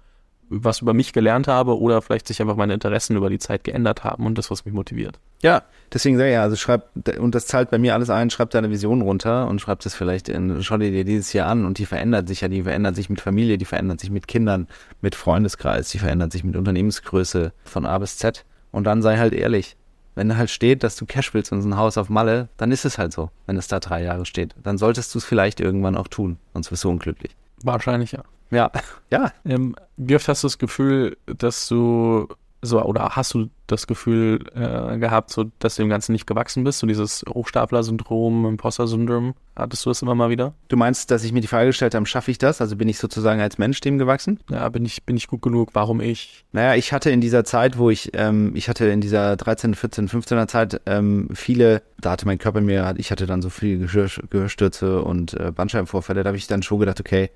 was 0.49 0.81
über 0.81 0.93
mich 0.93 1.13
gelernt 1.13 1.47
habe 1.47 1.79
oder 1.79 2.01
vielleicht 2.01 2.27
sich 2.27 2.41
einfach 2.41 2.55
meine 2.55 2.73
Interessen 2.73 3.15
über 3.15 3.29
die 3.29 3.39
Zeit 3.39 3.63
geändert 3.63 4.03
haben 4.03 4.25
und 4.25 4.37
das, 4.37 4.49
was 4.49 4.65
mich 4.65 4.73
motiviert. 4.73 5.19
Ja, 5.41 5.63
deswegen 5.93 6.17
sage 6.17 6.29
ich 6.29 6.33
ja, 6.33 6.41
also 6.41 6.55
schreib, 6.55 6.89
und 7.19 7.35
das 7.35 7.47
zahlt 7.47 7.69
bei 7.69 7.77
mir 7.77 7.93
alles 7.93 8.09
ein, 8.09 8.29
schreib 8.29 8.49
deine 8.49 8.69
Vision 8.69 9.01
runter 9.01 9.47
und 9.47 9.59
schreib 9.59 9.79
das 9.81 9.93
vielleicht 9.93 10.29
in, 10.29 10.63
schau 10.63 10.77
dir 10.77 11.03
dieses 11.03 11.33
Jahr 11.33 11.49
an 11.49 11.65
und 11.65 11.77
die 11.77 11.85
verändert 11.85 12.27
sich 12.27 12.41
ja, 12.41 12.47
die 12.47 12.63
verändert 12.63 12.95
sich 12.95 13.09
mit 13.09 13.21
Familie, 13.21 13.57
die 13.57 13.65
verändert 13.65 13.99
sich 13.99 14.09
mit 14.09 14.27
Kindern, 14.27 14.67
mit 15.01 15.15
Freundeskreis, 15.15 15.89
die 15.89 15.99
verändert 15.99 16.31
sich 16.31 16.43
mit 16.43 16.55
Unternehmensgröße 16.55 17.51
von 17.63 17.85
A 17.85 17.97
bis 17.97 18.17
Z. 18.17 18.45
Und 18.71 18.85
dann 18.85 19.01
sei 19.01 19.17
halt 19.17 19.33
ehrlich. 19.33 19.75
Wenn 20.15 20.35
halt 20.35 20.49
steht, 20.49 20.81
dass 20.81 20.95
du 20.95 21.05
Cash 21.05 21.35
willst 21.35 21.51
und 21.51 21.63
ein 21.63 21.77
Haus 21.77 21.95
auf 21.95 22.09
Malle, 22.09 22.49
dann 22.57 22.71
ist 22.71 22.85
es 22.85 22.97
halt 22.97 23.13
so, 23.13 23.29
wenn 23.45 23.55
es 23.55 23.67
da 23.67 23.79
drei 23.79 24.01
Jahre 24.01 24.25
steht. 24.25 24.55
Dann 24.63 24.79
solltest 24.79 25.13
du 25.13 25.19
es 25.19 25.25
vielleicht 25.25 25.59
irgendwann 25.59 25.95
auch 25.95 26.07
tun, 26.07 26.37
sonst 26.55 26.71
wirst 26.71 26.85
du 26.85 26.89
unglücklich. 26.89 27.35
Wahrscheinlich 27.64 28.12
ja. 28.12 28.24
Ja, 28.51 28.72
ja. 29.12 29.32
Ähm, 29.45 29.76
wie 29.97 30.16
oft 30.16 30.28
hast 30.28 30.43
du 30.43 30.47
das 30.47 30.58
Gefühl, 30.58 31.18
dass 31.26 31.68
du 31.68 32.28
so, 32.62 32.82
oder 32.84 33.10
hast 33.10 33.34
du 33.34 33.49
das 33.68 33.86
Gefühl 33.86 34.39
äh, 34.55 34.97
gehabt, 34.97 35.30
so, 35.30 35.45
dass 35.60 35.76
du 35.76 35.84
dem 35.84 35.89
Ganzen 35.89 36.12
nicht 36.12 36.26
gewachsen 36.26 36.64
bist? 36.64 36.80
So 36.80 36.88
dieses 36.88 37.24
Hochstapler-Syndrom, 37.30 38.45
Imposter-Syndrom, 38.45 39.36
hattest 39.55 39.86
du 39.86 39.89
das 39.91 40.01
immer 40.01 40.16
mal 40.16 40.30
wieder? 40.30 40.53
Du 40.68 40.76
meinst, 40.76 41.12
dass 41.12 41.24
ich 41.24 41.34
mir 41.34 41.41
die 41.41 41.47
Frage 41.47 41.68
gestellt 41.68 41.93
habe, 41.93 42.05
schaffe 42.08 42.32
ich 42.32 42.39
das? 42.39 42.60
Also 42.60 42.76
bin 42.76 42.89
ich 42.89 42.97
sozusagen 42.97 43.41
als 43.41 43.58
Mensch 43.58 43.80
dem 43.82 43.97
gewachsen? 43.97 44.39
Ja, 44.49 44.68
bin 44.70 44.86
ich, 44.86 45.03
bin 45.03 45.18
ich 45.18 45.28
gut 45.28 45.41
genug? 45.41 45.70
Warum 45.74 46.01
ich? 46.01 46.45
Naja, 46.51 46.76
ich 46.76 46.93
hatte 46.93 47.12
in 47.12 47.22
dieser 47.22 47.43
Zeit, 47.43 47.78
wo 47.78 47.89
ich, 47.89 48.12
ähm, 48.14 48.51
ich 48.55 48.70
hatte 48.70 48.86
in 48.88 49.01
dieser 49.01 49.36
13, 49.36 49.76
14, 49.76 50.10
15er 50.10 50.47
Zeit 50.47 50.82
ähm, 50.86 51.30
viele, 51.34 51.84
da 51.99 52.12
hatte 52.12 52.26
mein 52.26 52.39
Körper 52.39 52.62
mir, 52.62 52.95
ich 52.97 53.12
hatte 53.12 53.28
dann 53.28 53.41
so 53.41 53.49
viele 53.49 53.86
Gehör, 53.86 54.10
Gehörstürze 54.30 55.01
und 55.01 55.36
äh, 55.36 55.51
Bandscheibenvorfälle, 55.51 56.24
da 56.24 56.30
habe 56.30 56.38
ich 56.38 56.47
dann 56.47 56.64
schon 56.64 56.80
gedacht, 56.80 56.99
okay, 56.99 57.30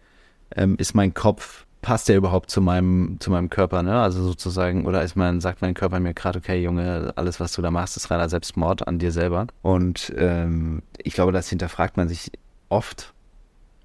ähm, 0.55 0.75
ist 0.77 0.93
mein 0.93 1.13
Kopf, 1.13 1.65
passt 1.81 2.09
der 2.09 2.17
überhaupt 2.17 2.51
zu 2.51 2.61
meinem, 2.61 3.17
zu 3.19 3.31
meinem 3.31 3.49
Körper, 3.49 3.83
ne? 3.83 3.99
Also 3.99 4.23
sozusagen, 4.23 4.85
oder 4.85 5.01
ist 5.01 5.15
mein, 5.15 5.41
sagt 5.41 5.61
mein 5.61 5.73
Körper 5.73 5.99
mir 5.99 6.13
gerade, 6.13 6.39
okay, 6.39 6.61
Junge, 6.61 7.13
alles, 7.15 7.39
was 7.39 7.53
du 7.53 7.61
da 7.61 7.71
machst, 7.71 7.97
ist 7.97 8.11
reiner 8.11 8.29
Selbstmord 8.29 8.87
an 8.87 8.99
dir 8.99 9.11
selber. 9.11 9.47
Und 9.61 10.13
ähm, 10.15 10.83
ich 10.97 11.13
glaube, 11.13 11.31
das 11.31 11.49
hinterfragt 11.49 11.97
man 11.97 12.07
sich 12.07 12.31
oft. 12.69 13.13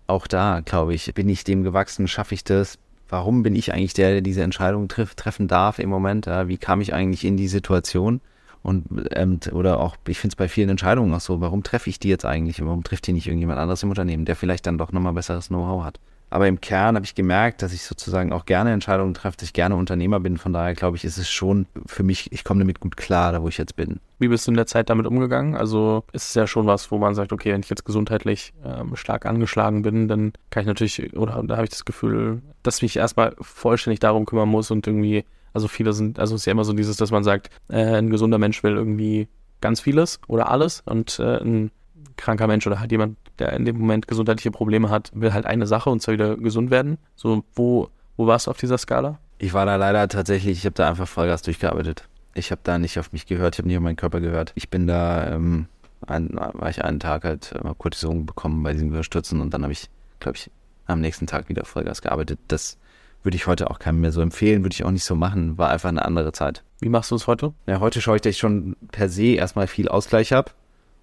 Auch 0.06 0.26
da, 0.26 0.60
glaube 0.64 0.94
ich, 0.94 1.12
bin 1.14 1.28
ich 1.28 1.44
dem 1.44 1.64
gewachsen, 1.64 2.06
schaffe 2.06 2.34
ich 2.34 2.44
das? 2.44 2.78
Warum 3.08 3.42
bin 3.42 3.56
ich 3.56 3.72
eigentlich 3.72 3.94
der, 3.94 4.12
der 4.12 4.20
diese 4.20 4.42
Entscheidung 4.42 4.88
trifft, 4.88 5.18
treffen 5.18 5.48
darf 5.48 5.78
im 5.78 5.88
Moment? 5.88 6.26
Ja? 6.26 6.48
Wie 6.48 6.58
kam 6.58 6.80
ich 6.80 6.92
eigentlich 6.92 7.24
in 7.24 7.36
die 7.36 7.48
Situation? 7.48 8.20
Und 8.62 8.84
ähm, 9.12 9.38
oder 9.52 9.80
auch, 9.80 9.96
ich 10.08 10.18
finde 10.18 10.32
es 10.32 10.36
bei 10.36 10.48
vielen 10.48 10.68
Entscheidungen 10.68 11.14
auch 11.14 11.20
so, 11.20 11.40
warum 11.40 11.62
treffe 11.62 11.88
ich 11.88 12.00
die 12.00 12.08
jetzt 12.08 12.24
eigentlich? 12.24 12.64
Warum 12.64 12.82
trifft 12.82 13.06
die 13.06 13.12
nicht 13.12 13.28
irgendjemand 13.28 13.60
anderes 13.60 13.82
im 13.84 13.90
Unternehmen, 13.90 14.24
der 14.24 14.34
vielleicht 14.34 14.66
dann 14.66 14.76
doch 14.76 14.90
nochmal 14.92 15.12
besseres 15.12 15.48
Know-how 15.48 15.84
hat? 15.84 16.00
Aber 16.28 16.48
im 16.48 16.60
Kern 16.60 16.96
habe 16.96 17.04
ich 17.04 17.14
gemerkt, 17.14 17.62
dass 17.62 17.72
ich 17.72 17.82
sozusagen 17.82 18.32
auch 18.32 18.46
gerne 18.46 18.72
Entscheidungen 18.72 19.14
treffe, 19.14 19.36
dass 19.36 19.48
ich 19.48 19.52
gerne 19.52 19.76
Unternehmer 19.76 20.20
bin. 20.20 20.38
Von 20.38 20.52
daher 20.52 20.74
glaube 20.74 20.96
ich, 20.96 21.04
ist 21.04 21.18
es 21.18 21.30
schon 21.30 21.66
für 21.86 22.02
mich, 22.02 22.32
ich 22.32 22.42
komme 22.42 22.60
damit 22.60 22.80
gut 22.80 22.96
klar, 22.96 23.32
da 23.32 23.42
wo 23.42 23.48
ich 23.48 23.58
jetzt 23.58 23.76
bin. 23.76 24.00
Wie 24.18 24.28
bist 24.28 24.46
du 24.46 24.50
in 24.50 24.56
der 24.56 24.66
Zeit 24.66 24.90
damit 24.90 25.06
umgegangen? 25.06 25.54
Also 25.54 26.04
ist 26.12 26.28
es 26.28 26.34
ja 26.34 26.46
schon 26.46 26.66
was, 26.66 26.90
wo 26.90 26.98
man 26.98 27.14
sagt, 27.14 27.32
okay, 27.32 27.52
wenn 27.52 27.60
ich 27.60 27.70
jetzt 27.70 27.84
gesundheitlich 27.84 28.54
ähm, 28.64 28.96
stark 28.96 29.24
angeschlagen 29.26 29.82
bin, 29.82 30.08
dann 30.08 30.32
kann 30.50 30.62
ich 30.62 30.66
natürlich, 30.66 31.16
oder 31.16 31.42
da 31.44 31.56
habe 31.56 31.64
ich 31.64 31.70
das 31.70 31.84
Gefühl, 31.84 32.42
dass 32.62 32.76
ich 32.76 32.82
mich 32.82 32.96
erstmal 32.96 33.36
vollständig 33.40 34.00
darum 34.00 34.26
kümmern 34.26 34.48
muss 34.48 34.70
und 34.70 34.86
irgendwie, 34.86 35.24
also 35.52 35.68
viele 35.68 35.92
sind, 35.92 36.18
also 36.18 36.34
es 36.34 36.42
ist 36.42 36.46
ja 36.46 36.52
immer 36.52 36.64
so 36.64 36.72
dieses, 36.72 36.96
dass 36.96 37.10
man 37.12 37.24
sagt, 37.24 37.50
äh, 37.68 37.98
ein 37.98 38.10
gesunder 38.10 38.38
Mensch 38.38 38.62
will 38.62 38.74
irgendwie 38.74 39.28
ganz 39.60 39.80
vieles 39.80 40.20
oder 40.26 40.50
alles 40.50 40.82
und 40.86 41.18
äh, 41.20 41.38
ein 41.38 41.70
kranker 42.16 42.46
Mensch 42.46 42.66
oder 42.66 42.80
halt 42.80 42.92
jemand, 42.92 43.16
der 43.38 43.52
in 43.52 43.64
dem 43.64 43.78
Moment 43.78 44.08
gesundheitliche 44.08 44.50
Probleme 44.50 44.90
hat, 44.90 45.10
will 45.14 45.32
halt 45.32 45.46
eine 45.46 45.66
Sache 45.66 45.90
und 45.90 46.00
zwar 46.00 46.14
wieder 46.14 46.36
gesund 46.36 46.70
werden. 46.70 46.98
So, 47.14 47.44
wo, 47.54 47.88
wo 48.16 48.26
warst 48.26 48.46
du 48.46 48.50
auf 48.50 48.58
dieser 48.58 48.78
Skala? 48.78 49.18
Ich 49.38 49.52
war 49.52 49.66
da 49.66 49.76
leider 49.76 50.08
tatsächlich, 50.08 50.58
ich 50.58 50.64
habe 50.64 50.74
da 50.74 50.88
einfach 50.88 51.08
Vollgas 51.08 51.42
durchgearbeitet. 51.42 52.08
Ich 52.34 52.50
habe 52.50 52.60
da 52.64 52.78
nicht 52.78 52.98
auf 52.98 53.12
mich 53.12 53.26
gehört, 53.26 53.54
ich 53.54 53.58
habe 53.58 53.68
nicht 53.68 53.76
auf 53.76 53.82
meinen 53.82 53.96
Körper 53.96 54.20
gehört. 54.20 54.52
Ich 54.54 54.70
bin 54.70 54.86
da, 54.86 55.34
ähm, 55.34 55.66
ein, 56.06 56.30
war 56.34 56.70
ich 56.70 56.84
einen 56.84 57.00
Tag 57.00 57.24
halt 57.24 57.52
äh, 57.52 57.74
Cortison 57.76 58.26
bekommen 58.26 58.62
bei 58.62 58.72
diesen 58.72 58.90
Gehörstürzen 58.90 59.40
und 59.40 59.52
dann 59.52 59.62
habe 59.62 59.72
ich, 59.72 59.88
glaube 60.20 60.36
ich, 60.36 60.50
am 60.86 61.00
nächsten 61.00 61.26
Tag 61.26 61.48
wieder 61.48 61.64
Vollgas 61.64 62.02
gearbeitet. 62.02 62.38
Das 62.48 62.78
würde 63.22 63.36
ich 63.36 63.46
heute 63.46 63.70
auch 63.70 63.78
keinem 63.78 64.00
mehr 64.00 64.12
so 64.12 64.20
empfehlen, 64.20 64.62
würde 64.62 64.74
ich 64.74 64.84
auch 64.84 64.90
nicht 64.90 65.04
so 65.04 65.16
machen. 65.16 65.58
War 65.58 65.70
einfach 65.70 65.88
eine 65.88 66.04
andere 66.04 66.32
Zeit. 66.32 66.62
Wie 66.80 66.88
machst 66.88 67.10
du 67.10 67.16
es 67.16 67.26
heute? 67.26 67.52
Ja, 67.66 67.80
heute 67.80 68.00
schaue 68.00 68.16
ich, 68.16 68.22
dass 68.22 68.30
ich 68.30 68.38
schon 68.38 68.76
per 68.92 69.08
se 69.08 69.34
erstmal 69.34 69.66
viel 69.66 69.88
Ausgleich 69.88 70.32
habe. 70.32 70.52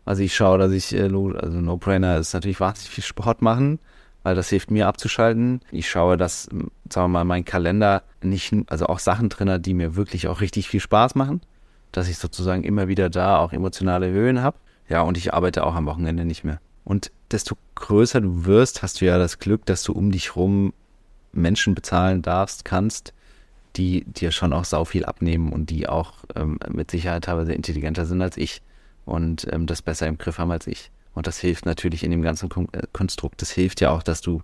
Also 0.06 0.22
ich 0.24 0.36
schaue, 0.36 0.58
dass 0.58 0.72
ich, 0.72 0.93
äh, 0.93 1.04
also 1.04 1.62
No-Brainer 1.62 2.18
ist 2.18 2.34
natürlich 2.34 2.60
wahnsinnig 2.60 2.89
viel 2.89 3.04
Sport 3.04 3.41
machen, 3.41 3.80
weil 4.24 4.36
das 4.36 4.49
hilft 4.49 4.72
mir 4.72 4.88
abzuschalten. 4.88 5.62
Ich 5.72 5.89
schaue, 5.89 6.18
dass, 6.18 6.43
sagen 6.43 6.70
wir 6.89 7.08
mal, 7.08 7.24
mein 7.24 7.45
Kalender 7.45 8.04
nicht, 8.22 8.54
also 8.68 8.88
auch 8.88 8.99
Sachen 8.99 9.30
drin 9.30 9.49
hat, 9.49 9.66
die 9.66 9.74
mir 9.74 9.95
wirklich 9.95 10.28
auch 10.28 10.41
richtig 10.41 10.68
viel 10.68 10.80
Spaß 10.80 11.16
machen, 11.16 11.41
dass 11.91 12.10
ich 12.10 12.18
sozusagen 12.18 12.64
immer 12.64 12.88
wieder 12.88 13.10
da 13.10 13.38
auch 13.38 13.54
emotionale 13.54 14.10
Höhen 14.10 14.41
habe. 14.41 14.58
Ja, 14.89 15.01
und 15.01 15.18
ich 15.18 15.34
arbeite 15.34 15.66
auch 15.66 15.76
am 15.76 15.86
Wochenende 15.86 16.26
nicht 16.26 16.43
mehr. 16.43 16.60
Und 16.84 17.12
desto 17.32 17.56
größer 17.76 18.20
du 18.20 18.45
wirst, 18.45 18.82
hast 18.84 18.99
du 18.99 19.06
ja 19.06 19.18
das 19.18 19.39
Glück, 19.39 19.66
dass 19.66 19.84
du 19.84 19.93
um 19.93 20.12
dich 20.12 20.36
rum 20.36 20.74
Menschen 21.32 21.76
bezahlen 21.76 22.22
darfst, 22.22 22.66
kannst, 22.66 23.14
die 23.76 24.04
dir 24.06 24.32
schon 24.32 24.54
auch 24.54 24.66
sau 24.66 24.86
viel 24.86 25.06
abnehmen 25.06 25.51
und 25.51 25.70
die 25.70 25.88
auch 25.88 26.14
ähm, 26.36 26.60
mit 26.70 26.91
Sicherheit 26.91 27.24
teilweise 27.24 27.54
intelligenter 27.54 28.06
sind 28.06 28.22
als 28.22 28.38
ich 28.38 28.62
und 29.06 29.47
ähm, 29.51 29.68
das 29.68 29.82
besser 29.82 30.08
im 30.08 30.18
Griff 30.18 30.38
haben 30.38 30.51
als 30.51 30.68
ich. 30.68 30.91
Und 31.14 31.28
das 31.28 31.39
hilft 31.39 31.66
natürlich 31.66 32.04
in 32.04 32.12
dem 32.12 32.22
ganzen 32.22 32.49
Kon 32.49 32.68
äh, 32.72 32.84
Konstrukt. 32.91 33.41
Das 33.41 33.51
hilft 33.51 33.82
ja 33.82 33.91
auch, 33.91 34.04
dass 34.04 34.22
du 34.22 34.41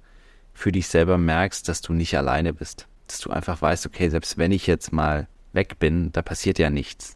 für 0.53 0.72
dich 0.72 0.88
selber 0.88 1.18
merkst, 1.18 1.68
dass 1.68 1.82
du 1.82 1.93
nicht 1.93 2.18
alleine 2.18 2.53
bist. 2.53 2.88
Dass 3.07 3.20
du 3.20 3.32
einfach 3.32 3.62
weißt, 3.62 3.86
okay, 3.86 4.10
selbst 4.10 4.38
wenn 4.38 4.51
ich 4.51 4.68
jetzt 4.68 4.91
mal 4.91 5.28
weg 5.53 5.80
bin, 5.80 6.12
da 6.12 6.22
passiert 6.22 6.60
ja 6.60 6.70
nichts. 6.70 7.16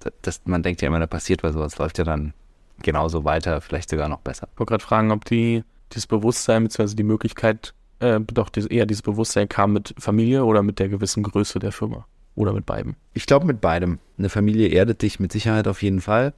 Das, 0.00 0.12
das, 0.22 0.40
man 0.44 0.62
denkt 0.62 0.82
ja 0.82 0.88
immer, 0.88 1.00
da 1.00 1.06
passiert 1.06 1.42
was, 1.42 1.54
sowas 1.54 1.78
läuft 1.78 1.98
ja 1.98 2.04
dann 2.04 2.34
genauso 2.82 3.24
weiter, 3.24 3.60
vielleicht 3.60 3.88
sogar 3.88 4.08
noch 4.08 4.20
besser. 4.20 4.48
Ich 4.52 4.58
wollte 4.58 4.70
gerade 4.70 4.84
fragen, 4.84 5.10
ob 5.10 5.24
die, 5.24 5.64
dieses 5.92 6.06
Bewusstsein 6.06 6.64
bzw. 6.64 6.94
die 6.94 7.02
Möglichkeit, 7.02 7.72
äh, 8.00 8.20
doch 8.20 8.50
das, 8.50 8.66
eher 8.66 8.84
dieses 8.84 9.02
Bewusstsein 9.02 9.48
kam 9.48 9.72
mit 9.72 9.94
Familie 9.98 10.44
oder 10.44 10.62
mit 10.62 10.78
der 10.78 10.88
gewissen 10.88 11.22
Größe 11.22 11.58
der 11.58 11.72
Firma? 11.72 12.06
Oder 12.34 12.52
mit 12.52 12.66
beidem? 12.66 12.96
Ich 13.14 13.24
glaube 13.24 13.46
mit 13.46 13.62
beidem. 13.62 13.98
Eine 14.18 14.28
Familie 14.28 14.68
erdet 14.68 15.00
dich 15.00 15.18
mit 15.18 15.32
Sicherheit 15.32 15.66
auf 15.66 15.82
jeden 15.82 16.02
Fall. 16.02 16.34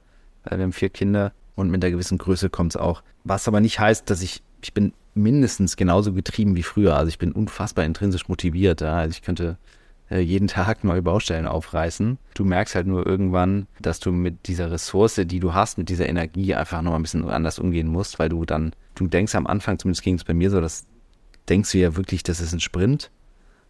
Wir 0.57 0.63
haben 0.63 0.73
vier 0.73 0.89
Kinder 0.89 1.33
und 1.55 1.69
mit 1.69 1.83
einer 1.83 1.91
gewissen 1.91 2.17
Größe 2.17 2.49
kommt 2.49 2.73
es 2.75 2.81
auch. 2.81 3.03
Was 3.23 3.47
aber 3.47 3.59
nicht 3.59 3.79
heißt, 3.79 4.09
dass 4.09 4.21
ich, 4.21 4.41
ich 4.61 4.73
bin 4.73 4.93
mindestens 5.13 5.75
genauso 5.75 6.13
getrieben 6.13 6.55
wie 6.55 6.63
früher. 6.63 6.95
Also 6.95 7.09
ich 7.09 7.19
bin 7.19 7.31
unfassbar 7.31 7.85
intrinsisch 7.85 8.27
motiviert. 8.27 8.81
Ja? 8.81 8.95
Also 8.95 9.11
ich 9.11 9.21
könnte 9.21 9.57
äh, 10.09 10.19
jeden 10.19 10.47
Tag 10.47 10.83
neue 10.83 11.01
Baustellen 11.01 11.45
aufreißen. 11.45 12.17
Du 12.33 12.45
merkst 12.45 12.75
halt 12.75 12.87
nur 12.87 13.05
irgendwann, 13.05 13.67
dass 13.81 13.99
du 13.99 14.11
mit 14.11 14.47
dieser 14.47 14.71
Ressource, 14.71 15.21
die 15.25 15.39
du 15.39 15.53
hast, 15.53 15.77
mit 15.77 15.89
dieser 15.89 16.07
Energie 16.07 16.55
einfach 16.55 16.81
nochmal 16.81 16.99
ein 16.99 17.03
bisschen 17.03 17.29
anders 17.29 17.59
umgehen 17.59 17.87
musst, 17.87 18.19
weil 18.19 18.29
du 18.29 18.45
dann, 18.45 18.73
du 18.95 19.07
denkst 19.07 19.35
am 19.35 19.47
Anfang, 19.47 19.77
zumindest 19.77 20.03
ging 20.03 20.15
es 20.15 20.23
bei 20.23 20.33
mir 20.33 20.49
so, 20.49 20.61
dass 20.61 20.85
denkst 21.47 21.71
du 21.71 21.79
ja 21.79 21.95
wirklich, 21.95 22.23
das 22.23 22.39
ist 22.39 22.53
ein 22.53 22.59
Sprint. 22.59 23.11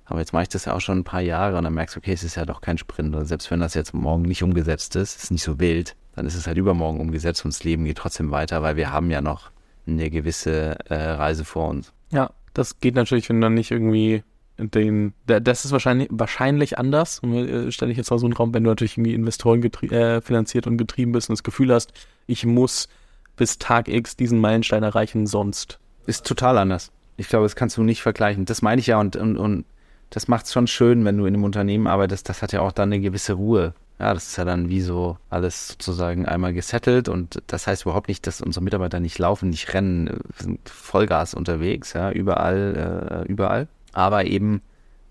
Aber 0.05 0.19
jetzt 0.19 0.33
mache 0.33 0.43
ich 0.43 0.49
das 0.49 0.65
ja 0.65 0.73
auch 0.73 0.81
schon 0.81 0.99
ein 0.99 1.03
paar 1.03 1.21
Jahre 1.21 1.57
und 1.57 1.63
dann 1.63 1.73
merkst 1.73 1.95
du, 1.95 1.99
okay, 1.99 2.13
es 2.13 2.23
ist 2.23 2.35
ja 2.35 2.45
doch 2.45 2.61
kein 2.61 2.79
Sprint. 2.79 3.15
Und 3.15 3.25
selbst 3.25 3.51
wenn 3.51 3.59
das 3.59 3.75
jetzt 3.75 3.93
morgen 3.93 4.23
nicht 4.23 4.41
umgesetzt 4.41 4.95
ist, 4.95 5.21
ist 5.21 5.31
nicht 5.31 5.43
so 5.43 5.59
wild 5.59 5.95
dann 6.19 6.27
ist 6.27 6.35
es 6.35 6.47
halt 6.47 6.57
übermorgen 6.57 6.99
umgesetzt 6.99 7.45
und 7.45 7.53
das 7.53 7.63
Leben 7.63 7.85
geht 7.85 7.97
trotzdem 7.97 8.29
weiter, 8.29 8.61
weil 8.61 8.75
wir 8.75 8.91
haben 8.91 9.09
ja 9.09 9.21
noch 9.21 9.51
eine 9.87 10.09
gewisse 10.09 10.77
äh, 10.89 11.11
Reise 11.11 11.45
vor 11.45 11.69
uns. 11.69 11.93
Ja, 12.11 12.31
das 12.53 12.81
geht 12.81 12.95
natürlich, 12.95 13.29
wenn 13.29 13.39
dann 13.39 13.53
nicht 13.53 13.71
irgendwie 13.71 14.23
den, 14.57 15.13
das 15.25 15.63
ist 15.63 15.71
wahrscheinlich, 15.71 16.09
wahrscheinlich 16.11 16.77
anders, 16.77 17.23
äh, 17.23 17.71
stelle 17.71 17.93
ich 17.93 17.97
jetzt 17.97 18.11
mal 18.11 18.19
so 18.19 18.25
einen 18.25 18.33
Raum, 18.33 18.53
wenn 18.53 18.65
du 18.65 18.69
natürlich 18.69 18.97
irgendwie 18.97 19.13
Investoren 19.13 19.63
äh, 19.63 20.19
finanziert 20.19 20.67
und 20.67 20.75
getrieben 20.75 21.13
bist 21.13 21.29
und 21.29 21.37
das 21.37 21.43
Gefühl 21.43 21.73
hast, 21.73 21.93
ich 22.27 22.45
muss 22.45 22.89
bis 23.37 23.57
Tag 23.57 23.87
X 23.87 24.17
diesen 24.17 24.41
Meilenstein 24.41 24.83
erreichen, 24.83 25.25
sonst. 25.25 25.79
Ist 26.05 26.25
total 26.25 26.57
anders. 26.57 26.91
Ich 27.15 27.29
glaube, 27.29 27.45
das 27.45 27.55
kannst 27.55 27.77
du 27.77 27.83
nicht 27.83 28.01
vergleichen. 28.01 28.43
Das 28.43 28.61
meine 28.61 28.81
ich 28.81 28.87
ja 28.87 28.99
und, 28.99 29.15
und, 29.15 29.37
und 29.37 29.63
das 30.09 30.27
macht 30.27 30.47
es 30.47 30.51
schon 30.51 30.67
schön, 30.67 31.05
wenn 31.05 31.17
du 31.17 31.25
in 31.25 31.33
einem 31.33 31.45
Unternehmen 31.45 31.87
arbeitest. 31.87 32.27
Das 32.27 32.41
hat 32.41 32.51
ja 32.51 32.59
auch 32.59 32.73
dann 32.73 32.91
eine 32.91 32.99
gewisse 32.99 33.33
Ruhe. 33.33 33.73
Ja, 33.99 34.13
das 34.13 34.27
ist 34.27 34.37
ja 34.37 34.45
dann 34.45 34.69
wie 34.69 34.79
so 34.79 35.17
alles 35.29 35.69
sozusagen 35.69 36.25
einmal 36.25 36.53
gesettelt 36.53 37.09
und 37.09 37.41
das 37.47 37.67
heißt 37.67 37.81
überhaupt 37.83 38.07
nicht, 38.07 38.25
dass 38.27 38.41
unsere 38.41 38.63
Mitarbeiter 38.63 39.01
nicht 39.01 39.19
laufen, 39.19 39.49
nicht 39.49 39.73
rennen, 39.73 40.07
wir 40.07 40.43
sind 40.43 40.69
Vollgas 40.69 41.33
unterwegs, 41.33 41.91
ja, 41.93 42.09
überall, 42.09 43.25
äh, 43.27 43.29
überall. 43.29 43.67
Aber 43.91 44.23
eben, 44.25 44.61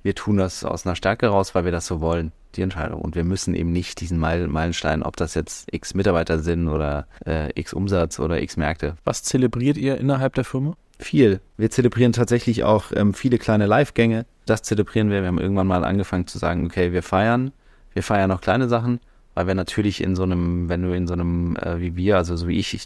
wir 0.02 0.14
tun 0.14 0.38
das 0.38 0.64
aus 0.64 0.86
einer 0.86 0.96
Stärke 0.96 1.26
raus, 1.26 1.54
weil 1.54 1.66
wir 1.66 1.72
das 1.72 1.86
so 1.86 2.00
wollen, 2.00 2.32
die 2.54 2.62
Entscheidung. 2.62 3.02
Und 3.02 3.14
wir 3.14 3.24
müssen 3.24 3.54
eben 3.54 3.72
nicht 3.72 4.00
diesen 4.00 4.18
Meilenstein, 4.18 5.02
ob 5.02 5.16
das 5.16 5.34
jetzt 5.34 5.68
x 5.70 5.92
Mitarbeiter 5.92 6.38
sind 6.38 6.68
oder 6.68 7.06
äh, 7.26 7.50
x 7.60 7.74
Umsatz 7.74 8.18
oder 8.18 8.40
x 8.40 8.56
Märkte. 8.56 8.96
Was 9.04 9.22
zelebriert 9.22 9.76
ihr 9.76 9.98
innerhalb 9.98 10.34
der 10.34 10.44
Firma? 10.44 10.74
Viel. 10.98 11.40
Wir 11.58 11.70
zelebrieren 11.70 12.12
tatsächlich 12.12 12.64
auch 12.64 12.86
ähm, 12.94 13.12
viele 13.12 13.38
kleine 13.38 13.66
Live-Gänge. 13.66 14.24
Das 14.46 14.62
zelebrieren 14.62 15.10
wir. 15.10 15.20
Wir 15.20 15.28
haben 15.28 15.38
irgendwann 15.38 15.66
mal 15.66 15.84
angefangen 15.84 16.26
zu 16.26 16.38
sagen, 16.38 16.66
okay, 16.66 16.92
wir 16.92 17.02
feiern 17.02 17.52
wir 17.98 18.04
feiern 18.04 18.30
auch 18.30 18.40
kleine 18.40 18.68
Sachen, 18.68 19.00
weil 19.34 19.48
wir 19.48 19.56
natürlich 19.56 20.00
in 20.00 20.14
so 20.14 20.22
einem, 20.22 20.68
wenn 20.68 20.82
du 20.82 20.94
in 20.94 21.08
so 21.08 21.14
einem, 21.14 21.56
äh, 21.56 21.80
wie 21.80 21.96
wir, 21.96 22.16
also 22.16 22.36
so 22.36 22.46
wie 22.46 22.56
ich, 22.56 22.72
ich 22.72 22.84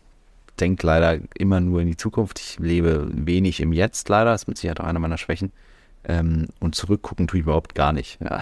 denke 0.59 0.87
leider 0.87 1.19
immer 1.35 1.61
nur 1.61 1.83
in 1.83 1.89
die 1.89 1.99
Zukunft. 1.99 2.41
Ich 2.41 2.59
lebe 2.59 3.11
wenig 3.13 3.61
im 3.61 3.75
Jetzt 3.75 4.09
leider, 4.09 4.31
das 4.31 4.45
ist 4.45 4.49
mit 4.49 4.57
Sicherheit 4.57 4.81
auch 4.81 4.87
einer 4.87 5.01
meiner 5.01 5.19
Schwächen. 5.19 5.53
Ähm, 6.05 6.49
und 6.61 6.75
zurückgucken 6.75 7.29
tue 7.29 7.41
ich 7.41 7.45
überhaupt 7.45 7.75
gar 7.75 7.93
nicht. 7.93 8.19
Ja. 8.23 8.37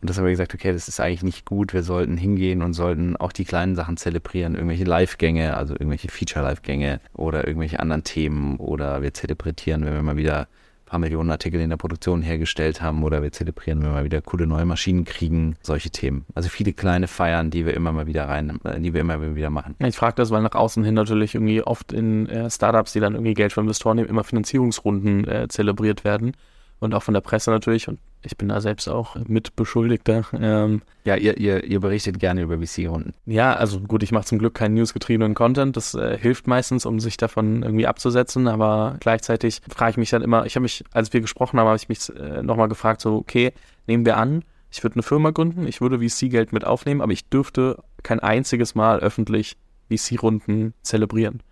Und 0.00 0.10
das 0.10 0.18
haben 0.18 0.24
wir 0.24 0.32
gesagt, 0.32 0.54
okay, 0.54 0.72
das 0.72 0.88
ist 0.88 0.98
eigentlich 0.98 1.22
nicht 1.22 1.44
gut. 1.44 1.72
Wir 1.72 1.84
sollten 1.84 2.16
hingehen 2.16 2.62
und 2.62 2.74
sollten 2.74 3.16
auch 3.16 3.30
die 3.30 3.44
kleinen 3.44 3.76
Sachen 3.76 3.96
zelebrieren. 3.96 4.56
Irgendwelche 4.56 4.82
Live-Gänge, 4.82 5.56
also 5.56 5.74
irgendwelche 5.74 6.08
Feature-Live-Gänge 6.08 7.00
oder 7.14 7.46
irgendwelche 7.46 7.78
anderen 7.78 8.02
Themen. 8.02 8.56
Oder 8.56 9.02
wir 9.02 9.14
zelebrieren, 9.14 9.84
wenn 9.84 9.94
wir 9.94 10.02
mal 10.02 10.16
wieder 10.16 10.48
paar 10.92 10.98
Millionen 10.98 11.30
Artikel 11.30 11.58
in 11.58 11.70
der 11.70 11.78
Produktion 11.78 12.20
hergestellt 12.20 12.82
haben 12.82 13.02
oder 13.02 13.22
wir 13.22 13.32
zelebrieren, 13.32 13.80
wenn 13.80 13.88
wir 13.88 13.94
mal 13.94 14.04
wieder 14.04 14.20
coole 14.20 14.46
neue 14.46 14.66
Maschinen 14.66 15.06
kriegen, 15.06 15.56
solche 15.62 15.88
Themen. 15.88 16.26
Also 16.34 16.50
viele 16.50 16.74
kleine 16.74 17.08
Feiern, 17.08 17.50
die 17.50 17.64
wir 17.64 17.72
immer 17.72 17.92
mal 17.92 18.06
wieder 18.06 18.28
rein, 18.28 18.60
äh, 18.64 18.78
die 18.78 18.92
wir 18.92 19.00
immer 19.00 19.34
wieder 19.34 19.48
machen. 19.48 19.74
Ich 19.78 19.96
frage 19.96 20.16
das, 20.16 20.30
weil 20.30 20.42
nach 20.42 20.54
außen 20.54 20.84
hin 20.84 20.92
natürlich 20.92 21.34
irgendwie 21.34 21.62
oft 21.62 21.94
in 21.94 22.28
äh, 22.28 22.50
Startups, 22.50 22.92
die 22.92 23.00
dann 23.00 23.14
irgendwie 23.14 23.32
Geld 23.32 23.54
von 23.54 23.64
Investoren 23.64 23.96
nehmen, 23.96 24.10
immer 24.10 24.22
Finanzierungsrunden 24.22 25.26
äh, 25.26 25.48
zelebriert 25.48 26.04
werden 26.04 26.32
und 26.78 26.92
auch 26.92 27.02
von 27.02 27.14
der 27.14 27.22
Presse 27.22 27.50
natürlich. 27.50 27.88
Und 27.88 27.98
ich 28.22 28.36
bin 28.36 28.48
da 28.48 28.60
selbst 28.60 28.88
auch 28.88 29.16
Mitbeschuldigter. 29.26 30.24
Ähm, 30.38 30.82
ja, 31.04 31.16
ihr, 31.16 31.38
ihr, 31.38 31.64
ihr 31.64 31.80
berichtet 31.80 32.20
gerne 32.20 32.42
über 32.42 32.58
VC-Runden. 32.58 33.14
Ja, 33.26 33.54
also 33.54 33.80
gut, 33.80 34.02
ich 34.02 34.12
mache 34.12 34.26
zum 34.26 34.38
Glück 34.38 34.54
keinen 34.54 34.74
newsgetriebenen 34.74 35.34
Content. 35.34 35.76
Das 35.76 35.94
äh, 35.94 36.16
hilft 36.18 36.46
meistens, 36.46 36.86
um 36.86 37.00
sich 37.00 37.16
davon 37.16 37.62
irgendwie 37.62 37.86
abzusetzen. 37.86 38.46
Aber 38.46 38.96
gleichzeitig 39.00 39.60
frage 39.68 39.92
ich 39.92 39.96
mich 39.96 40.10
dann 40.10 40.22
immer, 40.22 40.46
ich 40.46 40.54
habe 40.54 40.62
mich, 40.62 40.84
als 40.92 41.12
wir 41.12 41.20
gesprochen 41.20 41.58
haben, 41.58 41.66
habe 41.66 41.76
ich 41.76 41.88
mich 41.88 42.08
äh, 42.10 42.42
nochmal 42.42 42.68
gefragt, 42.68 43.00
so, 43.00 43.16
okay, 43.16 43.52
nehmen 43.86 44.06
wir 44.06 44.16
an, 44.16 44.44
ich 44.70 44.82
würde 44.82 44.96
eine 44.96 45.02
Firma 45.02 45.30
gründen, 45.30 45.66
ich 45.66 45.80
würde 45.80 45.98
VC-Geld 45.98 46.52
mit 46.52 46.64
aufnehmen, 46.64 47.02
aber 47.02 47.12
ich 47.12 47.28
dürfte 47.28 47.82
kein 48.02 48.20
einziges 48.20 48.74
Mal 48.74 49.00
öffentlich 49.00 49.56
VC-Runden 49.90 50.74
zelebrieren. 50.82 51.42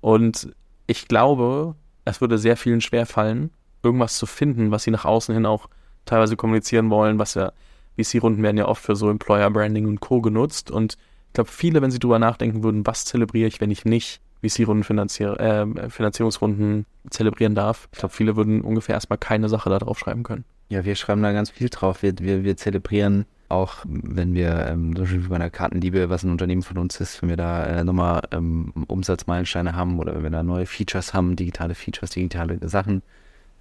Und 0.00 0.54
ich 0.86 1.08
glaube, 1.08 1.74
es 2.04 2.20
würde 2.20 2.38
sehr 2.38 2.56
vielen 2.56 2.80
schwerfallen, 2.80 3.50
irgendwas 3.82 4.16
zu 4.16 4.26
finden, 4.26 4.70
was 4.70 4.84
sie 4.84 4.90
nach 4.90 5.04
außen 5.04 5.34
hin 5.34 5.44
auch 5.44 5.68
teilweise 6.06 6.36
kommunizieren 6.36 6.90
wollen, 6.90 7.18
was 7.18 7.34
ja 7.34 7.52
VC-Runden 7.96 8.42
werden 8.42 8.56
ja 8.56 8.66
oft 8.66 8.82
für 8.82 8.96
so 8.96 9.10
Employer 9.10 9.50
Branding 9.50 9.86
und 9.86 10.00
Co. 10.00 10.20
genutzt. 10.20 10.70
Und 10.70 10.94
ich 11.28 11.32
glaube, 11.34 11.50
viele, 11.50 11.82
wenn 11.82 11.90
sie 11.90 11.98
drüber 11.98 12.18
nachdenken 12.18 12.62
würden, 12.62 12.86
was 12.86 13.04
zelebriere 13.04 13.48
ich, 13.48 13.60
wenn 13.60 13.70
ich 13.70 13.84
nicht 13.84 14.20
VC-Runden, 14.42 14.84
Finanzier 14.84 15.38
äh, 15.40 15.90
Finanzierungsrunden 15.90 16.86
zelebrieren 17.10 17.54
darf, 17.54 17.88
ich 17.92 17.98
glaube, 17.98 18.14
viele 18.14 18.36
würden 18.36 18.60
ungefähr 18.60 18.94
erstmal 18.94 19.18
keine 19.18 19.48
Sache 19.48 19.70
da 19.70 19.78
drauf 19.78 19.98
schreiben 19.98 20.22
können. 20.22 20.44
Ja, 20.68 20.84
wir 20.84 20.94
schreiben 20.96 21.22
da 21.22 21.32
ganz 21.32 21.50
viel 21.50 21.68
drauf. 21.68 22.02
Wir, 22.02 22.18
wir, 22.18 22.44
wir 22.44 22.56
zelebrieren 22.56 23.24
auch, 23.48 23.76
wenn 23.84 24.34
wir 24.34 24.66
ähm, 24.66 24.96
zum 24.96 25.04
Beispiel 25.04 25.28
bei 25.28 25.38
der 25.38 25.50
Kartenliebe, 25.50 26.10
was 26.10 26.24
ein 26.24 26.30
Unternehmen 26.30 26.62
von 26.62 26.78
uns 26.78 27.00
ist, 27.00 27.22
wenn 27.22 27.28
wir 27.28 27.36
da 27.36 27.64
äh, 27.64 27.84
nochmal 27.84 28.22
ähm, 28.32 28.72
Umsatzmeilensteine 28.88 29.74
haben 29.74 29.98
oder 30.00 30.16
wenn 30.16 30.24
wir 30.24 30.30
da 30.30 30.42
neue 30.42 30.66
Features 30.66 31.14
haben, 31.14 31.36
digitale 31.36 31.76
Features, 31.76 32.10
digitale 32.10 32.58
Sachen, 32.68 33.02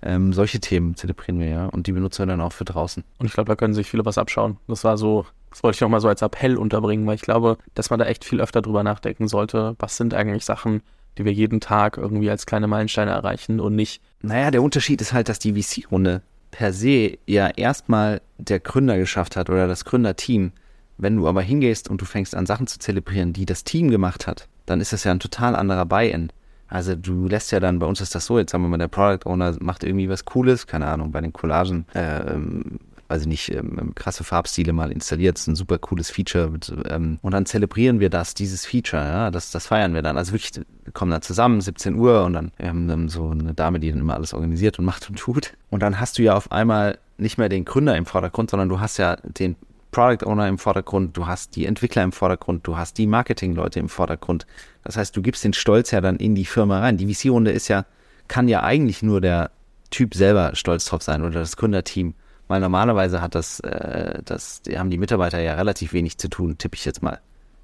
ähm, 0.02 0.34
solche 0.34 0.60
Themen 0.60 0.96
zelebrieren 0.96 1.40
wir 1.40 1.48
ja 1.48 1.66
und 1.68 1.88
die 1.88 1.92
benutzen 1.92 2.20
wir 2.20 2.28
dann 2.28 2.42
auch 2.42 2.54
für 2.54 2.66
draußen. 2.66 3.04
Und 3.18 3.26
ich 3.26 3.34
glaube, 3.34 3.48
da 3.48 3.56
können 3.56 3.74
sich 3.74 3.90
viele 3.90 4.06
was 4.06 4.18
abschauen. 4.18 4.58
Das 4.68 4.84
war 4.84 4.98
so, 4.98 5.26
das 5.50 5.64
wollte 5.64 5.78
ich 5.78 5.82
nochmal 5.82 6.02
so 6.02 6.08
als 6.08 6.22
Appell 6.22 6.58
unterbringen, 6.58 7.08
weil 7.08 7.16
ich 7.16 7.22
glaube, 7.22 7.58
dass 7.74 7.90
man 7.90 8.00
da 8.00 8.06
echt 8.06 8.26
viel 8.26 8.42
öfter 8.42 8.62
drüber 8.62 8.84
nachdenken 8.84 9.28
sollte. 9.28 9.76
Was 9.80 9.98
sind 9.98 10.14
eigentlich 10.14 10.46
Sachen, 10.46 10.82
die 11.18 11.26
wir 11.26 11.34
jeden 11.34 11.60
Tag 11.60 11.98
irgendwie 11.98 12.30
als 12.30 12.46
kleine 12.46 12.68
Meilensteine 12.68 13.12
erreichen 13.12 13.60
und 13.60 13.76
nicht. 13.76 14.02
Naja, 14.22 14.52
der 14.52 14.62
Unterschied 14.62 15.02
ist 15.02 15.14
halt, 15.14 15.30
dass 15.30 15.40
die 15.40 15.54
VC-Runde 15.54 16.22
per 16.52 16.74
se 16.74 17.18
ja 17.26 17.48
erstmal 17.48 18.22
der 18.38 18.60
Gründer 18.60 18.98
geschafft 18.98 19.36
hat 19.36 19.50
oder 19.50 19.68
das 19.68 19.86
Gründerteam. 19.86 20.52
Wenn 20.98 21.18
du 21.18 21.28
aber 21.28 21.42
hingehst 21.42 21.90
und 21.90 22.00
du 22.02 22.06
fängst 22.06 22.36
an 22.36 22.46
Sachen 22.46 22.68
zu 22.68 22.80
zelebrieren, 22.80 23.34
die 23.34 23.46
das 23.46 23.66
Team 23.66 23.90
gemacht 23.90 24.28
hat, 24.28 24.48
dann 24.66 24.80
ist 24.80 24.94
das 24.94 25.04
ja 25.04 25.12
ein 25.12 25.20
total 25.20 25.56
anderer 25.56 25.86
Buy-in. 25.86 26.32
Also 26.68 26.96
du 26.96 27.28
lässt 27.28 27.52
ja 27.52 27.60
dann, 27.60 27.80
bei 27.80 27.86
uns 27.86 28.02
ist 28.02 28.16
das 28.16 28.26
so, 28.26 28.40
jetzt 28.40 28.52
sagen 28.52 28.64
wir 28.64 28.70
mal, 28.70 28.78
der 28.78 28.88
Product 28.88 29.30
Owner 29.30 29.56
macht 29.60 29.84
irgendwie 29.84 30.10
was 30.10 30.26
Cooles, 30.26 30.68
keine 30.68 30.88
Ahnung, 30.88 31.12
bei 31.12 31.22
den 31.22 31.32
Collagen, 31.34 31.86
äh, 31.94 32.34
ähm, 32.34 32.80
also 33.08 33.30
nicht 33.30 33.52
ähm, 33.54 33.94
krasse 33.94 34.24
Farbstile 34.24 34.74
mal 34.74 34.92
installiert, 34.92 35.38
ist 35.38 35.48
ein 35.48 35.56
super 35.56 35.78
cooles 35.78 36.10
Feature. 36.10 36.50
Mit, 36.50 36.74
ähm, 36.90 37.20
und 37.22 37.34
dann 37.34 37.46
zelebrieren 37.46 38.00
wir 38.00 38.10
das, 38.10 38.34
dieses 38.34 38.66
Feature, 38.66 39.04
ja, 39.04 39.32
das, 39.32 39.52
das 39.52 39.68
feiern 39.68 39.94
wir 39.94 40.02
dann. 40.02 40.18
Also 40.18 40.34
wirklich, 40.34 40.52
wir 40.56 40.94
kommen 40.94 41.12
dann 41.12 41.22
zusammen, 41.22 41.62
17 41.62 41.96
Uhr 41.96 42.24
und 42.24 42.34
dann, 42.34 42.52
wir 42.58 42.70
haben 42.70 42.88
dann 42.88 43.10
so 43.10 43.30
eine 43.30 43.54
Dame, 43.54 43.80
die 43.80 43.92
dann 43.92 44.00
immer 44.00 44.16
alles 44.16 44.34
organisiert 44.34 44.80
und 44.80 44.86
macht 44.86 45.08
und 45.10 45.20
tut. 45.20 45.54
Und 45.70 45.82
dann 45.82 46.00
hast 46.00 46.18
du 46.18 46.24
ja 46.24 46.36
auf 46.36 46.52
einmal 46.52 46.98
nicht 47.18 47.38
mehr 47.38 47.48
den 47.48 47.64
Gründer 47.64 47.96
im 47.96 48.06
Vordergrund, 48.06 48.50
sondern 48.50 48.70
du 48.70 48.80
hast 48.80 48.98
ja 48.98 49.18
den 49.18 49.56
Product 49.92 50.26
Owner 50.26 50.50
im 50.50 50.58
Vordergrund, 50.58 51.16
du 51.16 51.26
hast 51.26 51.56
die 51.56 51.66
Entwickler 51.66 52.04
im 52.04 52.12
Vordergrund, 52.12 52.68
du 52.68 52.76
hast 52.76 52.98
die 52.98 53.08
Marketingleute 53.08 53.80
im 53.80 53.88
Vordergrund. 53.88 54.46
Das 54.86 54.98
heißt, 54.98 55.18
du 55.18 55.22
gibst 55.22 55.44
den 55.44 55.54
Stolz 55.54 55.92
ja 55.92 56.00
dann 56.00 56.16
in 56.18 56.36
die 56.36 56.46
Firma 56.46 56.80
rein. 56.80 56.98
Die 56.98 57.14
VC-Runde 57.14 57.52
ist 57.52 57.68
ja, 57.68 57.86
kann 58.28 58.48
ja 58.48 58.64
eigentlich 58.64 59.04
nur 59.04 59.20
der 59.20 59.52
Typ 59.90 60.14
selber 60.14 60.52
stolz 60.56 60.86
drauf 60.86 61.02
sein 61.02 61.22
oder 61.24 61.40
das 61.40 61.58
Gründerteam. 61.58 62.14
Weil 62.48 62.62
normalerweise 62.62 63.22
hat 63.22 63.34
das, 63.34 63.60
äh, 63.62 64.22
das, 64.24 64.62
haben 64.76 64.92
die 64.92 65.00
Mitarbeiter 65.00 65.40
ja 65.40 65.56
relativ 65.56 65.94
wenig 65.94 66.20
zu 66.20 66.30
tun, 66.30 66.60
tippe 66.60 66.76
ich 66.76 66.86
jetzt 66.86 67.02
mal 67.02 67.20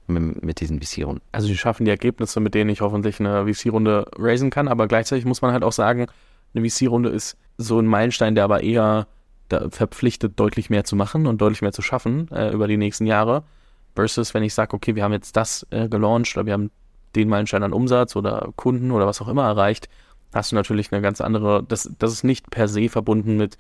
mit, 0.08 0.44
mit 0.44 0.60
diesen 0.60 0.82
VC-Runden. 0.82 1.22
Also 1.32 1.48
die 1.48 1.56
schaffen 1.56 1.86
die 1.86 1.92
Ergebnisse, 1.92 2.40
mit 2.40 2.56
denen 2.56 2.72
ich 2.72 2.82
hoffentlich 2.82 3.20
eine 3.20 3.46
VC-Runde 3.46 4.08
raisen 4.18 4.50
kann, 4.50 4.68
aber 4.68 4.88
gleichzeitig 4.88 5.26
muss 5.26 5.44
man 5.44 5.54
halt 5.54 5.64
auch 5.64 5.72
sagen, 5.72 6.08
eine 6.56 6.68
VC-Runde 6.68 7.10
ist 7.10 7.38
so 7.60 7.80
ein 7.80 7.86
Meilenstein, 7.86 8.34
der 8.34 8.44
aber 8.44 8.64
eher 8.64 9.08
verpflichtet, 9.70 10.40
deutlich 10.40 10.70
mehr 10.70 10.86
zu 10.86 10.96
machen 10.96 11.28
und 11.28 11.42
deutlich 11.42 11.62
mehr 11.62 11.74
zu 11.74 11.82
schaffen 11.82 12.30
äh, 12.32 12.52
über 12.52 12.68
die 12.68 12.78
nächsten 12.78 13.06
Jahre. 13.06 13.44
Versus, 13.96 14.34
wenn 14.34 14.44
ich 14.44 14.54
sage, 14.54 14.74
okay, 14.74 14.96
wir 14.96 15.04
haben 15.04 15.12
jetzt 15.12 15.36
das 15.36 15.68
äh, 15.70 15.90
gelauncht 15.90 16.38
oder 16.38 16.46
wir 16.46 16.54
haben 16.54 16.72
den 17.16 17.30
Meilenstein 17.30 17.64
an 17.64 17.74
Umsatz 17.74 18.16
oder 18.16 18.50
Kunden 18.56 18.92
oder 18.92 19.08
was 19.08 19.22
auch 19.22 19.28
immer 19.28 19.44
erreicht, 19.44 19.90
hast 20.34 20.52
du 20.52 20.56
natürlich 20.56 20.92
eine 20.92 21.02
ganz 21.02 21.22
andere, 21.22 21.64
das, 21.64 21.92
das 22.00 22.12
ist 22.12 22.24
nicht 22.24 22.50
per 22.50 22.68
se 22.68 22.90
verbunden 22.90 23.38
mit, 23.38 23.58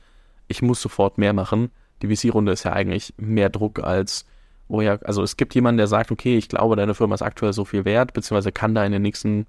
ich 0.47 0.61
muss 0.61 0.81
sofort 0.81 1.17
mehr 1.17 1.33
machen. 1.33 1.71
Die 2.01 2.15
VC-Runde 2.15 2.51
ist 2.51 2.63
ja 2.63 2.73
eigentlich 2.73 3.13
mehr 3.17 3.49
Druck 3.49 3.79
als, 3.79 4.25
oh 4.67 4.81
ja, 4.81 4.97
also 5.03 5.21
es 5.21 5.37
gibt 5.37 5.53
jemanden, 5.55 5.77
der 5.77 5.87
sagt, 5.87 6.11
okay, 6.11 6.37
ich 6.37 6.49
glaube, 6.49 6.75
deine 6.75 6.93
Firma 6.93 7.15
ist 7.15 7.21
aktuell 7.21 7.53
so 7.53 7.65
viel 7.65 7.85
wert, 7.85 8.13
beziehungsweise 8.13 8.51
kann 8.51 8.73
da 8.73 8.85
in 8.85 8.91
den 8.91 9.01
nächsten 9.01 9.45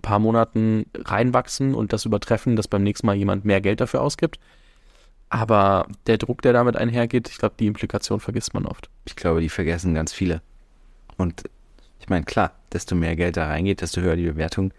paar 0.00 0.18
Monaten 0.18 0.86
reinwachsen 0.94 1.74
und 1.74 1.92
das 1.92 2.06
übertreffen, 2.06 2.56
dass 2.56 2.68
beim 2.68 2.82
nächsten 2.82 3.06
Mal 3.06 3.16
jemand 3.16 3.44
mehr 3.44 3.60
Geld 3.60 3.80
dafür 3.80 4.00
ausgibt. 4.00 4.38
Aber 5.28 5.86
der 6.06 6.18
Druck, 6.18 6.42
der 6.42 6.52
damit 6.52 6.76
einhergeht, 6.76 7.28
ich 7.28 7.38
glaube, 7.38 7.54
die 7.58 7.66
Implikation 7.66 8.20
vergisst 8.20 8.54
man 8.54 8.66
oft. 8.66 8.88
Ich 9.04 9.16
glaube, 9.16 9.40
die 9.40 9.48
vergessen 9.48 9.94
ganz 9.94 10.12
viele. 10.12 10.40
Und 11.16 11.44
ich 12.02 12.08
meine, 12.08 12.24
klar, 12.24 12.52
desto 12.72 12.96
mehr 12.96 13.14
Geld 13.14 13.36
da 13.36 13.46
reingeht, 13.46 13.80
desto 13.80 14.00
höher 14.00 14.16
die 14.16 14.26
Bewertung, 14.26 14.72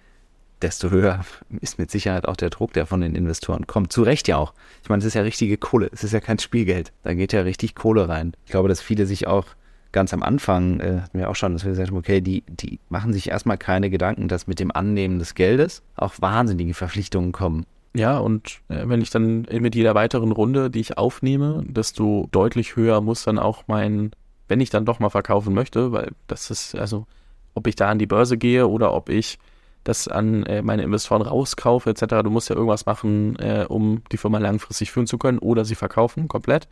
desto 0.61 0.89
höher 0.89 1.26
ist 1.61 1.80
mit 1.80 1.89
Sicherheit 1.89 2.28
auch 2.28 2.36
der 2.36 2.49
Druck, 2.49 2.74
der 2.74 2.86
von 2.86 2.99
den 3.01 3.15
Investoren 3.15 3.65
kommt. 3.65 3.93
Zu 3.93 4.03
Recht 4.03 4.28
ja 4.28 4.38
auch. 4.38 4.53
Ich 4.84 4.89
meine, 4.89 4.99
es 4.99 5.05
ist 5.05 5.13
ja 5.13 5.21
richtige 5.21 5.57
Kohle. 5.57 5.89
Es 5.93 6.03
ist 6.03 6.11
ja 6.11 6.19
kein 6.19 6.39
Spielgeld. 6.39 6.91
Da 7.03 7.13
geht 7.13 7.32
ja 7.32 7.41
richtig 7.41 7.76
Kohle 7.76 8.09
rein. 8.09 8.34
Ich 8.45 8.51
glaube, 8.51 8.67
dass 8.67 8.82
viele 8.82 9.05
sich 9.05 9.26
auch 9.26 9.45
ganz 9.93 10.13
am 10.13 10.21
Anfang, 10.21 10.82
äh, 10.82 11.01
hatten 11.01 11.17
wir 11.17 11.30
auch 11.30 11.36
schon, 11.36 11.53
dass 11.53 11.63
wir 11.63 11.71
gesagt 11.71 11.91
haben, 11.91 11.97
okay, 11.97 12.19
die, 12.19 12.43
die 12.47 12.80
machen 12.89 13.13
sich 13.13 13.30
erstmal 13.30 13.57
keine 13.57 13.89
Gedanken, 13.89 14.28
dass 14.28 14.47
mit 14.47 14.59
dem 14.59 14.71
Annehmen 14.71 15.19
des 15.19 15.36
Geldes 15.36 15.82
auch 15.95 16.15
wahnsinnige 16.19 16.74
Verpflichtungen 16.74 17.32
kommen. 17.32 17.65
Ja, 17.95 18.17
und 18.17 18.59
äh, 18.67 18.88
wenn 18.88 19.01
ich 19.01 19.11
dann 19.11 19.45
mit 19.51 19.76
jeder 19.76 19.95
weiteren 19.95 20.32
Runde, 20.32 20.69
die 20.69 20.80
ich 20.82 20.97
aufnehme, 20.97 21.63
desto 21.67 22.28
deutlich 22.32 22.76
höher 22.76 23.01
muss 23.01 23.24
dann 23.24 23.38
auch 23.38 23.63
mein, 23.67 24.11
wenn 24.48 24.62
ich 24.62 24.70
dann 24.70 24.86
doch 24.86 25.00
mal 25.00 25.10
verkaufen 25.10 25.54
möchte, 25.54 25.91
weil 25.91 26.12
das 26.28 26.52
ist, 26.52 26.76
also, 26.76 27.06
ob 27.54 27.68
ich 27.68 27.76
da 27.76 27.89
an 27.89 28.00
die 28.00 28.06
Börse 28.06 28.38
gehe 28.38 28.68
oder 28.68 28.94
ob 28.94 29.10
ich 29.10 29.39
das 29.84 30.08
an 30.08 30.44
äh, 30.44 30.62
meine 30.62 30.84
Investoren 30.84 31.22
rauskaufe, 31.22 31.89
etc. 31.89 32.24
Du 32.24 32.30
musst 32.30 32.50
ja 32.50 32.56
irgendwas 32.56 32.86
machen, 32.86 33.38
äh, 33.39 33.66
um 33.68 34.02
die 34.12 34.18
Firma 34.18 34.38
langfristig 34.38 34.91
führen 34.91 35.08
zu 35.08 35.18
können 35.18 35.39
oder 35.39 35.66
sie 35.66 35.76
verkaufen 35.76 36.28
komplett. 36.28 36.68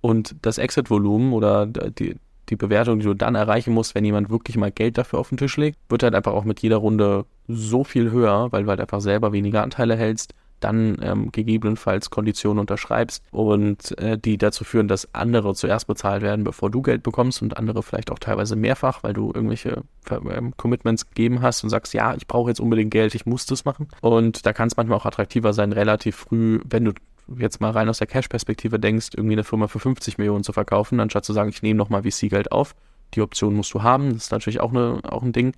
Und 0.00 0.36
das 0.42 0.58
Exit-Volumen 0.58 1.32
oder 1.32 1.66
die, 1.66 2.16
die 2.48 2.56
Bewertung, 2.56 3.00
die 3.00 3.06
du 3.06 3.14
dann 3.14 3.34
erreichen 3.34 3.74
musst, 3.74 3.94
wenn 3.94 4.04
jemand 4.04 4.30
wirklich 4.30 4.56
mal 4.56 4.70
Geld 4.70 4.98
dafür 4.98 5.18
auf 5.18 5.30
den 5.30 5.38
Tisch 5.38 5.56
legt, 5.56 5.78
wird 5.88 6.02
halt 6.02 6.14
einfach 6.14 6.32
auch 6.32 6.44
mit 6.44 6.60
jeder 6.60 6.76
Runde 6.76 7.24
so 7.48 7.82
viel 7.82 8.10
höher, 8.10 8.52
weil 8.52 8.64
du 8.64 8.70
halt 8.70 8.80
einfach 8.80 9.00
selber 9.00 9.32
weniger 9.32 9.62
Anteile 9.62 9.96
hältst, 9.96 10.34
dann 10.60 10.98
ähm, 11.02 11.32
gegebenenfalls 11.32 12.10
Konditionen 12.10 12.60
unterschreibst 12.60 13.22
und 13.30 13.96
äh, 13.98 14.18
die 14.18 14.38
dazu 14.38 14.64
führen, 14.64 14.88
dass 14.88 15.14
andere 15.14 15.54
zuerst 15.54 15.86
bezahlt 15.86 16.22
werden, 16.22 16.44
bevor 16.44 16.70
du 16.70 16.82
Geld 16.82 17.02
bekommst 17.02 17.42
und 17.42 17.56
andere 17.56 17.82
vielleicht 17.82 18.10
auch 18.10 18.18
teilweise 18.18 18.56
mehrfach, 18.56 19.02
weil 19.02 19.12
du 19.12 19.32
irgendwelche 19.34 19.82
ähm, 20.10 20.54
Commitments 20.56 21.08
gegeben 21.08 21.42
hast 21.42 21.62
und 21.64 21.70
sagst, 21.70 21.94
ja, 21.94 22.14
ich 22.14 22.26
brauche 22.26 22.50
jetzt 22.50 22.60
unbedingt 22.60 22.90
Geld, 22.90 23.14
ich 23.14 23.26
muss 23.26 23.46
das 23.46 23.64
machen. 23.64 23.88
Und 24.00 24.46
da 24.46 24.52
kann 24.52 24.68
es 24.68 24.76
manchmal 24.76 24.98
auch 24.98 25.06
attraktiver 25.06 25.52
sein, 25.52 25.72
relativ 25.72 26.16
früh, 26.16 26.60
wenn 26.64 26.84
du 26.84 26.92
jetzt 27.38 27.60
mal 27.60 27.70
rein 27.70 27.88
aus 27.88 27.98
der 27.98 28.06
Cash-Perspektive 28.06 28.78
denkst, 28.78 29.08
irgendwie 29.16 29.34
eine 29.34 29.44
Firma 29.44 29.68
für 29.68 29.80
50 29.80 30.18
Millionen 30.18 30.44
zu 30.44 30.52
verkaufen, 30.52 31.00
anstatt 31.00 31.24
zu 31.24 31.32
sagen, 31.32 31.50
ich 31.50 31.62
nehme 31.62 31.78
nochmal 31.78 32.02
VC-Geld 32.02 32.52
auf. 32.52 32.74
Die 33.14 33.20
Option 33.20 33.54
musst 33.54 33.72
du 33.74 33.82
haben, 33.82 34.14
das 34.14 34.24
ist 34.24 34.32
natürlich 34.32 34.60
auch, 34.60 34.70
eine, 34.70 35.00
auch 35.04 35.22
ein 35.22 35.32
Ding. 35.32 35.52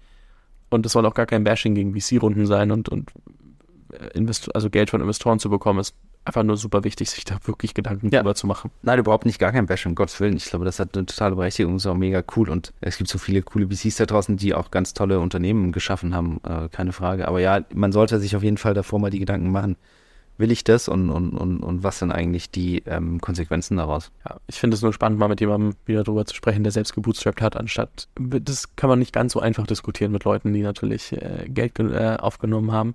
Und 0.71 0.85
es 0.85 0.93
soll 0.93 1.07
auch 1.07 1.15
gar 1.15 1.27
kein 1.27 1.45
Bashing 1.45 1.75
gegen 1.75 1.99
VC-Runden 1.99 2.47
sein 2.47 2.71
und, 2.71 2.89
und 2.89 3.11
Invest 4.14 4.55
also 4.55 4.70
Geld 4.70 4.91
von 4.91 5.01
Investoren 5.01 5.39
zu 5.39 5.51
bekommen, 5.51 5.80
ist 5.80 5.95
einfach 6.24 6.43
nur 6.43 6.57
super 6.57 6.84
wichtig, 6.84 7.11
sich 7.11 7.24
da 7.24 7.39
wirklich 7.45 7.74
Gedanken 7.74 8.11
ja. 8.11 8.20
drüber 8.20 8.34
zu 8.34 8.47
machen. 8.47 8.70
Nein, 8.82 8.99
überhaupt 8.99 9.26
nicht, 9.26 9.39
gar 9.39 9.53
kein 9.53 9.66
Bashing, 9.66 9.93
um 9.93 9.95
Gottes 9.97 10.20
Willen. 10.20 10.36
Ich 10.36 10.45
glaube, 10.45 10.64
das 10.64 10.78
hat 10.78 10.97
eine 10.97 11.07
totale 11.07 11.34
Berechtigung, 11.34 11.76
ist 11.76 11.86
auch 11.86 11.95
mega 11.95 12.22
cool 12.36 12.51
und 12.51 12.72
es 12.80 12.99
gibt 12.99 13.09
so 13.09 13.18
viele 13.18 13.43
coole 13.43 13.68
VCs 13.68 13.97
da 13.97 14.07
draußen, 14.07 14.36
die 14.36 14.55
auch 14.55 14.70
ganz 14.70 14.95
tolle 14.95 15.20
Unternehmen 15.20 15.72
geschaffen 15.72 16.14
haben, 16.14 16.41
äh, 16.47 16.68
keine 16.68 16.93
Frage. 16.93 17.26
Aber 17.26 17.41
ja, 17.41 17.64
man 17.74 17.93
sollte 17.93 18.20
sich 18.20 18.36
auf 18.36 18.43
jeden 18.43 18.59
Fall 18.59 18.74
davor 18.74 18.99
mal 18.99 19.11
die 19.11 19.18
Gedanken 19.18 19.51
machen, 19.51 19.76
will 20.36 20.53
ich 20.53 20.64
das 20.64 20.89
und, 20.89 21.11
und, 21.11 21.30
und, 21.30 21.61
und 21.61 21.82
was 21.82 21.99
sind 21.99 22.12
eigentlich 22.12 22.51
die 22.51 22.82
ähm, 22.86 23.20
Konsequenzen 23.20 23.76
daraus? 23.76 24.12
Ja, 24.24 24.36
ich 24.47 24.61
finde 24.61 24.76
es 24.76 24.82
nur 24.82 24.93
spannend, 24.93 25.18
mal 25.18 25.28
mit 25.28 25.41
jemandem 25.41 25.74
wieder 25.84 26.05
darüber 26.05 26.24
zu 26.24 26.34
sprechen, 26.34 26.62
der 26.62 26.72
selbst 26.72 26.95
gebootstrapped 26.95 27.43
hat, 27.43 27.57
anstatt, 27.57 28.09
das 28.16 28.76
kann 28.76 28.89
man 28.89 29.01
nicht 29.01 29.12
ganz 29.12 29.32
so 29.32 29.41
einfach 29.41 29.66
diskutieren 29.66 30.12
mit 30.12 30.24
Leuten, 30.24 30.53
die 30.53 30.62
natürlich 30.62 31.12
äh, 31.12 31.47
Geld 31.49 31.78
äh, 31.80 32.16
aufgenommen 32.20 32.70
haben. 32.70 32.95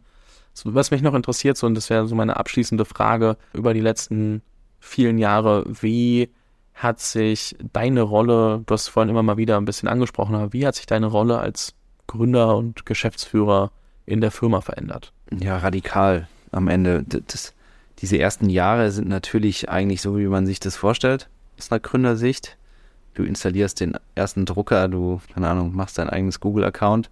Was 0.65 0.91
mich 0.91 1.01
noch 1.01 1.13
interessiert, 1.13 1.57
so, 1.57 1.67
und 1.67 1.75
das 1.75 1.89
wäre 1.89 2.07
so 2.07 2.15
meine 2.15 2.37
abschließende 2.37 2.85
Frage 2.85 3.37
über 3.53 3.73
die 3.73 3.81
letzten 3.81 4.41
vielen 4.79 5.17
Jahre, 5.17 5.63
wie 5.67 6.29
hat 6.73 6.99
sich 6.99 7.55
deine 7.71 8.01
Rolle, 8.01 8.63
du 8.65 8.73
hast 8.73 8.87
vorhin 8.87 9.09
immer 9.09 9.23
mal 9.23 9.37
wieder 9.37 9.57
ein 9.57 9.65
bisschen 9.65 9.89
angesprochen, 9.89 10.35
aber 10.35 10.53
wie 10.53 10.65
hat 10.65 10.75
sich 10.75 10.85
deine 10.85 11.07
Rolle 11.07 11.39
als 11.39 11.73
Gründer 12.07 12.55
und 12.57 12.85
Geschäftsführer 12.85 13.71
in 14.05 14.21
der 14.21 14.31
Firma 14.31 14.61
verändert? 14.61 15.13
Ja, 15.31 15.57
radikal 15.57 16.27
am 16.51 16.67
Ende. 16.67 17.03
Das, 17.03 17.53
diese 17.99 18.17
ersten 18.17 18.49
Jahre 18.49 18.91
sind 18.91 19.07
natürlich 19.07 19.69
eigentlich 19.69 20.01
so, 20.01 20.17
wie 20.17 20.27
man 20.27 20.45
sich 20.45 20.59
das 20.59 20.75
vorstellt, 20.75 21.29
aus 21.57 21.71
einer 21.71 21.79
Gründersicht. 21.79 22.57
Du 23.13 23.23
installierst 23.23 23.79
den 23.79 23.97
ersten 24.15 24.45
Drucker, 24.45 24.87
du, 24.87 25.21
keine 25.33 25.47
Ahnung, 25.47 25.75
machst 25.75 25.97
dein 25.97 26.09
eigenes 26.09 26.39
Google-Account. 26.39 27.09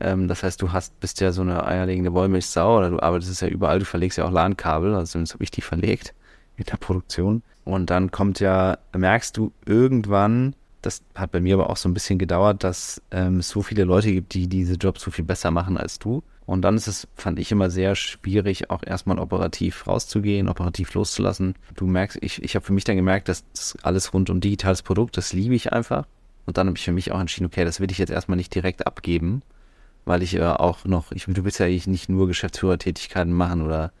Ähm, 0.00 0.28
das 0.28 0.42
heißt, 0.42 0.60
du 0.60 0.72
hast, 0.72 0.98
bist 1.00 1.20
ja 1.20 1.32
so 1.32 1.42
eine 1.42 1.66
eierlegende 1.66 2.12
Wollmilchsau 2.12 2.78
oder 2.78 2.90
du 2.90 3.00
arbeitest 3.00 3.42
ja 3.42 3.48
überall, 3.48 3.78
du 3.78 3.84
verlegst 3.84 4.18
ja 4.18 4.24
auch 4.24 4.32
LAN-Kabel, 4.32 4.94
also 4.94 5.12
zumindest 5.12 5.34
habe 5.34 5.44
ich 5.44 5.50
die 5.50 5.60
verlegt 5.60 6.14
in 6.56 6.64
der 6.64 6.76
Produktion. 6.76 7.42
Und 7.64 7.90
dann 7.90 8.10
kommt 8.10 8.40
ja, 8.40 8.78
merkst 8.94 9.36
du 9.36 9.52
irgendwann, 9.64 10.54
das 10.82 11.02
hat 11.14 11.32
bei 11.32 11.40
mir 11.40 11.54
aber 11.54 11.70
auch 11.70 11.76
so 11.76 11.88
ein 11.88 11.94
bisschen 11.94 12.18
gedauert, 12.18 12.62
dass 12.62 13.00
ähm, 13.10 13.38
es 13.38 13.48
so 13.48 13.62
viele 13.62 13.84
Leute 13.84 14.12
gibt, 14.12 14.34
die 14.34 14.48
diese 14.48 14.74
Jobs 14.74 15.02
so 15.02 15.10
viel 15.10 15.24
besser 15.24 15.50
machen 15.50 15.78
als 15.78 15.98
du. 15.98 16.22
Und 16.46 16.60
dann 16.62 16.76
ist 16.76 16.88
es, 16.88 17.08
fand 17.14 17.38
ich 17.38 17.50
immer 17.52 17.70
sehr 17.70 17.94
schwierig, 17.94 18.68
auch 18.68 18.82
erstmal 18.84 19.18
operativ 19.18 19.86
rauszugehen, 19.86 20.48
operativ 20.48 20.92
loszulassen. 20.92 21.54
Du 21.74 21.86
merkst, 21.86 22.18
ich, 22.20 22.42
ich 22.42 22.54
habe 22.54 22.66
für 22.66 22.74
mich 22.74 22.84
dann 22.84 22.96
gemerkt, 22.96 23.30
dass 23.30 23.44
das 23.52 23.78
alles 23.82 24.12
rund 24.12 24.28
um 24.28 24.40
digitales 24.40 24.82
Produkt, 24.82 25.16
das 25.16 25.32
liebe 25.32 25.54
ich 25.54 25.72
einfach. 25.72 26.06
Und 26.44 26.58
dann 26.58 26.66
habe 26.66 26.76
ich 26.76 26.84
für 26.84 26.92
mich 26.92 27.12
auch 27.12 27.20
entschieden, 27.20 27.46
okay, 27.46 27.64
das 27.64 27.80
will 27.80 27.90
ich 27.90 27.96
jetzt 27.96 28.10
erstmal 28.10 28.36
nicht 28.36 28.54
direkt 28.54 28.86
abgeben, 28.86 29.40
weil 30.04 30.22
ich 30.22 30.34
äh, 30.34 30.42
auch 30.42 30.84
noch, 30.84 31.12
ich, 31.12 31.24
du 31.24 31.44
willst 31.44 31.60
ja 31.60 31.66
nicht 31.66 32.08
nur 32.08 32.26
Geschäftsführertätigkeiten 32.26 33.32
machen 33.32 33.62
oder 33.62 33.92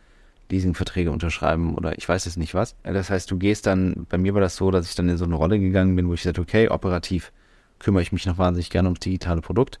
Leasingverträge 0.50 1.10
unterschreiben 1.10 1.74
oder 1.74 1.96
ich 1.96 2.08
weiß 2.08 2.26
es 2.26 2.36
nicht 2.36 2.54
was. 2.54 2.76
Das 2.82 3.10
heißt, 3.10 3.30
du 3.30 3.38
gehst 3.38 3.66
dann, 3.66 4.06
bei 4.08 4.18
mir 4.18 4.34
war 4.34 4.40
das 4.40 4.56
so, 4.56 4.70
dass 4.70 4.88
ich 4.88 4.94
dann 4.94 5.08
in 5.08 5.16
so 5.16 5.24
eine 5.24 5.34
Rolle 5.34 5.58
gegangen 5.58 5.96
bin, 5.96 6.08
wo 6.08 6.14
ich 6.14 6.22
sagte, 6.22 6.40
okay, 6.40 6.68
operativ 6.68 7.32
kümmere 7.78 8.02
ich 8.02 8.12
mich 8.12 8.26
noch 8.26 8.38
wahnsinnig 8.38 8.70
gerne 8.70 8.88
ums 8.88 9.00
digitale 9.00 9.40
Produkt 9.40 9.80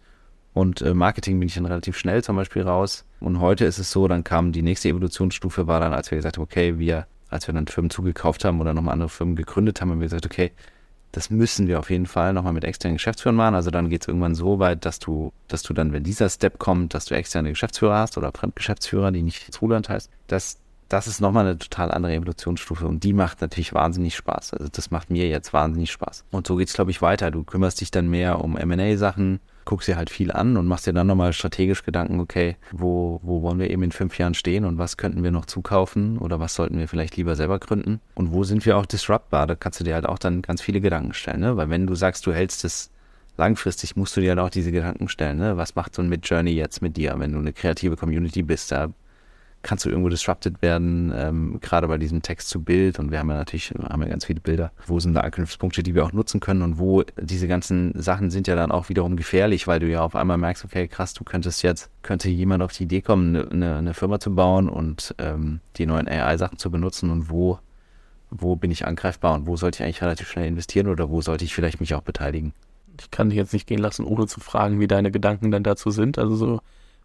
und 0.54 0.82
äh, 0.82 0.94
Marketing 0.94 1.40
bin 1.40 1.48
ich 1.48 1.56
dann 1.56 1.66
relativ 1.66 1.98
schnell 1.98 2.22
zum 2.22 2.36
Beispiel 2.36 2.62
raus. 2.62 3.04
Und 3.20 3.40
heute 3.40 3.64
ist 3.64 3.78
es 3.78 3.90
so, 3.90 4.06
dann 4.06 4.22
kam 4.22 4.52
die 4.52 4.62
nächste 4.62 4.88
Evolutionsstufe, 4.88 5.66
war 5.66 5.80
dann, 5.80 5.92
als 5.92 6.10
wir 6.10 6.16
gesagt 6.16 6.36
haben, 6.36 6.44
okay, 6.44 6.78
wir, 6.78 7.06
als 7.28 7.48
wir 7.48 7.54
dann 7.54 7.66
Firmen 7.66 7.90
zugekauft 7.90 8.44
haben 8.44 8.60
oder 8.60 8.72
nochmal 8.72 8.92
andere 8.92 9.08
Firmen 9.08 9.34
gegründet 9.34 9.80
haben, 9.80 9.90
haben 9.90 10.00
wir 10.00 10.06
gesagt, 10.06 10.26
okay, 10.26 10.52
das 11.14 11.30
müssen 11.30 11.68
wir 11.68 11.78
auf 11.78 11.90
jeden 11.90 12.06
Fall 12.06 12.32
nochmal 12.32 12.52
mit 12.52 12.64
externen 12.64 12.96
Geschäftsführern 12.96 13.36
machen. 13.36 13.54
Also 13.54 13.70
dann 13.70 13.88
geht 13.88 14.02
es 14.02 14.08
irgendwann 14.08 14.34
so 14.34 14.58
weit, 14.58 14.84
dass 14.84 14.98
du, 14.98 15.32
dass 15.46 15.62
du 15.62 15.72
dann, 15.72 15.92
wenn 15.92 16.02
dieser 16.02 16.28
Step 16.28 16.58
kommt, 16.58 16.92
dass 16.92 17.04
du 17.04 17.14
externe 17.14 17.50
Geschäftsführer 17.50 17.98
hast 17.98 18.18
oder 18.18 18.32
Fremdgeschäftsführer, 18.32 19.12
die 19.12 19.22
nicht 19.22 19.54
Zuland 19.54 19.88
heißt, 19.88 20.10
dass 20.26 20.58
das 20.88 21.06
ist 21.06 21.20
nochmal 21.20 21.46
eine 21.46 21.58
total 21.58 21.92
andere 21.92 22.14
Evolutionsstufe 22.14 22.86
und 22.86 23.04
die 23.04 23.12
macht 23.12 23.40
natürlich 23.40 23.72
wahnsinnig 23.72 24.16
Spaß. 24.16 24.54
Also 24.54 24.68
das 24.70 24.90
macht 24.90 25.10
mir 25.10 25.28
jetzt 25.28 25.52
wahnsinnig 25.52 25.92
Spaß. 25.92 26.24
Und 26.30 26.46
so 26.46 26.56
geht 26.56 26.68
es, 26.68 26.74
glaube 26.74 26.90
ich, 26.90 27.00
weiter. 27.00 27.30
Du 27.30 27.44
kümmerst 27.44 27.80
dich 27.80 27.90
dann 27.90 28.08
mehr 28.08 28.42
um 28.42 28.56
M&A-Sachen, 28.56 29.40
guckst 29.64 29.88
dir 29.88 29.96
halt 29.96 30.10
viel 30.10 30.30
an 30.30 30.56
und 30.56 30.66
machst 30.66 30.86
dir 30.86 30.92
dann 30.92 31.06
nochmal 31.06 31.32
strategisch 31.32 31.82
Gedanken, 31.84 32.20
okay, 32.20 32.56
wo, 32.72 33.20
wo 33.22 33.42
wollen 33.42 33.58
wir 33.58 33.70
eben 33.70 33.82
in 33.82 33.92
fünf 33.92 34.18
Jahren 34.18 34.34
stehen 34.34 34.64
und 34.64 34.78
was 34.78 34.96
könnten 34.96 35.22
wir 35.22 35.30
noch 35.30 35.46
zukaufen 35.46 36.18
oder 36.18 36.40
was 36.40 36.54
sollten 36.54 36.78
wir 36.78 36.88
vielleicht 36.88 37.16
lieber 37.16 37.36
selber 37.36 37.58
gründen 37.58 38.00
und 38.14 38.32
wo 38.32 38.44
sind 38.44 38.64
wir 38.66 38.76
auch 38.76 38.86
disruptbar? 38.86 39.46
Da 39.46 39.54
kannst 39.54 39.80
du 39.80 39.84
dir 39.84 39.94
halt 39.94 40.06
auch 40.06 40.18
dann 40.18 40.42
ganz 40.42 40.62
viele 40.62 40.80
Gedanken 40.80 41.14
stellen, 41.14 41.40
ne? 41.40 41.56
weil 41.56 41.70
wenn 41.70 41.86
du 41.86 41.94
sagst, 41.94 42.26
du 42.26 42.32
hältst 42.32 42.64
es 42.64 42.90
langfristig, 43.36 43.96
musst 43.96 44.16
du 44.16 44.20
dir 44.20 44.30
halt 44.30 44.40
auch 44.40 44.50
diese 44.50 44.72
Gedanken 44.72 45.08
stellen, 45.08 45.38
ne? 45.38 45.56
was 45.56 45.74
macht 45.74 45.94
so 45.94 46.02
ein 46.02 46.08
Mid-Journey 46.08 46.52
jetzt 46.52 46.82
mit 46.82 46.96
dir, 46.96 47.14
wenn 47.18 47.32
du 47.32 47.38
eine 47.38 47.52
kreative 47.52 47.96
Community 47.96 48.42
bist, 48.42 48.72
da 48.72 48.88
kannst 49.64 49.84
du 49.84 49.88
irgendwo 49.88 50.08
disrupted 50.08 50.62
werden, 50.62 51.12
ähm, 51.16 51.58
gerade 51.60 51.88
bei 51.88 51.98
diesem 51.98 52.22
Text 52.22 52.48
zu 52.48 52.62
Bild. 52.62 52.98
Und 52.98 53.10
wir 53.10 53.18
haben 53.18 53.30
ja 53.30 53.36
natürlich 53.36 53.72
haben 53.72 54.02
ja 54.02 54.08
ganz 54.08 54.26
viele 54.26 54.40
Bilder, 54.40 54.70
wo 54.86 55.00
sind 55.00 55.14
da 55.14 55.22
Anknüpfpunkte, 55.22 55.82
die 55.82 55.94
wir 55.94 56.04
auch 56.04 56.12
nutzen 56.12 56.38
können? 56.38 56.62
Und 56.62 56.78
wo 56.78 57.02
diese 57.20 57.48
ganzen 57.48 58.00
Sachen 58.00 58.30
sind 58.30 58.46
ja 58.46 58.54
dann 58.54 58.70
auch 58.70 58.88
wiederum 58.88 59.16
gefährlich, 59.16 59.66
weil 59.66 59.80
du 59.80 59.88
ja 59.88 60.02
auf 60.02 60.14
einmal 60.14 60.38
merkst, 60.38 60.64
okay, 60.64 60.86
krass, 60.86 61.14
du 61.14 61.24
könntest 61.24 61.62
jetzt, 61.62 61.90
könnte 62.02 62.28
jemand 62.28 62.62
auf 62.62 62.72
die 62.72 62.84
Idee 62.84 63.00
kommen, 63.00 63.34
eine, 63.36 63.76
eine 63.76 63.94
Firma 63.94 64.20
zu 64.20 64.34
bauen 64.34 64.68
und 64.68 65.14
ähm, 65.18 65.60
die 65.76 65.86
neuen 65.86 66.06
AI-Sachen 66.06 66.58
zu 66.58 66.70
benutzen. 66.70 67.10
Und 67.10 67.30
wo, 67.30 67.58
wo 68.30 68.56
bin 68.56 68.70
ich 68.70 68.86
angreifbar? 68.86 69.34
Und 69.34 69.46
wo 69.46 69.56
sollte 69.56 69.78
ich 69.78 69.84
eigentlich 69.84 70.02
relativ 70.02 70.28
schnell 70.28 70.46
investieren? 70.46 70.88
Oder 70.88 71.10
wo 71.10 71.22
sollte 71.22 71.44
ich 71.44 71.54
vielleicht 71.54 71.80
mich 71.80 71.94
auch 71.94 72.02
beteiligen? 72.02 72.52
Ich 73.00 73.10
kann 73.10 73.30
dich 73.30 73.36
jetzt 73.36 73.52
nicht 73.52 73.66
gehen 73.66 73.80
lassen, 73.80 74.04
ohne 74.04 74.26
zu 74.26 74.40
fragen, 74.40 74.78
wie 74.78 74.86
deine 74.86 75.10
Gedanken 75.10 75.50
dann 75.50 75.64
dazu 75.64 75.90
sind, 75.90 76.18
also 76.18 76.36
so, 76.36 76.60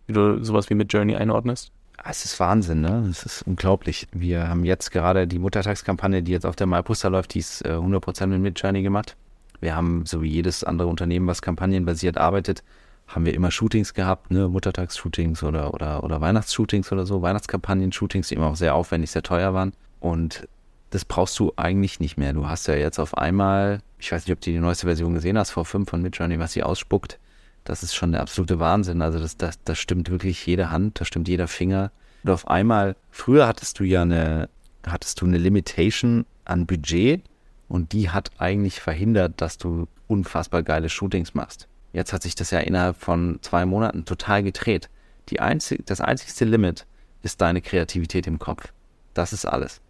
wie 0.05 0.13
du 0.13 0.43
sowas 0.43 0.69
wie 0.69 0.75
mit 0.75 0.93
Journey 0.93 1.15
einordnest. 1.15 1.71
Ah, 2.01 2.11
es 2.11 2.23
ist 2.23 2.39
Wahnsinn, 2.39 2.81
ne? 2.81 3.07
Es 3.09 3.23
ist 3.23 3.41
unglaublich. 3.41 4.07
Wir 4.13 4.47
haben 4.47 4.63
jetzt 4.63 4.91
gerade 4.91 5.27
die 5.27 5.39
Muttertagskampagne, 5.39 6.23
die 6.23 6.31
jetzt 6.31 6.45
auf 6.45 6.55
der 6.55 6.67
MyPoster 6.67 7.09
läuft, 7.09 7.33
die 7.33 7.39
ist 7.39 7.65
äh, 7.65 7.71
100% 7.71 8.27
mit 8.27 8.41
Midjourney 8.41 8.83
gemacht. 8.83 9.17
Wir 9.59 9.75
haben, 9.75 10.05
so 10.05 10.21
wie 10.21 10.29
jedes 10.29 10.63
andere 10.63 10.87
Unternehmen, 10.87 11.27
was 11.27 11.41
kampagnenbasiert 11.41 12.17
arbeitet, 12.17 12.63
haben 13.07 13.25
wir 13.25 13.33
immer 13.33 13.51
Shootings 13.51 13.93
gehabt, 13.93 14.31
ne? 14.31 14.47
Muttertagsshootings 14.47 15.43
oder, 15.43 15.73
oder, 15.73 16.03
oder 16.03 16.21
Weihnachtsshootings 16.21 16.89
oder 16.91 17.05
so, 17.05 17.21
Weihnachtskampagnen-Shootings, 17.21 18.29
die 18.29 18.35
immer 18.35 18.47
auch 18.47 18.55
sehr 18.55 18.75
aufwendig, 18.75 19.11
sehr 19.11 19.23
teuer 19.23 19.53
waren. 19.53 19.73
Und 19.99 20.47
das 20.91 21.03
brauchst 21.03 21.37
du 21.39 21.51
eigentlich 21.57 21.99
nicht 21.99 22.17
mehr. 22.17 22.31
Du 22.31 22.47
hast 22.47 22.67
ja 22.67 22.75
jetzt 22.75 22.99
auf 22.99 23.17
einmal, 23.17 23.81
ich 23.99 24.11
weiß 24.11 24.25
nicht, 24.25 24.33
ob 24.33 24.41
du 24.41 24.51
die 24.51 24.59
neueste 24.59 24.87
Version 24.87 25.15
gesehen 25.15 25.37
hast, 25.37 25.51
V5 25.51 25.89
von 25.89 26.01
Midjourney, 26.01 26.39
was 26.39 26.53
sie 26.53 26.63
ausspuckt 26.63 27.19
das 27.63 27.83
ist 27.83 27.95
schon 27.95 28.11
der 28.11 28.21
absolute 28.21 28.59
Wahnsinn. 28.59 29.01
Also 29.01 29.19
das, 29.19 29.37
das, 29.37 29.61
das 29.63 29.77
stimmt 29.77 30.09
wirklich 30.09 30.45
jede 30.45 30.71
Hand, 30.71 30.99
das 30.99 31.07
stimmt 31.07 31.27
jeder 31.27 31.47
Finger. 31.47 31.91
Und 32.23 32.31
auf 32.31 32.47
einmal, 32.47 32.95
früher 33.11 33.47
hattest 33.47 33.79
du 33.79 33.83
ja 33.83 34.01
eine, 34.01 34.49
hattest 34.85 35.21
du 35.21 35.25
eine 35.25 35.37
Limitation 35.37 36.25
an 36.45 36.65
Budget 36.65 37.23
und 37.67 37.93
die 37.93 38.09
hat 38.09 38.31
eigentlich 38.37 38.81
verhindert, 38.81 39.41
dass 39.41 39.57
du 39.57 39.87
unfassbar 40.07 40.63
geile 40.63 40.89
Shootings 40.89 41.33
machst. 41.33 41.67
Jetzt 41.93 42.13
hat 42.13 42.23
sich 42.23 42.35
das 42.35 42.51
ja 42.51 42.59
innerhalb 42.59 42.97
von 42.97 43.39
zwei 43.41 43.65
Monaten 43.65 44.05
total 44.05 44.43
gedreht. 44.43 44.89
Die 45.29 45.39
einzig, 45.39 45.85
das 45.85 46.01
einzigste 46.01 46.45
Limit 46.45 46.85
ist 47.21 47.41
deine 47.41 47.61
Kreativität 47.61 48.27
im 48.27 48.39
Kopf. 48.39 48.73
Das 49.13 49.33
ist 49.33 49.45
alles. 49.45 49.81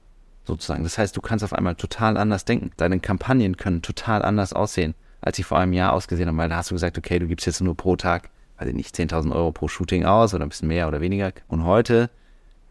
Sozusagen. 0.45 0.83
Das 0.83 0.97
heißt, 0.97 1.15
du 1.15 1.21
kannst 1.21 1.45
auf 1.45 1.53
einmal 1.53 1.75
total 1.75 2.17
anders 2.17 2.43
denken. 2.43 2.71
Deine 2.77 2.99
Kampagnen 2.99 3.55
können 3.57 3.81
total 3.81 4.23
anders 4.23 4.53
aussehen 4.53 4.95
als 5.21 5.37
sie 5.37 5.43
vor 5.43 5.57
einem 5.57 5.73
Jahr 5.73 5.93
ausgesehen 5.93 6.27
haben, 6.29 6.37
weil 6.37 6.49
da 6.49 6.57
hast 6.57 6.71
du 6.71 6.75
gesagt, 6.75 6.97
okay, 6.97 7.19
du 7.19 7.27
gibst 7.27 7.45
jetzt 7.45 7.61
nur 7.61 7.75
pro 7.75 7.95
Tag, 7.95 8.29
also 8.57 8.73
nicht 8.73 8.95
10.000 8.95 9.33
Euro 9.33 9.51
pro 9.51 9.67
Shooting 9.67 10.05
aus 10.05 10.33
oder 10.33 10.45
ein 10.45 10.49
bisschen 10.49 10.67
mehr 10.67 10.87
oder 10.87 11.01
weniger. 11.01 11.31
Und 11.47 11.65
heute, 11.65 12.09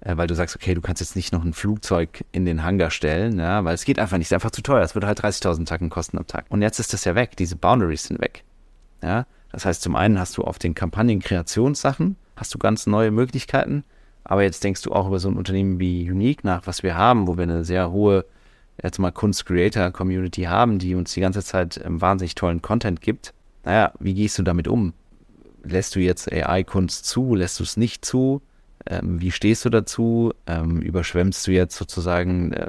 äh, 0.00 0.16
weil 0.16 0.26
du 0.26 0.34
sagst, 0.34 0.56
okay, 0.56 0.74
du 0.74 0.80
kannst 0.80 1.00
jetzt 1.00 1.16
nicht 1.16 1.32
noch 1.32 1.44
ein 1.44 1.52
Flugzeug 1.52 2.24
in 2.32 2.44
den 2.44 2.62
Hangar 2.62 2.90
stellen, 2.90 3.38
ja, 3.38 3.64
weil 3.64 3.74
es 3.74 3.84
geht 3.84 3.98
einfach 3.98 4.18
nicht, 4.18 4.26
es 4.26 4.30
ist 4.30 4.34
einfach 4.34 4.50
zu 4.50 4.62
teuer, 4.62 4.82
es 4.82 4.94
würde 4.94 5.06
halt 5.06 5.20
30.000 5.20 5.66
Tacken 5.66 5.90
kosten 5.90 6.18
am 6.18 6.26
Tag. 6.26 6.46
Und 6.48 6.62
jetzt 6.62 6.78
ist 6.78 6.92
das 6.92 7.04
ja 7.04 7.14
weg, 7.14 7.36
diese 7.36 7.56
Boundaries 7.56 8.04
sind 8.04 8.20
weg. 8.20 8.44
Ja, 9.02 9.26
das 9.52 9.64
heißt, 9.64 9.82
zum 9.82 9.96
einen 9.96 10.18
hast 10.18 10.36
du 10.36 10.44
auf 10.44 10.58
den 10.58 10.74
Kampagnen-Kreationssachen, 10.74 12.16
hast 12.36 12.54
du 12.54 12.58
ganz 12.58 12.86
neue 12.86 13.10
Möglichkeiten, 13.10 13.84
aber 14.24 14.42
jetzt 14.42 14.62
denkst 14.62 14.82
du 14.82 14.92
auch 14.92 15.06
über 15.06 15.18
so 15.18 15.28
ein 15.28 15.36
Unternehmen 15.36 15.80
wie 15.80 16.10
Unique 16.10 16.44
nach, 16.44 16.66
was 16.66 16.82
wir 16.82 16.96
haben, 16.96 17.26
wo 17.26 17.36
wir 17.36 17.44
eine 17.44 17.64
sehr 17.64 17.90
hohe 17.90 18.26
jetzt 18.82 18.98
mal 18.98 19.10
Kunst-Creator-Community 19.10 20.42
haben, 20.42 20.78
die 20.78 20.94
uns 20.94 21.12
die 21.12 21.20
ganze 21.20 21.42
Zeit 21.42 21.80
ähm, 21.84 22.00
wahnsinnig 22.00 22.34
tollen 22.34 22.62
Content 22.62 23.00
gibt. 23.00 23.34
Naja, 23.64 23.92
wie 23.98 24.14
gehst 24.14 24.38
du 24.38 24.42
damit 24.42 24.68
um? 24.68 24.92
Lässt 25.64 25.96
du 25.96 26.00
jetzt 26.00 26.32
AI-Kunst 26.32 27.04
zu? 27.04 27.34
Lässt 27.34 27.58
du 27.58 27.64
es 27.64 27.76
nicht 27.76 28.04
zu? 28.04 28.40
Ähm, 28.86 29.20
wie 29.20 29.30
stehst 29.30 29.64
du 29.64 29.70
dazu? 29.70 30.32
Ähm, 30.46 30.80
überschwemmst 30.80 31.46
du 31.46 31.50
jetzt 31.50 31.76
sozusagen 31.76 32.52
äh, 32.52 32.68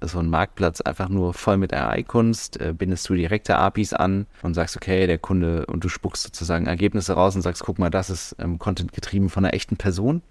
so 0.00 0.18
einen 0.18 0.30
Marktplatz 0.30 0.80
einfach 0.80 1.08
nur 1.08 1.34
voll 1.34 1.58
mit 1.58 1.74
AI-Kunst? 1.74 2.60
Äh, 2.60 2.74
bindest 2.76 3.08
du 3.08 3.14
direkte 3.14 3.56
APIs 3.56 3.92
an 3.92 4.26
und 4.42 4.54
sagst, 4.54 4.76
okay, 4.76 5.06
der 5.06 5.18
Kunde 5.18 5.66
und 5.66 5.84
du 5.84 5.88
spuckst 5.88 6.22
sozusagen 6.22 6.66
Ergebnisse 6.66 7.12
raus 7.12 7.36
und 7.36 7.42
sagst, 7.42 7.62
guck 7.62 7.78
mal, 7.78 7.90
das 7.90 8.10
ist 8.10 8.34
ähm, 8.38 8.58
Content 8.58 8.92
getrieben 8.92 9.28
von 9.28 9.44
einer 9.44 9.54
echten 9.54 9.76
Person 9.76 10.22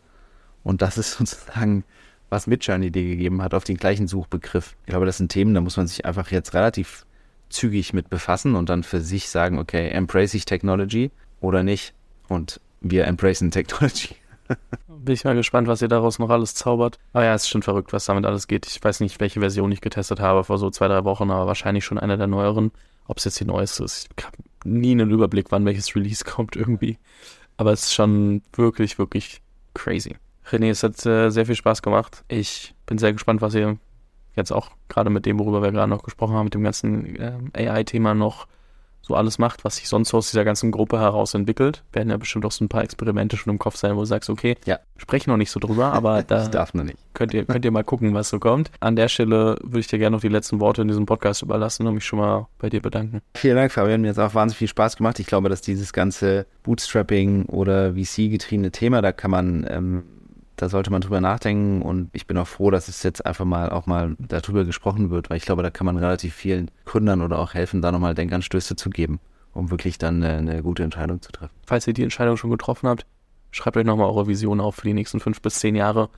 und 0.64 0.82
das 0.82 0.98
ist 0.98 1.12
sozusagen 1.18 1.84
was 2.30 2.48
Mitcher 2.48 2.74
eine 2.76 2.88
Idee 2.88 3.08
gegeben 3.10 3.42
hat 3.42 3.54
auf 3.54 3.64
den 3.64 3.78
gleichen 3.78 4.08
Suchbegriff. 4.08 4.76
Ich 4.86 4.92
glaube, 4.92 5.06
das 5.06 5.18
sind 5.18 5.32
Themen, 5.32 5.54
da 5.54 5.62
muss 5.62 5.78
man 5.78 5.88
sich 5.88 6.06
einfach 6.06 6.32
jetzt 6.32 6.54
relativ 6.54 7.06
zügig 7.50 7.94
mit 7.94 8.10
befassen 8.10 8.56
und 8.56 8.70
dann 8.70 8.84
für 8.84 9.02
sich 9.02 9.30
sagen, 9.30 9.58
okay, 9.58 9.90
embrace 9.90 10.36
ich 10.36 10.46
Technology 10.46 11.12
oder 11.42 11.64
nicht? 11.64 11.94
Und 12.28 12.62
wir 12.82 13.06
embracen 13.06 13.52
Technology. 13.52 14.16
Bin 14.88 15.14
ich 15.14 15.24
mal 15.24 15.36
gespannt, 15.36 15.68
was 15.68 15.82
ihr 15.82 15.88
daraus 15.88 16.20
noch 16.20 16.30
alles 16.30 16.56
zaubert. 16.56 17.00
Aber 17.14 17.24
ja, 17.24 17.34
es 17.34 17.44
ist 17.44 17.50
schon 17.50 17.64
verrückt, 17.64 17.94
was 17.94 18.06
damit 18.06 18.26
alles 18.26 18.48
geht. 18.48 18.68
Ich 18.68 18.84
weiß 18.84 19.00
nicht, 19.00 19.20
welche 19.20 19.40
Version 19.40 19.72
ich 19.72 19.82
getestet 19.82 20.20
habe 20.20 20.44
vor 20.44 20.58
so 20.58 20.70
zwei, 20.70 20.88
drei 20.88 21.04
Wochen, 21.04 21.32
aber 21.32 21.48
wahrscheinlich 21.48 21.86
schon 21.86 22.00
eine 22.00 22.18
der 22.18 22.28
neueren. 22.28 22.72
Ob 23.08 23.18
es 23.18 23.26
jetzt 23.26 23.40
die 23.40 23.46
neueste 23.46 23.84
ist, 23.84 24.10
ich 24.16 24.26
habe 24.26 24.38
nie 24.64 24.92
einen 24.92 25.10
Überblick, 25.10 25.48
wann 25.50 25.66
welches 25.66 25.96
Release 25.96 26.24
kommt 26.26 26.56
irgendwie. 26.56 26.98
Aber 27.58 27.72
es 27.72 27.84
ist 27.84 27.94
schon 27.94 28.42
wirklich, 28.54 29.00
wirklich 29.00 29.42
crazy. 29.74 30.16
René, 30.52 30.70
es 30.70 30.84
hat 30.84 31.06
äh, 31.06 31.30
sehr 31.30 31.45
viel 31.45 31.56
Spaß 31.56 31.82
gemacht. 31.82 32.24
Ich 32.28 32.74
bin 32.86 32.97
sehr 32.97 33.14
gespannt, 33.14 33.41
was 33.41 33.56
ihr 33.56 33.78
jetzt 34.36 34.52
auch 34.52 34.72
gerade 34.88 35.10
mit 35.10 35.26
dem, 35.26 35.39
worüber 35.39 35.62
wir 35.62 35.72
gerade 35.72 35.89
noch 35.89 36.04
gesprochen 36.04 36.36
haben, 36.36 36.45
mit 36.45 36.54
dem 36.54 36.64
ganzen 36.64 37.16
äh, 37.16 37.70
AI-Thema 37.70 38.14
noch 38.14 38.47
so 39.02 39.16
alles 39.16 39.39
macht, 39.39 39.66
was 39.66 39.78
sich 39.78 39.89
sonst 39.89 40.14
aus 40.14 40.30
dieser 40.30 40.45
ganzen 40.45 40.72
Gruppe 40.72 41.00
heraus 41.00 41.34
entwickelt. 41.34 41.84
Werden 41.93 42.10
ja 42.10 42.18
bestimmt 42.18 42.45
auch 42.45 42.52
so 42.52 42.64
ein 42.64 42.70
paar 42.70 42.84
Experimente 42.84 43.38
schon 43.38 43.52
im 43.52 43.58
Kopf 43.60 43.76
sein, 43.76 43.95
wo 43.95 44.02
du 44.02 44.06
sagst, 44.06 44.30
okay, 44.30 44.56
ja. 44.66 44.78
sprech 44.97 45.26
noch 45.26 45.38
nicht 45.38 45.52
so 45.52 45.60
drüber, 45.60 45.93
aber 45.93 46.22
da 46.28 46.47
darf 46.47 46.74
noch 46.74 46.84
nicht. 46.84 46.97
Könnt, 47.14 47.34
ihr, 47.34 47.45
könnt 47.45 47.66
ihr 47.66 47.72
mal 47.72 47.84
gucken, 47.84 48.14
was 48.14 48.30
so 48.30 48.39
kommt. 48.39 48.72
An 48.80 48.95
der 48.95 49.08
Stelle 49.08 49.58
würde 49.64 49.80
ich 49.80 49.88
dir 49.88 50.00
gerne 50.00 50.16
noch 50.16 50.22
die 50.22 50.28
letzten 50.28 50.60
Worte 50.60 50.84
in 50.84 50.88
diesem 50.88 51.06
Podcast 51.06 51.41
überlassen 51.41 51.88
und 51.88 51.95
mich 51.95 52.06
schon 52.06 52.20
mal 52.20 52.47
bei 52.60 52.70
dir 52.70 52.82
bedanken. 52.82 53.22
Vielen 53.36 53.56
Dank, 53.56 53.72
Fabian. 53.72 54.02
Mir 54.02 54.10
hat 54.10 54.18
es 54.18 54.24
auch 54.24 54.36
wahnsinnig 54.36 54.58
viel 54.58 54.68
Spaß 54.68 54.95
gemacht. 54.97 55.20
Ich 55.20 55.26
glaube, 55.26 55.50
dass 55.50 55.62
dieses 55.62 55.91
ganze 55.91 56.45
Bootstrapping 56.64 57.45
oder 57.45 57.93
VC-getriebene 57.93 58.72
Thema, 58.72 59.02
da 59.02 59.12
kann 59.12 59.32
man 59.32 59.66
ähm, 59.70 60.04
da 60.62 60.68
sollte 60.68 60.91
man 60.91 60.99
drüber 60.99 61.22
nachdenken 61.22 61.82
und 61.82 62.10
ich 62.12 62.28
bin 62.28 62.38
auch 62.38 62.47
froh, 62.47 62.70
dass 62.70 62.89
es 62.89 63.01
jetzt 63.03 63.26
einfach 63.26 63.45
mal 63.45 63.70
auch 63.70 63.86
mal 63.86 64.16
darüber 64.20 64.66
gesprochen 64.66 65.10
wird, 65.10 65.30
weil 65.30 65.38
ich 65.38 65.45
glaube, 65.45 65.64
da 65.64 65.70
kann 65.70 65.86
man 65.86 65.95
relativ 65.95 66.34
vielen 66.34 66.70
Gründern 66.84 67.22
oder 67.22 67.39
auch 67.39 67.53
helfen, 67.53 67.82
da 67.82 67.93
nochmal 67.93 68.14
Denkanstöße 68.14 68.76
zu 68.76 68.89
geben, 68.89 69.22
um 69.53 69.72
wirklich 69.72 69.97
dann 69.97 70.22
eine, 70.22 70.38
eine 70.38 70.62
gute 70.62 70.84
Entscheidung 70.84 71.22
zu 71.22 71.32
treffen. 71.32 71.53
Falls 71.66 71.88
ihr 71.88 71.93
die 71.93 72.03
Entscheidung 72.03 72.36
schon 72.36 72.51
getroffen 72.51 72.89
habt, 72.89 73.05
schreibt 73.51 73.78
euch 73.78 73.86
nochmal 73.86 74.07
eure 74.07 74.28
Vision 74.28 74.60
auf 74.60 74.76
für 74.76 74.88
die 74.88 74.93
nächsten 74.93 75.22
fünf 75.22 75.41
bis 75.41 75.55
zehn 75.55 75.76
Jahre 75.76 76.10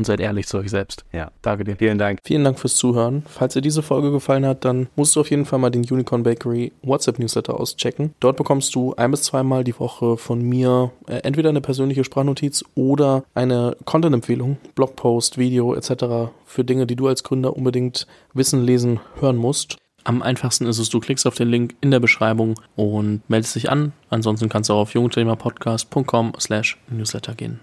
und 0.00 0.04
seid 0.04 0.20
ehrlich 0.20 0.46
zu 0.46 0.58
euch 0.58 0.70
selbst. 0.70 1.04
Ja. 1.12 1.30
Danke 1.42 1.64
dir. 1.64 1.76
Vielen 1.76 1.98
Dank. 1.98 2.20
Vielen 2.24 2.42
Dank 2.42 2.58
fürs 2.58 2.76
Zuhören. 2.76 3.22
Falls 3.28 3.52
dir 3.52 3.60
diese 3.60 3.82
Folge 3.82 4.10
gefallen 4.10 4.46
hat, 4.46 4.64
dann 4.64 4.88
musst 4.96 5.14
du 5.14 5.20
auf 5.20 5.30
jeden 5.30 5.44
Fall 5.44 5.58
mal 5.58 5.70
den 5.70 5.84
Unicorn 5.84 6.22
Bakery 6.22 6.72
WhatsApp 6.82 7.18
Newsletter 7.18 7.60
auschecken. 7.60 8.14
Dort 8.18 8.36
bekommst 8.38 8.74
du 8.74 8.94
ein 8.96 9.10
bis 9.10 9.24
zweimal 9.24 9.62
die 9.62 9.78
Woche 9.78 10.16
von 10.16 10.40
mir 10.40 10.90
äh, 11.06 11.16
entweder 11.16 11.50
eine 11.50 11.60
persönliche 11.60 12.02
Sprachnotiz 12.02 12.64
oder 12.74 13.24
eine 13.34 13.76
Content-Empfehlung, 13.84 14.56
Blogpost, 14.74 15.36
Video 15.36 15.74
etc. 15.74 16.32
für 16.46 16.64
Dinge, 16.64 16.86
die 16.86 16.96
du 16.96 17.06
als 17.06 17.22
Gründer 17.22 17.56
unbedingt 17.56 18.06
wissen, 18.32 18.64
lesen, 18.64 19.00
hören 19.20 19.36
musst. 19.36 19.76
Am 20.04 20.22
einfachsten 20.22 20.66
ist 20.66 20.78
es, 20.78 20.88
du 20.88 20.98
klickst 20.98 21.26
auf 21.26 21.34
den 21.34 21.48
Link 21.48 21.76
in 21.82 21.90
der 21.90 22.00
Beschreibung 22.00 22.58
und 22.74 23.20
meldest 23.28 23.54
dich 23.54 23.70
an. 23.70 23.92
Ansonsten 24.08 24.48
kannst 24.48 24.70
du 24.70 24.74
auch 24.74 24.80
auf 24.80 24.94
jungthemapodcast.com 24.94 26.32
slash 26.38 26.78
newsletter 26.88 27.34
gehen. 27.34 27.60